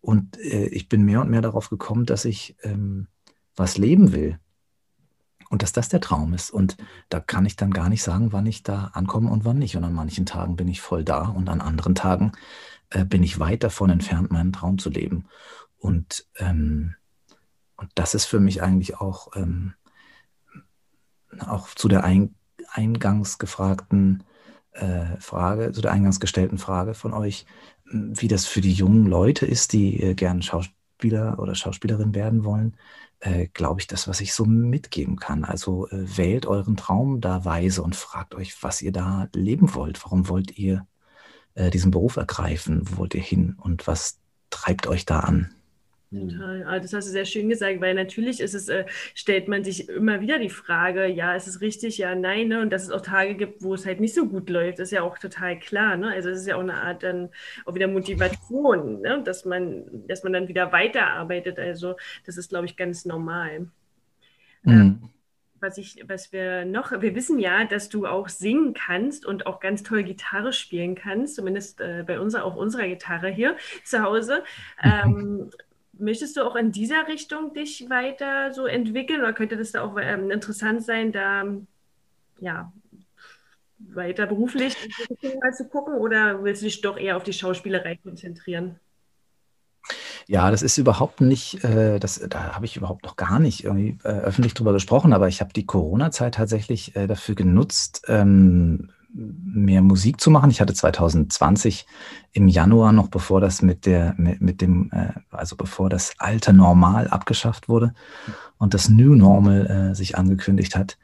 und 0.00 0.38
äh, 0.38 0.68
ich 0.68 0.88
bin 0.88 1.02
mehr 1.02 1.20
und 1.20 1.28
mehr 1.28 1.42
darauf 1.42 1.68
gekommen, 1.68 2.06
dass 2.06 2.24
ich 2.24 2.56
ähm, 2.62 3.08
was 3.54 3.76
leben 3.76 4.14
will. 4.14 4.38
Und 5.50 5.60
dass 5.60 5.72
das 5.72 5.90
der 5.90 6.00
Traum 6.00 6.32
ist. 6.32 6.50
Und 6.50 6.78
da 7.10 7.20
kann 7.20 7.44
ich 7.44 7.56
dann 7.56 7.72
gar 7.72 7.90
nicht 7.90 8.02
sagen, 8.02 8.32
wann 8.32 8.46
ich 8.46 8.62
da 8.62 8.84
ankomme 8.94 9.28
und 9.30 9.44
wann 9.44 9.58
nicht. 9.58 9.76
Und 9.76 9.84
an 9.84 9.92
manchen 9.92 10.24
Tagen 10.24 10.56
bin 10.56 10.68
ich 10.68 10.80
voll 10.80 11.04
da 11.04 11.26
und 11.26 11.50
an 11.50 11.60
anderen 11.60 11.94
Tagen 11.94 12.32
äh, 12.88 13.04
bin 13.04 13.22
ich 13.22 13.38
weit 13.38 13.64
davon 13.64 13.90
entfernt, 13.90 14.30
meinen 14.30 14.54
Traum 14.54 14.78
zu 14.78 14.88
leben. 14.88 15.26
Und, 15.76 16.26
ähm, 16.38 16.94
und 17.76 17.90
das 17.96 18.14
ist 18.14 18.24
für 18.24 18.40
mich 18.40 18.62
eigentlich 18.62 18.96
auch, 18.96 19.36
ähm, 19.36 19.74
auch 21.38 21.68
zu 21.74 21.88
der 21.88 22.02
Ein 22.02 22.34
eingangs 22.72 23.38
gefragten 23.38 24.24
äh, 24.72 25.18
Frage, 25.20 25.72
zu 25.72 25.80
der 25.80 25.92
eingangs 25.92 26.20
gestellten 26.20 26.58
Frage 26.58 26.94
von 26.94 27.12
euch, 27.12 27.46
wie 27.84 28.28
das 28.28 28.46
für 28.46 28.60
die 28.60 28.72
jungen 28.72 29.06
Leute 29.06 29.46
ist, 29.46 29.72
die 29.72 30.02
äh, 30.02 30.14
gerne 30.14 30.42
Schauspieler 30.42 31.38
oder 31.38 31.54
Schauspielerin 31.54 32.14
werden 32.14 32.44
wollen, 32.44 32.76
äh, 33.20 33.48
glaube 33.48 33.80
ich, 33.80 33.86
das, 33.86 34.08
was 34.08 34.20
ich 34.20 34.32
so 34.34 34.44
mitgeben 34.44 35.16
kann. 35.16 35.44
Also 35.44 35.88
äh, 35.88 36.16
wählt 36.16 36.46
euren 36.46 36.76
Traum 36.76 37.20
da 37.20 37.44
weise 37.44 37.82
und 37.82 37.96
fragt 37.96 38.34
euch, 38.34 38.62
was 38.62 38.82
ihr 38.82 38.92
da 38.92 39.28
leben 39.34 39.74
wollt. 39.74 40.02
Warum 40.04 40.28
wollt 40.28 40.58
ihr 40.58 40.86
äh, 41.54 41.70
diesen 41.70 41.90
Beruf 41.90 42.16
ergreifen? 42.16 42.82
Wo 42.84 42.98
wollt 42.98 43.14
ihr 43.14 43.22
hin 43.22 43.56
und 43.60 43.86
was 43.86 44.18
treibt 44.50 44.86
euch 44.86 45.04
da 45.04 45.20
an? 45.20 45.54
Total. 46.12 46.64
Ah, 46.66 46.78
das 46.78 46.92
hast 46.92 47.06
du 47.08 47.10
sehr 47.10 47.24
schön 47.24 47.48
gesagt, 47.48 47.80
weil 47.80 47.94
natürlich 47.94 48.40
ist 48.40 48.54
es, 48.54 48.68
äh, 48.68 48.84
stellt 49.14 49.48
man 49.48 49.64
sich 49.64 49.88
immer 49.88 50.20
wieder 50.20 50.38
die 50.38 50.50
Frage, 50.50 51.06
ja, 51.06 51.34
ist 51.34 51.46
es 51.46 51.62
richtig, 51.62 51.96
ja, 51.96 52.14
nein, 52.14 52.48
ne? 52.48 52.60
Und 52.60 52.70
dass 52.70 52.82
es 52.82 52.90
auch 52.90 53.00
Tage 53.00 53.34
gibt, 53.34 53.62
wo 53.62 53.72
es 53.72 53.86
halt 53.86 53.98
nicht 53.98 54.14
so 54.14 54.28
gut 54.28 54.50
läuft, 54.50 54.78
ist 54.78 54.92
ja 54.92 55.02
auch 55.02 55.18
total 55.18 55.58
klar, 55.58 55.96
ne? 55.96 56.10
Also 56.10 56.28
es 56.28 56.40
ist 56.40 56.46
ja 56.46 56.56
auch 56.56 56.60
eine 56.60 56.74
Art 56.74 57.02
dann 57.02 57.30
auch 57.64 57.74
wieder 57.74 57.88
Motivation, 57.88 59.00
ne? 59.00 59.22
Dass 59.24 59.46
man, 59.46 60.06
dass 60.06 60.22
man 60.22 60.34
dann 60.34 60.48
wieder 60.48 60.70
weiterarbeitet. 60.70 61.58
Also 61.58 61.96
das 62.26 62.36
ist, 62.36 62.50
glaube 62.50 62.66
ich, 62.66 62.76
ganz 62.76 63.06
normal. 63.06 63.70
Mhm. 64.64 64.72
Ähm, 64.72 65.10
was 65.60 65.78
ich, 65.78 66.04
was 66.08 66.32
wir 66.32 66.64
noch, 66.64 66.90
wir 66.90 67.14
wissen 67.14 67.38
ja, 67.38 67.64
dass 67.64 67.88
du 67.88 68.06
auch 68.06 68.28
singen 68.28 68.74
kannst 68.74 69.24
und 69.24 69.46
auch 69.46 69.60
ganz 69.60 69.82
toll 69.82 70.02
Gitarre 70.02 70.52
spielen 70.52 70.94
kannst, 70.94 71.36
zumindest 71.36 71.80
äh, 71.80 72.04
bei 72.06 72.20
uns 72.20 72.34
auf 72.34 72.56
unserer 72.56 72.88
Gitarre 72.88 73.28
hier 73.28 73.56
zu 73.84 74.02
Hause. 74.02 74.42
Ähm, 74.82 75.50
möchtest 75.92 76.36
du 76.36 76.42
auch 76.42 76.56
in 76.56 76.72
dieser 76.72 77.06
Richtung 77.08 77.52
dich 77.54 77.88
weiter 77.90 78.52
so 78.52 78.66
entwickeln 78.66 79.20
oder 79.20 79.32
könnte 79.32 79.56
das 79.56 79.72
da 79.72 79.82
auch 79.82 79.96
ähm, 80.00 80.30
interessant 80.30 80.84
sein, 80.84 81.12
da 81.12 81.44
ja 82.40 82.72
weiter 83.78 84.26
beruflich 84.26 84.76
mal 85.40 85.52
zu 85.52 85.68
gucken 85.68 85.94
oder 85.94 86.42
willst 86.44 86.62
du 86.62 86.66
dich 86.66 86.80
doch 86.80 86.96
eher 86.96 87.16
auf 87.16 87.24
die 87.24 87.32
Schauspielerei 87.32 87.96
konzentrieren? 87.96 88.78
Ja, 90.28 90.50
das 90.50 90.62
ist 90.62 90.78
überhaupt 90.78 91.20
nicht, 91.20 91.64
äh, 91.64 91.98
das, 91.98 92.24
da 92.28 92.54
habe 92.54 92.64
ich 92.64 92.76
überhaupt 92.76 93.04
noch 93.04 93.16
gar 93.16 93.38
nicht 93.38 93.64
irgendwie 93.64 93.98
äh, 94.04 94.08
öffentlich 94.08 94.54
drüber 94.54 94.72
gesprochen, 94.72 95.12
aber 95.12 95.28
ich 95.28 95.40
habe 95.40 95.52
die 95.52 95.66
Corona-Zeit 95.66 96.34
tatsächlich 96.34 96.94
äh, 96.94 97.06
dafür 97.08 97.34
genutzt, 97.34 98.04
ähm, 98.06 98.90
mehr 99.14 99.82
Musik 99.82 100.20
zu 100.20 100.30
machen. 100.30 100.50
Ich 100.50 100.60
hatte 100.60 100.74
2020 100.74 101.86
im 102.32 102.48
Januar 102.48 102.92
noch, 102.92 103.08
bevor 103.08 103.40
das 103.40 103.62
mit 103.62 103.86
der, 103.86 104.14
mit, 104.16 104.40
mit 104.40 104.60
dem, 104.60 104.90
äh, 104.92 105.12
also 105.30 105.56
bevor 105.56 105.90
das 105.90 106.14
alte 106.18 106.52
Normal 106.52 107.08
abgeschafft 107.08 107.68
wurde 107.68 107.94
und 108.58 108.74
das 108.74 108.88
New 108.88 109.14
Normal 109.14 109.90
äh, 109.90 109.94
sich 109.94 110.16
angekündigt 110.16 110.76
hat, 110.76 110.98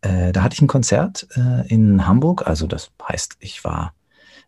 äh, 0.00 0.32
da 0.32 0.42
hatte 0.42 0.54
ich 0.54 0.62
ein 0.62 0.68
Konzert 0.68 1.26
äh, 1.36 1.66
in 1.68 2.06
Hamburg. 2.06 2.46
Also 2.46 2.66
das 2.66 2.90
heißt, 3.08 3.36
ich 3.40 3.64
war 3.64 3.94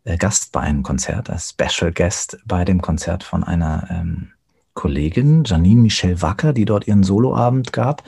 äh, 0.05 0.17
Gast 0.17 0.53
bei 0.53 0.61
einem 0.61 0.83
Konzert, 0.83 1.31
als 1.31 1.51
Special 1.51 1.93
Guest 1.93 2.39
bei 2.45 2.65
dem 2.65 2.81
Konzert 2.81 3.25
von 3.25 3.45
einer 3.45 3.89
ähm, 3.91 4.29
Kollegin, 4.75 5.45
Janine 5.45 5.83
Michelle 5.83 6.23
Wacker, 6.23 6.53
die 6.53 6.65
dort 6.65 6.87
ihren 6.87 7.03
Soloabend 7.03 7.73
gab. 7.73 8.05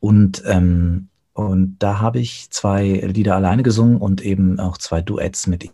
Und 0.00 0.42
ähm, 0.46 1.09
und 1.32 1.78
da 1.78 2.00
habe 2.00 2.18
ich 2.18 2.50
zwei 2.50 2.84
Lieder 2.84 3.36
alleine 3.36 3.62
gesungen 3.62 3.98
und 3.98 4.20
eben 4.20 4.58
auch 4.58 4.78
zwei 4.78 5.00
Duets 5.00 5.46
mit 5.46 5.64
ihr. 5.64 5.72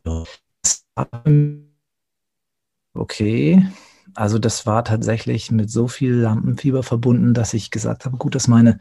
Okay, 2.95 3.67
also 4.15 4.39
das 4.39 4.67
war 4.67 4.85
tatsächlich 4.85 5.51
mit 5.51 5.71
so 5.71 5.89
viel 5.89 6.15
Lampenfieber 6.15 6.83
verbunden, 6.83 7.35
dass 7.35 7.53
ich 7.55 7.71
gesagt 7.71 8.07
habe, 8.07 8.17
gut, 8.17 8.35
dass 8.35 8.49
meine 8.49 8.81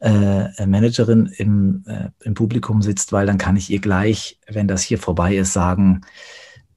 äh, 0.00 0.66
Managerin 0.66 1.26
im, 1.26 1.84
äh, 1.86 2.10
im 2.22 2.34
Publikum 2.34 2.82
sitzt, 2.82 3.12
weil 3.12 3.26
dann 3.26 3.38
kann 3.38 3.56
ich 3.56 3.70
ihr 3.70 3.80
gleich, 3.80 4.38
wenn 4.46 4.68
das 4.68 4.82
hier 4.82 4.98
vorbei 4.98 5.36
ist, 5.36 5.52
sagen, 5.52 6.02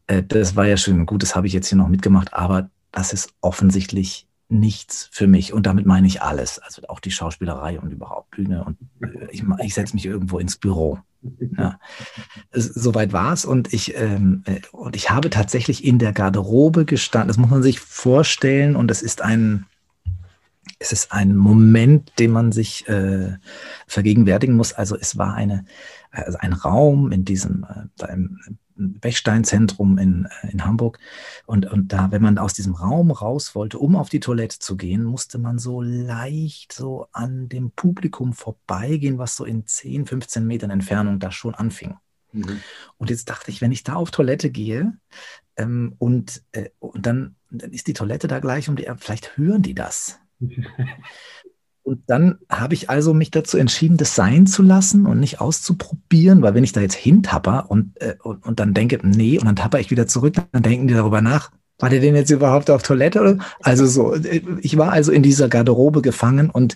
äh, 0.08 0.24
das 0.24 0.56
war 0.56 0.66
ja 0.66 0.78
schön, 0.78 1.06
gut, 1.06 1.24
das 1.24 1.36
habe 1.36 1.48
ich 1.48 1.54
jetzt 1.54 1.68
hier 1.68 1.78
noch 1.78 1.90
mitgemacht, 1.90 2.34
aber 2.34 2.70
das 2.92 3.14
ist 3.14 3.34
offensichtlich 3.42 4.27
nichts 4.50 5.10
für 5.12 5.28
mich. 5.28 5.54
Und 5.54 5.66
damit 5.66 5.86
meine 5.86 6.08
ich 6.08 6.22
alles. 6.22 6.60
Also 6.60 6.84
auch 6.88 7.00
die 7.00 7.12
Schauspielerei 7.12 7.80
und 7.80 7.92
überhaupt 7.92 8.32
Bühne. 8.32 8.64
Und 8.64 8.78
äh, 9.02 9.28
ich, 9.32 9.44
ich 9.64 9.74
setze 9.74 9.94
mich 9.94 10.06
irgendwo 10.06 10.40
ins 10.40 10.58
Büro. 10.58 11.00
Ja. 11.58 11.80
Soweit 12.52 13.12
war 13.12 13.34
es. 13.34 13.46
Und 13.46 13.74
ich, 13.74 13.96
ähm, 13.98 14.44
äh, 14.46 14.62
und 14.72 14.96
ich 14.96 15.10
habe 15.10 15.30
tatsächlich 15.30 15.84
in 15.84 16.00
der 16.00 16.14
Garderobe 16.14 16.86
gestanden. 16.86 17.28
Das 17.28 17.38
muss 17.38 17.50
man 17.50 17.64
sich 17.64 17.80
vorstellen. 17.80 18.76
Und 18.76 18.90
es 18.92 19.02
ist 19.02 19.22
ein, 19.22 19.66
es 20.80 20.92
ist 20.92 21.12
ein 21.12 21.36
Moment, 21.36 22.14
den 22.20 22.32
man 22.32 22.52
sich 22.52 22.88
äh, 22.88 23.38
vergegenwärtigen 23.88 24.56
muss. 24.56 24.74
Also 24.74 24.96
es 24.96 25.18
war 25.18 25.34
eine, 25.34 25.66
also 26.12 26.38
ein 26.40 26.54
Raum 26.54 27.12
in 27.12 27.26
diesem, 27.26 27.66
äh, 28.00 28.06
Bechsteinzentrum 28.78 29.98
in, 29.98 30.28
äh, 30.44 30.52
in 30.52 30.66
Hamburg. 30.66 31.00
Und, 31.46 31.66
und 31.66 31.94
da, 31.94 32.12
wenn 32.12 32.22
man 32.22 32.38
aus 32.38 32.54
diesem 32.54 32.76
Raum 32.76 33.12
raus 33.12 33.56
wollte, 33.56 33.80
um 33.80 33.96
auf 33.96 34.10
die 34.10 34.20
Toilette 34.20 34.60
zu 34.60 34.78
gehen, 34.78 35.04
musste 35.04 35.38
man 35.38 35.60
so 35.60 35.82
leicht 35.82 36.74
so 36.74 37.08
an 37.12 37.50
dem 37.50 37.72
Publikum 37.72 38.34
vorbeigehen, 38.34 39.18
was 39.18 39.36
so 39.36 39.46
in 39.46 39.66
10, 39.66 40.06
15 40.06 40.46
Metern 40.46 40.70
Entfernung 40.70 41.20
da 41.20 41.32
schon 41.32 41.56
anfing. 41.56 41.96
Mhm. 42.32 42.62
Und 42.98 43.10
jetzt 43.10 43.30
dachte 43.30 43.52
ich, 43.52 43.62
wenn 43.62 43.72
ich 43.72 43.84
da 43.84 43.96
auf 43.96 44.12
Toilette 44.12 44.50
gehe 44.50 44.94
ähm, 45.56 45.96
und, 45.98 46.44
äh, 46.52 46.70
und 46.80 47.06
dann, 47.06 47.36
dann 47.50 47.72
ist 47.72 47.88
die 47.88 47.94
Toilette 47.94 48.28
da 48.28 48.40
gleich 48.40 48.70
um 48.70 48.76
die, 48.76 48.90
vielleicht 48.98 49.38
hören 49.38 49.62
die 49.62 49.76
das. 49.76 50.20
Und 51.88 52.02
dann 52.08 52.40
habe 52.50 52.74
ich 52.74 52.90
also 52.90 53.14
mich 53.14 53.32
dazu 53.32 53.58
entschieden, 53.58 53.96
das 53.96 54.14
sein 54.14 54.46
zu 54.46 54.62
lassen 54.62 55.06
und 55.06 55.22
nicht 55.22 55.40
auszuprobieren, 55.40 56.42
weil 56.42 56.54
wenn 56.54 56.66
ich 56.66 56.74
da 56.74 56.82
jetzt 56.82 56.96
hintapper 56.96 57.72
und, 57.72 57.94
äh, 58.02 58.16
und, 58.22 58.46
und 58.46 58.60
dann 58.60 58.74
denke, 58.74 59.00
nee, 59.04 59.40
und 59.40 59.46
dann 59.46 59.56
tapper 59.56 59.80
ich 59.80 59.90
wieder 59.90 60.06
zurück, 60.06 60.34
dann 60.52 60.64
denken 60.64 60.90
die 60.90 60.94
darüber 60.94 61.22
nach, 61.22 61.50
war 61.80 61.90
der 61.90 62.02
denn 62.02 62.14
jetzt 62.14 62.30
überhaupt 62.30 62.70
auf 62.70 62.84
Toilette? 62.84 63.38
Also 63.62 63.86
so, 63.86 64.14
äh, 64.16 64.42
ich 64.60 64.78
war 64.78 64.92
also 64.92 65.14
in 65.14 65.24
dieser 65.24 65.48
Garderobe 65.48 66.02
gefangen 66.02 66.50
und, 66.50 66.76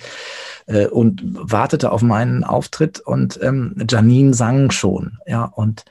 äh, 0.68 0.88
und 0.88 1.22
wartete 1.26 1.92
auf 1.92 2.02
meinen 2.02 2.46
Auftritt 2.46 3.02
und 3.02 3.38
ähm, 3.44 3.76
Janine 3.90 4.34
sang 4.34 4.72
schon, 4.72 5.18
ja, 5.26 5.44
und 5.44 5.84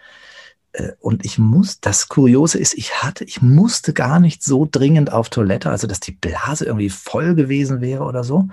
und 1.00 1.24
ich 1.24 1.38
muss, 1.38 1.80
das 1.80 2.08
Kuriose 2.08 2.58
ist, 2.58 2.74
ich 2.74 3.02
hatte, 3.02 3.24
ich 3.24 3.42
musste 3.42 3.92
gar 3.92 4.20
nicht 4.20 4.44
so 4.44 4.68
dringend 4.70 5.12
auf 5.12 5.28
Toilette, 5.28 5.68
also 5.68 5.88
dass 5.88 5.98
die 5.98 6.12
Blase 6.12 6.64
irgendwie 6.64 6.90
voll 6.90 7.34
gewesen 7.34 7.80
wäre 7.80 8.04
oder 8.04 8.22
so. 8.22 8.48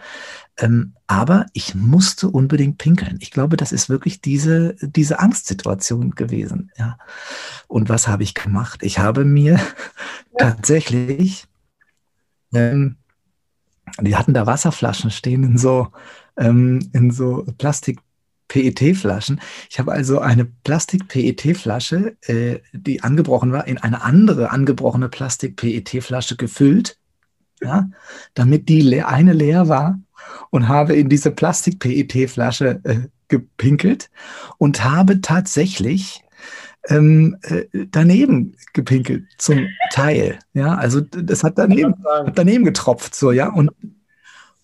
Ähm, 0.58 0.94
aber 1.06 1.46
ich 1.54 1.76
musste 1.76 2.30
unbedingt 2.30 2.80
pinkeln. 2.80 3.18
Ich 3.22 3.30
glaube, 3.30 3.56
das 3.56 3.72
ist 3.72 3.90
wirklich 3.90 4.20
diese, 4.22 4.76
diese 4.82 5.20
Angstsituation 5.20 6.12
gewesen. 6.12 6.72
Ja. 6.78 6.98
Und 7.68 7.90
was 7.90 8.08
habe 8.08 8.24
ich 8.24 8.34
gemacht? 8.34 8.82
Ich 8.82 8.98
habe 8.98 9.24
mir 9.24 9.60
tatsächlich, 10.38 11.46
ähm, 12.52 12.96
die 14.02 14.16
hatten 14.16 14.34
da 14.34 14.48
Wasserflaschen 14.48 15.12
stehen 15.12 15.44
in 15.44 15.58
so, 15.60 15.90
ähm, 16.36 16.90
in 16.94 17.12
so 17.12 17.46
Plastik 17.60 18.00
PET-Flaschen. 18.48 19.42
Ich 19.70 19.80
habe 19.80 19.92
also 19.92 20.20
eine 20.20 20.46
Plastik-PET-Flasche, 20.46 22.18
äh, 22.22 22.60
die 22.74 23.04
angebrochen 23.04 23.52
war, 23.52 23.68
in 23.68 23.78
eine 23.78 24.04
andere 24.04 24.52
angebrochene 24.52 25.10
Plastik-PET-Flasche 25.10 26.38
gefüllt, 26.38 26.98
ja, 27.62 27.90
damit 28.34 28.70
die 28.70 28.82
le 28.82 29.08
eine 29.08 29.34
leer 29.34 29.68
war 29.68 30.00
und 30.50 30.68
habe 30.68 30.96
in 30.96 31.10
diese 31.10 31.32
Plastik-PET-Flasche 31.32 32.82
äh, 32.84 33.00
gepinkelt 33.28 34.10
und 34.58 34.84
habe 34.84 35.22
tatsächlich 35.22 36.24
ähm, 36.90 37.38
äh, 37.42 37.66
daneben 37.92 38.56
gepinkelt 38.74 39.26
zum 39.38 39.68
Teil. 39.92 40.40
Ja, 40.54 40.76
also 40.76 41.02
das 41.02 41.44
hat 41.44 41.58
daneben, 41.58 41.96
hat 42.06 42.38
daneben 42.38 42.64
getropft, 42.64 43.16
so, 43.16 43.32
ja. 43.32 43.50
Und, 43.50 43.72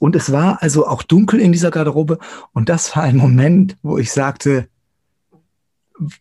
und 0.04 0.18
es 0.18 0.34
war 0.34 0.62
also 0.62 0.86
auch 0.86 1.02
dunkel 1.02 1.40
in 1.40 1.54
dieser 1.54 1.72
Garderobe. 1.72 2.20
Und 2.52 2.68
das 2.68 2.94
war 2.94 3.04
ein 3.04 3.16
Moment, 3.16 3.78
wo 3.84 3.98
ich 3.98 4.12
sagte, 4.12 4.68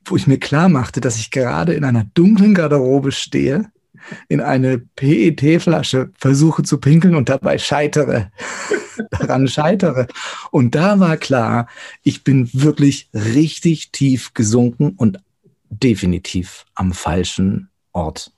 wo 0.05 0.15
ich 0.15 0.29
mir 0.29 0.39
klar 0.39 0.69
machte, 0.69 1.01
dass 1.01 1.17
ich 1.17 1.33
gerade 1.33 1.75
in 1.75 1.83
einer 1.83 2.05
dunklen 2.15 2.55
Garderobe 2.55 3.11
stehe, 3.11 3.73
in 4.29 4.41
eine 4.41 4.79
PET-Flasche 4.79 6.13
versuche 6.17 6.63
zu 6.63 6.79
pinkeln 6.79 7.17
und 7.17 7.29
dabei 7.29 7.59
scheitere, 7.59 8.31
daran 9.11 9.49
scheitere. 9.49 10.07
Und 10.53 10.77
da 10.77 11.01
war 11.01 11.17
klar, 11.17 11.67
ich 12.05 12.23
bin 12.23 12.49
wirklich 12.53 13.11
richtig 13.13 13.91
tief 13.91 14.33
gesunken 14.33 14.91
und 14.91 15.19
definitiv 15.71 16.67
am 16.77 16.93
falschen 16.93 17.69
Ort 17.91 18.33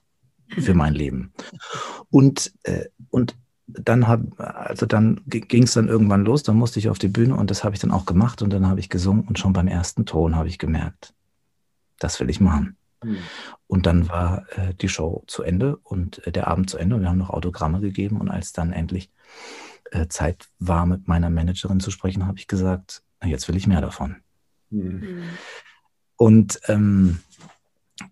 für 0.58 0.72
mein 0.72 0.94
Leben. 0.94 1.34
Und, 2.08 2.50
äh, 2.62 2.86
und 3.10 3.36
dann 3.66 4.06
hab, 4.08 4.20
also 4.38 4.86
dann 4.86 5.20
ging 5.26 5.62
es 5.62 5.72
dann 5.72 5.88
irgendwann 5.88 6.24
los, 6.24 6.42
dann 6.42 6.56
musste 6.56 6.78
ich 6.78 6.88
auf 6.88 6.98
die 6.98 7.08
Bühne 7.08 7.34
und 7.34 7.50
das 7.50 7.64
habe 7.64 7.74
ich 7.74 7.80
dann 7.80 7.90
auch 7.90 8.04
gemacht 8.04 8.42
und 8.42 8.52
dann 8.52 8.66
habe 8.66 8.80
ich 8.80 8.90
gesungen 8.90 9.26
und 9.26 9.38
schon 9.38 9.52
beim 9.52 9.68
ersten 9.68 10.04
Ton 10.04 10.36
habe 10.36 10.48
ich 10.48 10.58
gemerkt, 10.58 11.14
das 11.98 12.20
will 12.20 12.28
ich 12.28 12.40
machen. 12.40 12.76
Mhm. 13.02 13.18
Und 13.66 13.86
dann 13.86 14.08
war 14.08 14.46
äh, 14.56 14.74
die 14.74 14.88
Show 14.88 15.24
zu 15.26 15.42
Ende 15.42 15.76
und 15.76 16.26
äh, 16.26 16.32
der 16.32 16.48
Abend 16.48 16.68
zu 16.68 16.76
Ende 16.76 16.96
und 16.96 17.02
wir 17.02 17.08
haben 17.08 17.18
noch 17.18 17.30
Autogramme 17.30 17.80
gegeben 17.80 18.20
und 18.20 18.30
als 18.30 18.52
dann 18.52 18.72
endlich 18.72 19.10
äh, 19.90 20.08
Zeit 20.08 20.48
war, 20.58 20.86
mit 20.86 21.08
meiner 21.08 21.30
Managerin 21.30 21.80
zu 21.80 21.90
sprechen, 21.90 22.26
habe 22.26 22.38
ich 22.38 22.48
gesagt, 22.48 23.02
jetzt 23.24 23.48
will 23.48 23.56
ich 23.56 23.66
mehr 23.66 23.80
davon. 23.80 24.16
Mhm. 24.70 25.22
Und, 26.16 26.60
ähm, 26.68 27.20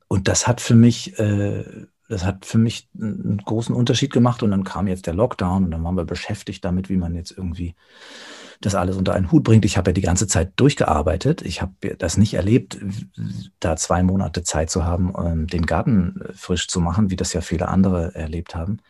und 0.08 0.28
das 0.28 0.46
hat 0.46 0.60
für 0.60 0.74
mich, 0.74 1.18
äh, 1.18 1.86
das 2.12 2.24
hat 2.26 2.44
für 2.44 2.58
mich 2.58 2.88
einen 2.94 3.38
großen 3.38 3.74
Unterschied 3.74 4.12
gemacht. 4.12 4.42
Und 4.42 4.50
dann 4.50 4.64
kam 4.64 4.86
jetzt 4.86 5.06
der 5.06 5.14
Lockdown 5.14 5.64
und 5.64 5.70
dann 5.70 5.82
waren 5.82 5.96
wir 5.96 6.04
beschäftigt 6.04 6.62
damit, 6.64 6.90
wie 6.90 6.98
man 6.98 7.14
jetzt 7.14 7.30
irgendwie 7.30 7.74
das 8.60 8.74
alles 8.74 8.96
unter 8.96 9.14
einen 9.14 9.32
Hut 9.32 9.42
bringt. 9.42 9.64
Ich 9.64 9.78
habe 9.78 9.90
ja 9.90 9.94
die 9.94 10.02
ganze 10.02 10.26
Zeit 10.26 10.52
durchgearbeitet. 10.56 11.40
Ich 11.40 11.62
habe 11.62 11.96
das 11.96 12.18
nicht 12.18 12.34
erlebt, 12.34 12.78
da 13.60 13.76
zwei 13.76 14.02
Monate 14.02 14.42
Zeit 14.42 14.70
zu 14.70 14.84
haben, 14.84 15.14
ähm, 15.18 15.46
den 15.46 15.64
Garten 15.64 16.20
äh, 16.20 16.32
frisch 16.34 16.68
zu 16.68 16.80
machen, 16.80 17.10
wie 17.10 17.16
das 17.16 17.32
ja 17.32 17.40
viele 17.40 17.68
andere 17.68 18.14
erlebt 18.14 18.54
haben. 18.54 18.80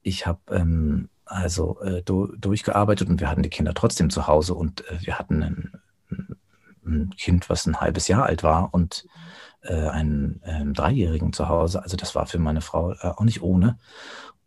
Ich 0.00 0.26
habe 0.26 0.40
ähm, 0.50 1.10
also 1.26 1.78
äh, 1.82 2.02
durchgearbeitet 2.02 3.10
und 3.10 3.20
wir 3.20 3.28
hatten 3.28 3.42
die 3.42 3.50
Kinder 3.50 3.74
trotzdem 3.74 4.08
zu 4.08 4.26
Hause 4.26 4.54
und 4.54 4.88
äh, 4.88 4.98
wir 5.02 5.18
hatten 5.18 5.42
ein, 5.42 5.72
ein, 6.86 7.10
Kind, 7.18 7.50
was 7.50 7.66
ein 7.66 7.80
halbes 7.82 8.08
Jahr 8.08 8.24
alt 8.24 8.42
war 8.42 8.72
und 8.72 9.06
äh, 9.62 9.88
einen, 9.88 10.40
einen 10.44 10.74
Dreijährigen 10.74 11.32
zu 11.32 11.48
Hause. 11.48 11.82
Also 11.82 11.96
das 11.96 12.14
war 12.14 12.26
für 12.26 12.38
meine 12.38 12.60
Frau 12.60 12.92
äh, 12.92 13.08
auch 13.08 13.24
nicht 13.24 13.42
ohne. 13.42 13.78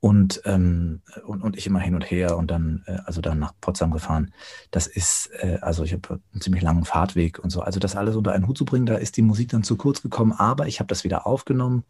Und, 0.02 0.42
ähm, 0.46 1.02
und, 1.26 1.42
und 1.42 1.58
ich 1.58 1.66
immer 1.66 1.80
hin 1.80 1.96
und 1.96 2.04
her 2.04 2.38
und 2.38 2.52
dann, 2.52 2.84
äh, 2.86 3.00
also 3.06 3.22
dann 3.22 3.40
nach 3.40 3.54
Potsdam 3.60 3.90
gefahren. 3.90 4.32
Das 4.70 4.86
ist, 4.86 5.32
äh, 5.40 5.58
also 5.62 5.84
ich 5.84 5.94
habe 5.94 6.20
einen 6.32 6.42
ziemlich 6.42 6.62
langen 6.62 6.86
Fahrtweg 6.86 7.40
und 7.40 7.50
so. 7.50 7.62
Also 7.62 7.80
das 7.80 7.96
alles 7.96 8.16
unter 8.16 8.34
einen 8.34 8.48
Hut 8.48 8.58
zu 8.58 8.66
bringen, 8.66 8.86
da 8.86 8.96
ist 8.96 9.18
die 9.18 9.24
Musik 9.24 9.50
dann 9.50 9.64
zu 9.64 9.78
kurz 9.78 10.04
gekommen, 10.04 10.32
aber 10.32 10.68
ich 10.68 10.80
habe 10.80 10.88
das 10.88 11.04
wieder 11.04 11.26
aufgenommen. 11.26 11.86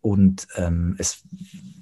Und 0.00 0.48
ähm, 0.56 0.96
es 0.98 1.22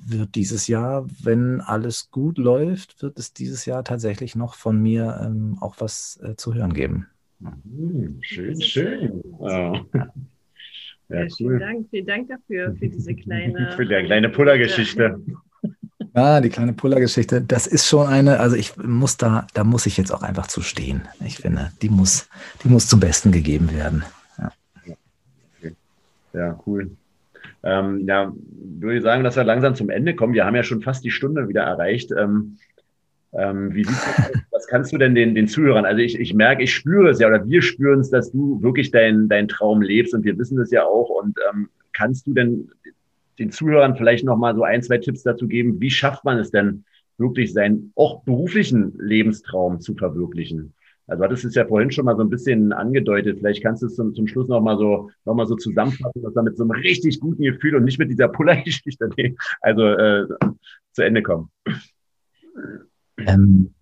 wird 0.07 0.35
dieses 0.35 0.67
Jahr, 0.67 1.07
wenn 1.23 1.61
alles 1.61 2.11
gut 2.11 2.39
läuft, 2.39 3.03
wird 3.03 3.19
es 3.19 3.33
dieses 3.33 3.65
Jahr 3.65 3.85
tatsächlich 3.85 4.35
noch 4.35 4.55
von 4.55 4.81
mir 4.81 5.21
ähm, 5.23 5.57
auch 5.61 5.77
was 5.79 6.19
äh, 6.23 6.37
zu 6.37 6.55
hören 6.55 6.75
geben. 6.75 7.07
Hm, 7.41 8.19
schön, 8.23 8.61
schön. 8.61 9.21
Wow. 9.25 9.79
Ja, 11.09 11.23
cool. 11.23 11.29
Vielen 11.31 11.61
Dank, 11.61 11.87
vielen 11.91 12.07
Dank 12.07 12.29
dafür, 12.29 12.75
für 12.79 12.89
diese 12.89 13.15
kleine. 13.15 13.73
für 13.77 13.85
die 13.85 14.05
kleine 14.05 14.29
Puller-Geschichte. 14.29 15.21
Ja, 16.15 16.41
die 16.41 16.49
kleine 16.49 16.73
Puller-Geschichte, 16.73 17.43
das 17.43 17.67
ist 17.67 17.89
schon 17.89 18.07
eine, 18.07 18.39
also 18.39 18.55
ich 18.55 18.77
muss 18.77 19.17
da, 19.17 19.47
da 19.53 19.65
muss 19.65 19.87
ich 19.87 19.97
jetzt 19.97 20.13
auch 20.13 20.23
einfach 20.23 20.47
zu 20.47 20.61
stehen. 20.61 21.03
Ich 21.25 21.39
finde, 21.39 21.73
die 21.83 21.89
muss, 21.89 22.29
die 22.63 22.69
muss 22.69 22.87
zum 22.87 23.01
Besten 23.01 23.33
gegeben 23.33 23.75
werden. 23.75 24.05
Ja, 24.39 24.53
okay. 24.79 25.75
ja 26.33 26.61
cool. 26.67 26.91
Ähm, 27.65 28.07
ja, 28.07 28.33
würde 28.79 28.99
ich 28.99 29.03
sagen, 29.03 29.25
dass 29.25 29.37
wir 29.37 29.45
langsam 29.45 29.75
zum 29.75 29.91
Ende 29.91 30.15
kommen. 30.15 30.35
Wir 30.35 30.45
haben 30.45 30.55
ja 30.55 30.63
schon 30.63 30.83
fast 30.83 31.03
die 31.05 31.11
Stunde 31.11 31.49
wieder 31.49 31.63
erreicht. 31.63 32.13
Ähm, 32.17 32.59
ähm, 33.37 33.75
wie 33.75 33.85
was 34.51 34.67
kannst 34.67 34.93
du 34.93 34.99
denn 34.99 35.15
den, 35.15 35.35
den 35.35 35.49
Zuhörern? 35.49 35.85
Also 35.85 36.01
ich, 36.01 36.19
ich 36.19 36.35
merke, 36.35 36.63
ich 36.63 36.75
spüre 36.75 37.11
es 37.11 37.19
ja 37.19 37.29
oder 37.29 37.47
wir 37.47 37.63
spüren 37.63 38.01
es, 38.01 38.11
dass 38.11 38.33
du 38.33 38.63
wirklich 38.63 38.91
deinen 38.91 39.29
dein 39.29 39.49
Traum 39.49 39.83
lebst 39.83 40.15
und 40.15 40.25
wir 40.25 40.39
wissen 40.39 40.59
es 40.61 40.71
ja 40.71 40.85
auch. 40.85 41.09
Und 41.09 41.39
ähm, 41.51 41.69
kannst 41.93 42.27
du 42.27 42.35
denn 42.35 42.71
den 43.39 43.51
Zuhörern 43.51 43.97
vielleicht 43.97 44.25
noch 44.25 44.37
mal 44.37 44.55
so 44.55 44.63
ein, 44.63 44.83
zwei 44.83 44.99
Tipps 44.99 45.23
dazu 45.23 45.49
geben, 45.49 45.81
wie 45.81 45.91
schafft 45.91 46.25
man 46.25 46.39
es 46.39 46.51
denn 46.51 46.85
wirklich 47.19 47.53
seinen 47.53 47.93
auch 47.97 48.23
beruflichen 48.25 48.95
Lebenstraum 48.99 49.81
zu 49.81 49.95
verwirklichen? 49.95 50.75
Also 51.07 51.27
das 51.27 51.45
ist 51.45 51.55
ja 51.55 51.67
vorhin 51.67 51.91
schon 51.91 52.07
mal 52.07 52.17
so 52.17 52.23
ein 52.23 52.31
bisschen 52.31 52.73
angedeutet. 52.73 53.39
Vielleicht 53.39 53.63
kannst 53.63 53.83
du 53.83 53.87
es 53.87 53.95
zum, 53.95 54.15
zum 54.15 54.27
Schluss 54.27 54.49
noch 54.49 54.63
mal 54.63 54.79
so 54.79 55.11
noch 55.27 55.35
mal 55.35 55.47
so 55.47 55.55
zusammenfassen, 55.55 56.23
dass 56.23 56.35
wir 56.35 56.43
mit 56.43 56.57
so 56.57 56.63
einem 56.63 56.71
richtig 56.71 57.21
guten 57.21 57.43
Gefühl 57.43 57.77
und 57.77 57.85
nicht 57.85 57.99
mit 57.99 58.11
dieser 58.11 58.29
Puller-Geschichte 58.29 59.11
also 59.61 59.83
äh, 59.83 60.27
zu 60.93 61.03
Ende 61.03 61.23
kommen. 61.23 61.51
Ähm, 63.19 63.75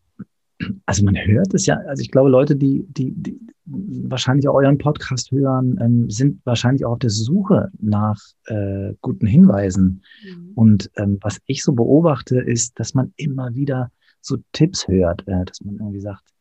also 0.86 1.04
man 1.04 1.16
hört 1.16 1.54
es 1.54 1.66
ja, 1.66 1.76
also 1.88 2.00
ich 2.00 2.10
glaube, 2.10 2.30
Leute, 2.30 2.56
die, 2.56 2.84
die, 2.88 3.12
die 3.16 3.40
wahrscheinlich 3.64 4.48
auch 4.48 4.54
euren 4.54 4.78
Podcast 4.78 5.30
hören, 5.30 5.78
ähm, 5.80 6.10
sind 6.10 6.40
wahrscheinlich 6.44 6.84
auch 6.84 6.92
auf 6.92 6.98
der 6.98 7.10
Suche 7.10 7.70
nach 7.80 8.20
äh, 8.46 8.94
guten 9.00 9.26
Hinweisen. 9.26 10.02
Mhm. 10.24 10.52
Und 10.54 10.90
ähm, 10.96 11.18
was 11.20 11.40
ich 11.46 11.62
so 11.62 11.72
beobachte, 11.72 12.40
ist, 12.40 12.78
dass 12.78 12.94
man 12.94 13.12
immer 13.16 13.54
wieder 13.54 13.90
so 14.20 14.38
Tipps 14.52 14.86
hört, 14.88 15.26
äh, 15.26 15.44
dass 15.44 15.60
man 15.62 15.76
irgendwie 15.76 16.00
sagt, 16.00 16.32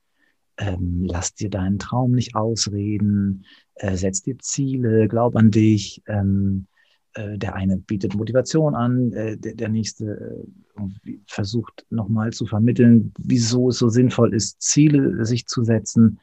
ähm, 0.57 1.05
lass 1.05 1.33
dir 1.33 1.49
deinen 1.49 1.79
Traum 1.79 2.11
nicht 2.11 2.35
ausreden, 2.35 3.45
äh, 3.75 3.95
setz 3.95 4.21
dir 4.21 4.37
Ziele, 4.39 5.07
glaub 5.07 5.35
an 5.35 5.51
dich, 5.51 6.03
ähm, 6.07 6.67
äh, 7.13 7.37
der 7.37 7.55
eine 7.55 7.77
bietet 7.77 8.15
Motivation 8.15 8.73
an, 8.73 9.11
äh, 9.11 9.37
der, 9.37 9.55
der 9.55 9.69
nächste 9.69 10.45
äh, 10.77 11.11
versucht 11.27 11.85
nochmal 11.89 12.31
zu 12.31 12.45
vermitteln, 12.45 13.13
wieso 13.17 13.69
es 13.69 13.79
so 13.79 13.89
sinnvoll 13.89 14.33
ist, 14.33 14.61
Ziele 14.61 15.25
sich 15.25 15.45
zu 15.45 15.63
setzen. 15.63 16.19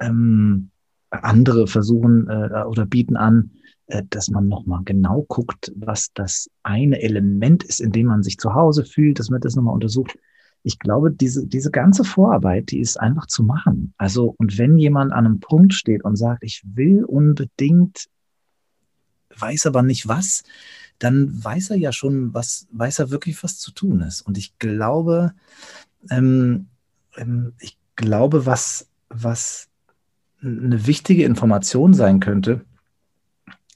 Ähm, 0.00 0.70
andere 1.10 1.68
versuchen 1.68 2.26
oder 2.26 2.86
bieten 2.86 3.16
an, 3.16 3.52
dass 4.10 4.30
man 4.30 4.48
nochmal 4.48 4.80
genau 4.84 5.22
guckt, 5.28 5.72
was 5.76 6.12
das 6.12 6.50
eine 6.64 7.00
Element 7.00 7.62
ist, 7.62 7.80
in 7.80 7.92
dem 7.92 8.08
man 8.08 8.24
sich 8.24 8.36
zu 8.36 8.52
Hause 8.52 8.84
fühlt, 8.84 9.20
dass 9.20 9.30
man 9.30 9.40
das 9.40 9.54
nochmal 9.54 9.74
untersucht. 9.74 10.18
Ich 10.64 10.80
glaube, 10.80 11.12
diese, 11.12 11.46
diese 11.46 11.70
ganze 11.70 12.02
Vorarbeit, 12.02 12.72
die 12.72 12.80
ist 12.80 12.98
einfach 12.98 13.26
zu 13.26 13.44
machen. 13.44 13.94
Also, 13.96 14.34
und 14.38 14.58
wenn 14.58 14.76
jemand 14.76 15.12
an 15.12 15.24
einem 15.24 15.38
Punkt 15.38 15.72
steht 15.72 16.04
und 16.04 16.16
sagt, 16.16 16.42
ich 16.42 16.64
will 16.66 17.04
unbedingt 17.04 18.08
weiß 19.40 19.66
aber 19.66 19.82
nicht 19.82 20.08
was, 20.08 20.44
dann 20.98 21.44
weiß 21.44 21.70
er 21.70 21.76
ja 21.76 21.92
schon, 21.92 22.32
was, 22.34 22.66
weiß 22.72 23.00
er 23.00 23.10
wirklich, 23.10 23.42
was 23.42 23.58
zu 23.58 23.72
tun 23.72 24.00
ist. 24.00 24.22
Und 24.22 24.38
ich 24.38 24.58
glaube, 24.58 25.34
ähm, 26.10 26.68
ähm, 27.16 27.54
ich 27.58 27.78
glaube, 27.96 28.46
was, 28.46 28.88
was 29.08 29.68
eine 30.42 30.86
wichtige 30.86 31.24
Information 31.24 31.94
sein 31.94 32.20
könnte, 32.20 32.64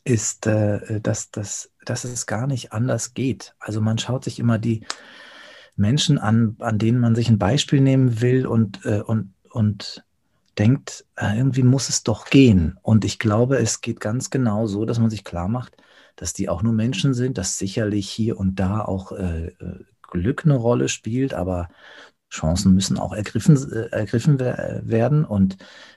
ist, 0.04 0.46
äh, 0.46 1.00
dass, 1.00 1.30
dass, 1.30 1.70
dass 1.84 2.04
es 2.04 2.26
gar 2.26 2.46
nicht 2.46 2.72
anders 2.72 3.14
geht. 3.14 3.54
Also 3.58 3.80
man 3.80 3.98
schaut 3.98 4.24
sich 4.24 4.38
immer 4.38 4.58
die 4.58 4.84
Menschen 5.76 6.18
an, 6.18 6.56
an 6.58 6.78
denen 6.78 6.98
man 6.98 7.14
sich 7.14 7.28
ein 7.28 7.38
Beispiel 7.38 7.80
nehmen 7.80 8.20
will 8.20 8.46
und, 8.46 8.84
äh, 8.84 9.00
und, 9.00 9.34
und 9.50 10.04
denkt, 10.58 11.06
äh, 11.16 11.36
irgendwie 11.36 11.62
muss 11.62 11.88
es 11.88 12.02
doch 12.02 12.26
gehen. 12.26 12.78
Und 12.82 13.04
ich 13.04 13.18
glaube, 13.18 13.58
es 13.58 13.80
geht 13.80 14.00
ganz 14.00 14.30
genau 14.30 14.66
so, 14.66 14.84
dass 14.84 14.98
man 14.98 15.10
sich 15.10 15.24
klar 15.24 15.48
macht, 15.48 15.76
dass 16.16 16.32
die 16.32 16.48
auch 16.48 16.62
nur 16.62 16.72
Menschen 16.72 17.14
sind, 17.14 17.38
dass 17.38 17.58
sicherlich 17.58 18.10
hier 18.10 18.38
und 18.38 18.56
da 18.56 18.82
auch 18.82 19.12
äh, 19.12 19.48
äh 19.48 19.84
Glück 20.10 20.46
eine 20.46 20.56
Rolle 20.56 20.88
spielt, 20.88 21.34
aber 21.34 21.68
Chancen 22.30 22.74
müssen 22.74 22.98
auch 22.98 23.12
ergriffen, 23.12 23.56
äh, 23.72 23.88
ergriffen 23.90 24.38
werden 24.38 25.24
und, 25.24 25.56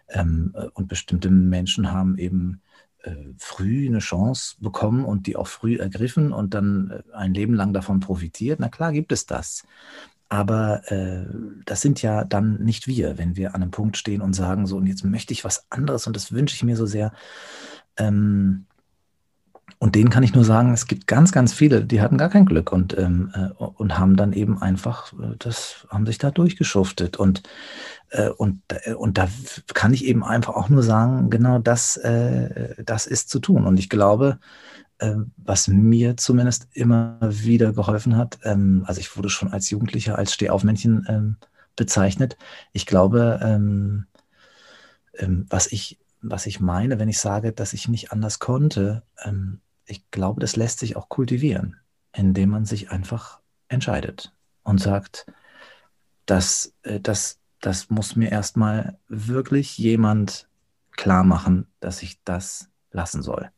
ähm, 0.10 0.54
äh, 0.56 0.68
und 0.74 0.88
bestimmte 0.88 1.30
Menschen 1.30 1.92
haben 1.92 2.18
eben 2.18 2.62
äh, 3.04 3.16
früh 3.38 3.88
eine 3.88 4.00
Chance 4.00 4.56
bekommen 4.60 5.06
und 5.06 5.28
die 5.28 5.36
auch 5.36 5.48
früh 5.48 5.78
ergriffen 5.78 6.32
und 6.32 6.54
dann 6.54 7.04
ein 7.14 7.34
Leben 7.34 7.54
lang 7.54 7.74
davon 7.74 8.00
profitiert. 8.00 8.60
Na 8.60 8.70
klar 8.70 8.92
gibt 8.94 9.12
es 9.12 9.26
das. 9.26 9.64
Aber 10.32 10.90
äh, 10.90 11.26
das 11.66 11.82
sind 11.82 12.02
ja 12.02 12.24
dann 12.24 12.64
nicht 12.64 12.88
wir, 12.88 13.18
wenn 13.18 13.36
wir 13.36 13.54
an 13.54 13.62
einem 13.62 13.72
Punkt 13.72 13.98
stehen 13.98 14.22
und 14.22 14.32
sagen, 14.32 14.66
so, 14.66 14.78
und 14.78 14.88
jetzt 14.88 15.04
möchte 15.04 15.34
ich 15.34 15.44
was 15.44 15.66
anderes 15.70 16.08
und 16.08 16.16
das 16.16 16.32
wünsche 16.32 16.56
ich 16.56 16.64
mir 16.64 16.78
so 16.78 16.86
sehr. 16.86 17.12
Ähm, 17.98 18.66
und 19.78 19.96
denen 19.96 20.10
kann 20.10 20.24
ich 20.24 20.34
nur 20.34 20.46
sagen, 20.46 20.72
es 20.72 20.88
gibt 20.88 21.06
ganz, 21.06 21.34
ganz 21.34 21.52
viele, 21.52 21.84
die 21.84 22.00
hatten 22.00 22.18
gar 22.18 22.30
kein 22.30 22.46
Glück 22.46 22.72
und, 22.72 22.98
ähm, 22.98 23.34
äh, 23.34 23.62
und 23.62 23.98
haben 23.98 24.16
dann 24.16 24.32
eben 24.32 24.62
einfach, 24.62 25.12
äh, 25.12 25.36
das 25.38 25.86
haben 25.90 26.06
sich 26.06 26.18
da 26.18 26.32
durchgeschuftet. 26.32 27.18
Und, 27.18 27.44
äh, 28.12 28.30
und, 28.30 28.62
äh, 28.70 28.94
und 28.94 29.18
da 29.18 29.28
kann 29.74 29.94
ich 29.94 30.06
eben 30.06 30.24
einfach 30.24 30.54
auch 30.56 30.70
nur 30.70 30.82
sagen, 30.84 31.30
genau 31.30 31.60
das, 31.60 31.98
äh, 31.98 32.82
das 32.82 33.06
ist 33.06 33.30
zu 33.30 33.40
tun. 33.40 33.68
Und 33.68 33.78
ich 33.80 33.90
glaube, 33.90 34.40
was 35.38 35.68
mir 35.68 36.18
zumindest 36.18 36.68
immer 36.74 37.18
wieder 37.22 37.74
geholfen 37.74 38.18
hat, 38.18 38.40
ähm, 38.44 38.84
also 38.86 39.00
ich 39.00 39.16
wurde 39.18 39.30
schon 39.30 39.52
als 39.52 39.70
Jugendlicher 39.70 40.18
als 40.18 40.34
Stehaufmännchen 40.34 41.06
ähm, 41.10 41.38
bezeichnet. 41.76 42.38
Ich 42.72 42.86
glaube, 42.86 43.40
ähm, 43.44 44.06
ähm 45.18 45.46
was 45.50 45.72
ich 45.72 46.00
was 46.22 46.46
ich 46.46 46.60
meine, 46.60 47.00
wenn 47.00 47.10
ich 47.10 47.20
sage, 47.20 47.52
dass 47.52 47.74
ich 47.74 47.88
nicht 47.88 48.12
anders 48.12 48.40
konnte, 48.40 49.04
ähm, 49.24 49.60
ich 49.86 50.10
glaube, 50.12 50.40
das 50.40 50.56
lässt 50.56 50.80
sich 50.80 50.96
auch 50.96 51.10
kultivieren, 51.10 51.78
indem 52.14 52.50
man 52.50 52.66
sich 52.66 52.92
einfach 52.92 53.40
entscheidet 53.68 54.34
und 54.64 54.80
sagt, 54.80 55.26
dass, 56.26 56.74
äh, 56.84 57.00
das, 57.00 57.40
das 57.60 57.90
muss 57.90 58.16
mir 58.16 58.32
erstmal 58.32 59.00
wirklich 59.08 59.78
jemand 59.78 60.48
klar 60.96 61.24
machen, 61.24 61.68
dass 61.80 62.04
ich 62.04 62.24
das 62.24 62.70
lassen 62.92 63.24
soll. 63.24 63.50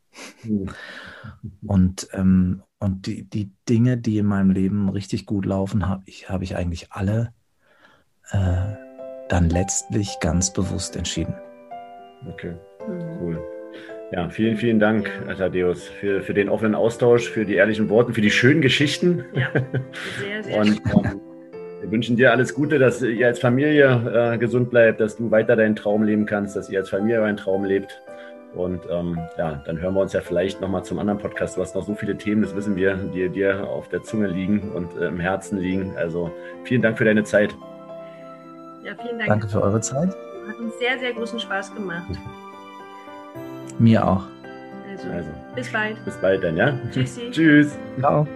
Und, 1.65 2.07
ähm, 2.13 2.63
und 2.79 3.07
die, 3.07 3.23
die 3.23 3.51
Dinge, 3.67 3.97
die 3.97 4.17
in 4.17 4.25
meinem 4.25 4.51
Leben 4.51 4.89
richtig 4.89 5.25
gut 5.25 5.45
laufen, 5.45 5.87
habe 5.87 6.03
ich, 6.05 6.29
hab 6.29 6.41
ich 6.41 6.55
eigentlich 6.55 6.91
alle 6.91 7.33
äh, 8.31 8.75
dann 9.29 9.49
letztlich 9.49 10.19
ganz 10.19 10.53
bewusst 10.53 10.95
entschieden. 10.95 11.33
Okay, 12.27 12.53
mhm. 12.87 13.17
cool. 13.21 13.41
Ja, 14.11 14.29
vielen, 14.29 14.57
vielen 14.57 14.79
Dank, 14.79 15.09
Thaddeus, 15.37 15.87
für, 15.87 16.21
für 16.21 16.35
den 16.35 16.47
offenen 16.47 16.75
Austausch, 16.75 17.29
für 17.29 17.45
die 17.45 17.55
ehrlichen 17.55 17.89
Worte, 17.89 18.13
für 18.13 18.21
die 18.21 18.29
schönen 18.29 18.61
Geschichten. 18.61 19.25
Ja, 19.33 19.49
sehr, 20.19 20.43
sehr 20.43 20.59
Und 20.59 20.81
ähm, 20.85 21.21
wir 21.81 21.91
wünschen 21.91 22.15
dir 22.15 22.31
alles 22.31 22.53
Gute, 22.53 22.77
dass 22.77 23.01
ihr 23.01 23.25
als 23.25 23.39
Familie 23.39 24.33
äh, 24.33 24.37
gesund 24.37 24.69
bleibt, 24.69 24.99
dass 25.01 25.17
du 25.17 25.31
weiter 25.31 25.55
deinen 25.55 25.75
Traum 25.75 26.03
leben 26.03 26.27
kannst, 26.27 26.55
dass 26.55 26.69
ihr 26.69 26.79
als 26.79 26.89
Familie 26.91 27.21
euren 27.21 27.37
Traum 27.37 27.65
lebt. 27.65 28.02
Und 28.55 28.81
ähm, 28.89 29.19
ja, 29.37 29.61
dann 29.65 29.79
hören 29.79 29.95
wir 29.95 30.01
uns 30.01 30.13
ja 30.13 30.21
vielleicht 30.21 30.61
nochmal 30.61 30.83
zum 30.83 30.99
anderen 30.99 31.19
Podcast. 31.19 31.57
Du 31.57 31.61
hast 31.61 31.75
noch 31.75 31.83
so 31.83 31.95
viele 31.95 32.17
Themen, 32.17 32.43
das 32.43 32.55
wissen 32.55 32.75
wir, 32.75 32.95
die 32.95 33.27
dir 33.29 33.67
auf 33.67 33.89
der 33.89 34.03
Zunge 34.03 34.27
liegen 34.27 34.71
und 34.73 34.95
äh, 34.95 35.07
im 35.07 35.19
Herzen 35.19 35.57
liegen. 35.57 35.95
Also 35.97 36.31
vielen 36.63 36.81
Dank 36.81 36.97
für 36.97 37.05
deine 37.05 37.23
Zeit. 37.23 37.55
Ja, 38.83 38.93
vielen 39.01 39.17
Dank. 39.17 39.29
Danke 39.29 39.47
für 39.47 39.61
eure 39.61 39.81
Zeit. 39.81 40.09
Hat 40.47 40.59
uns 40.59 40.77
sehr, 40.77 40.99
sehr 40.99 41.13
großen 41.13 41.39
Spaß 41.39 41.73
gemacht. 41.73 42.11
Mir 43.79 44.05
auch. 44.05 44.23
Also, 44.89 45.09
also, 45.09 45.29
bis 45.55 45.71
bald. 45.71 46.05
Bis 46.05 46.17
bald 46.17 46.43
dann, 46.43 46.57
ja? 46.57 46.77
Tschüssi. 46.91 47.29
Tschüss. 47.31 47.77
Ciao. 47.99 48.27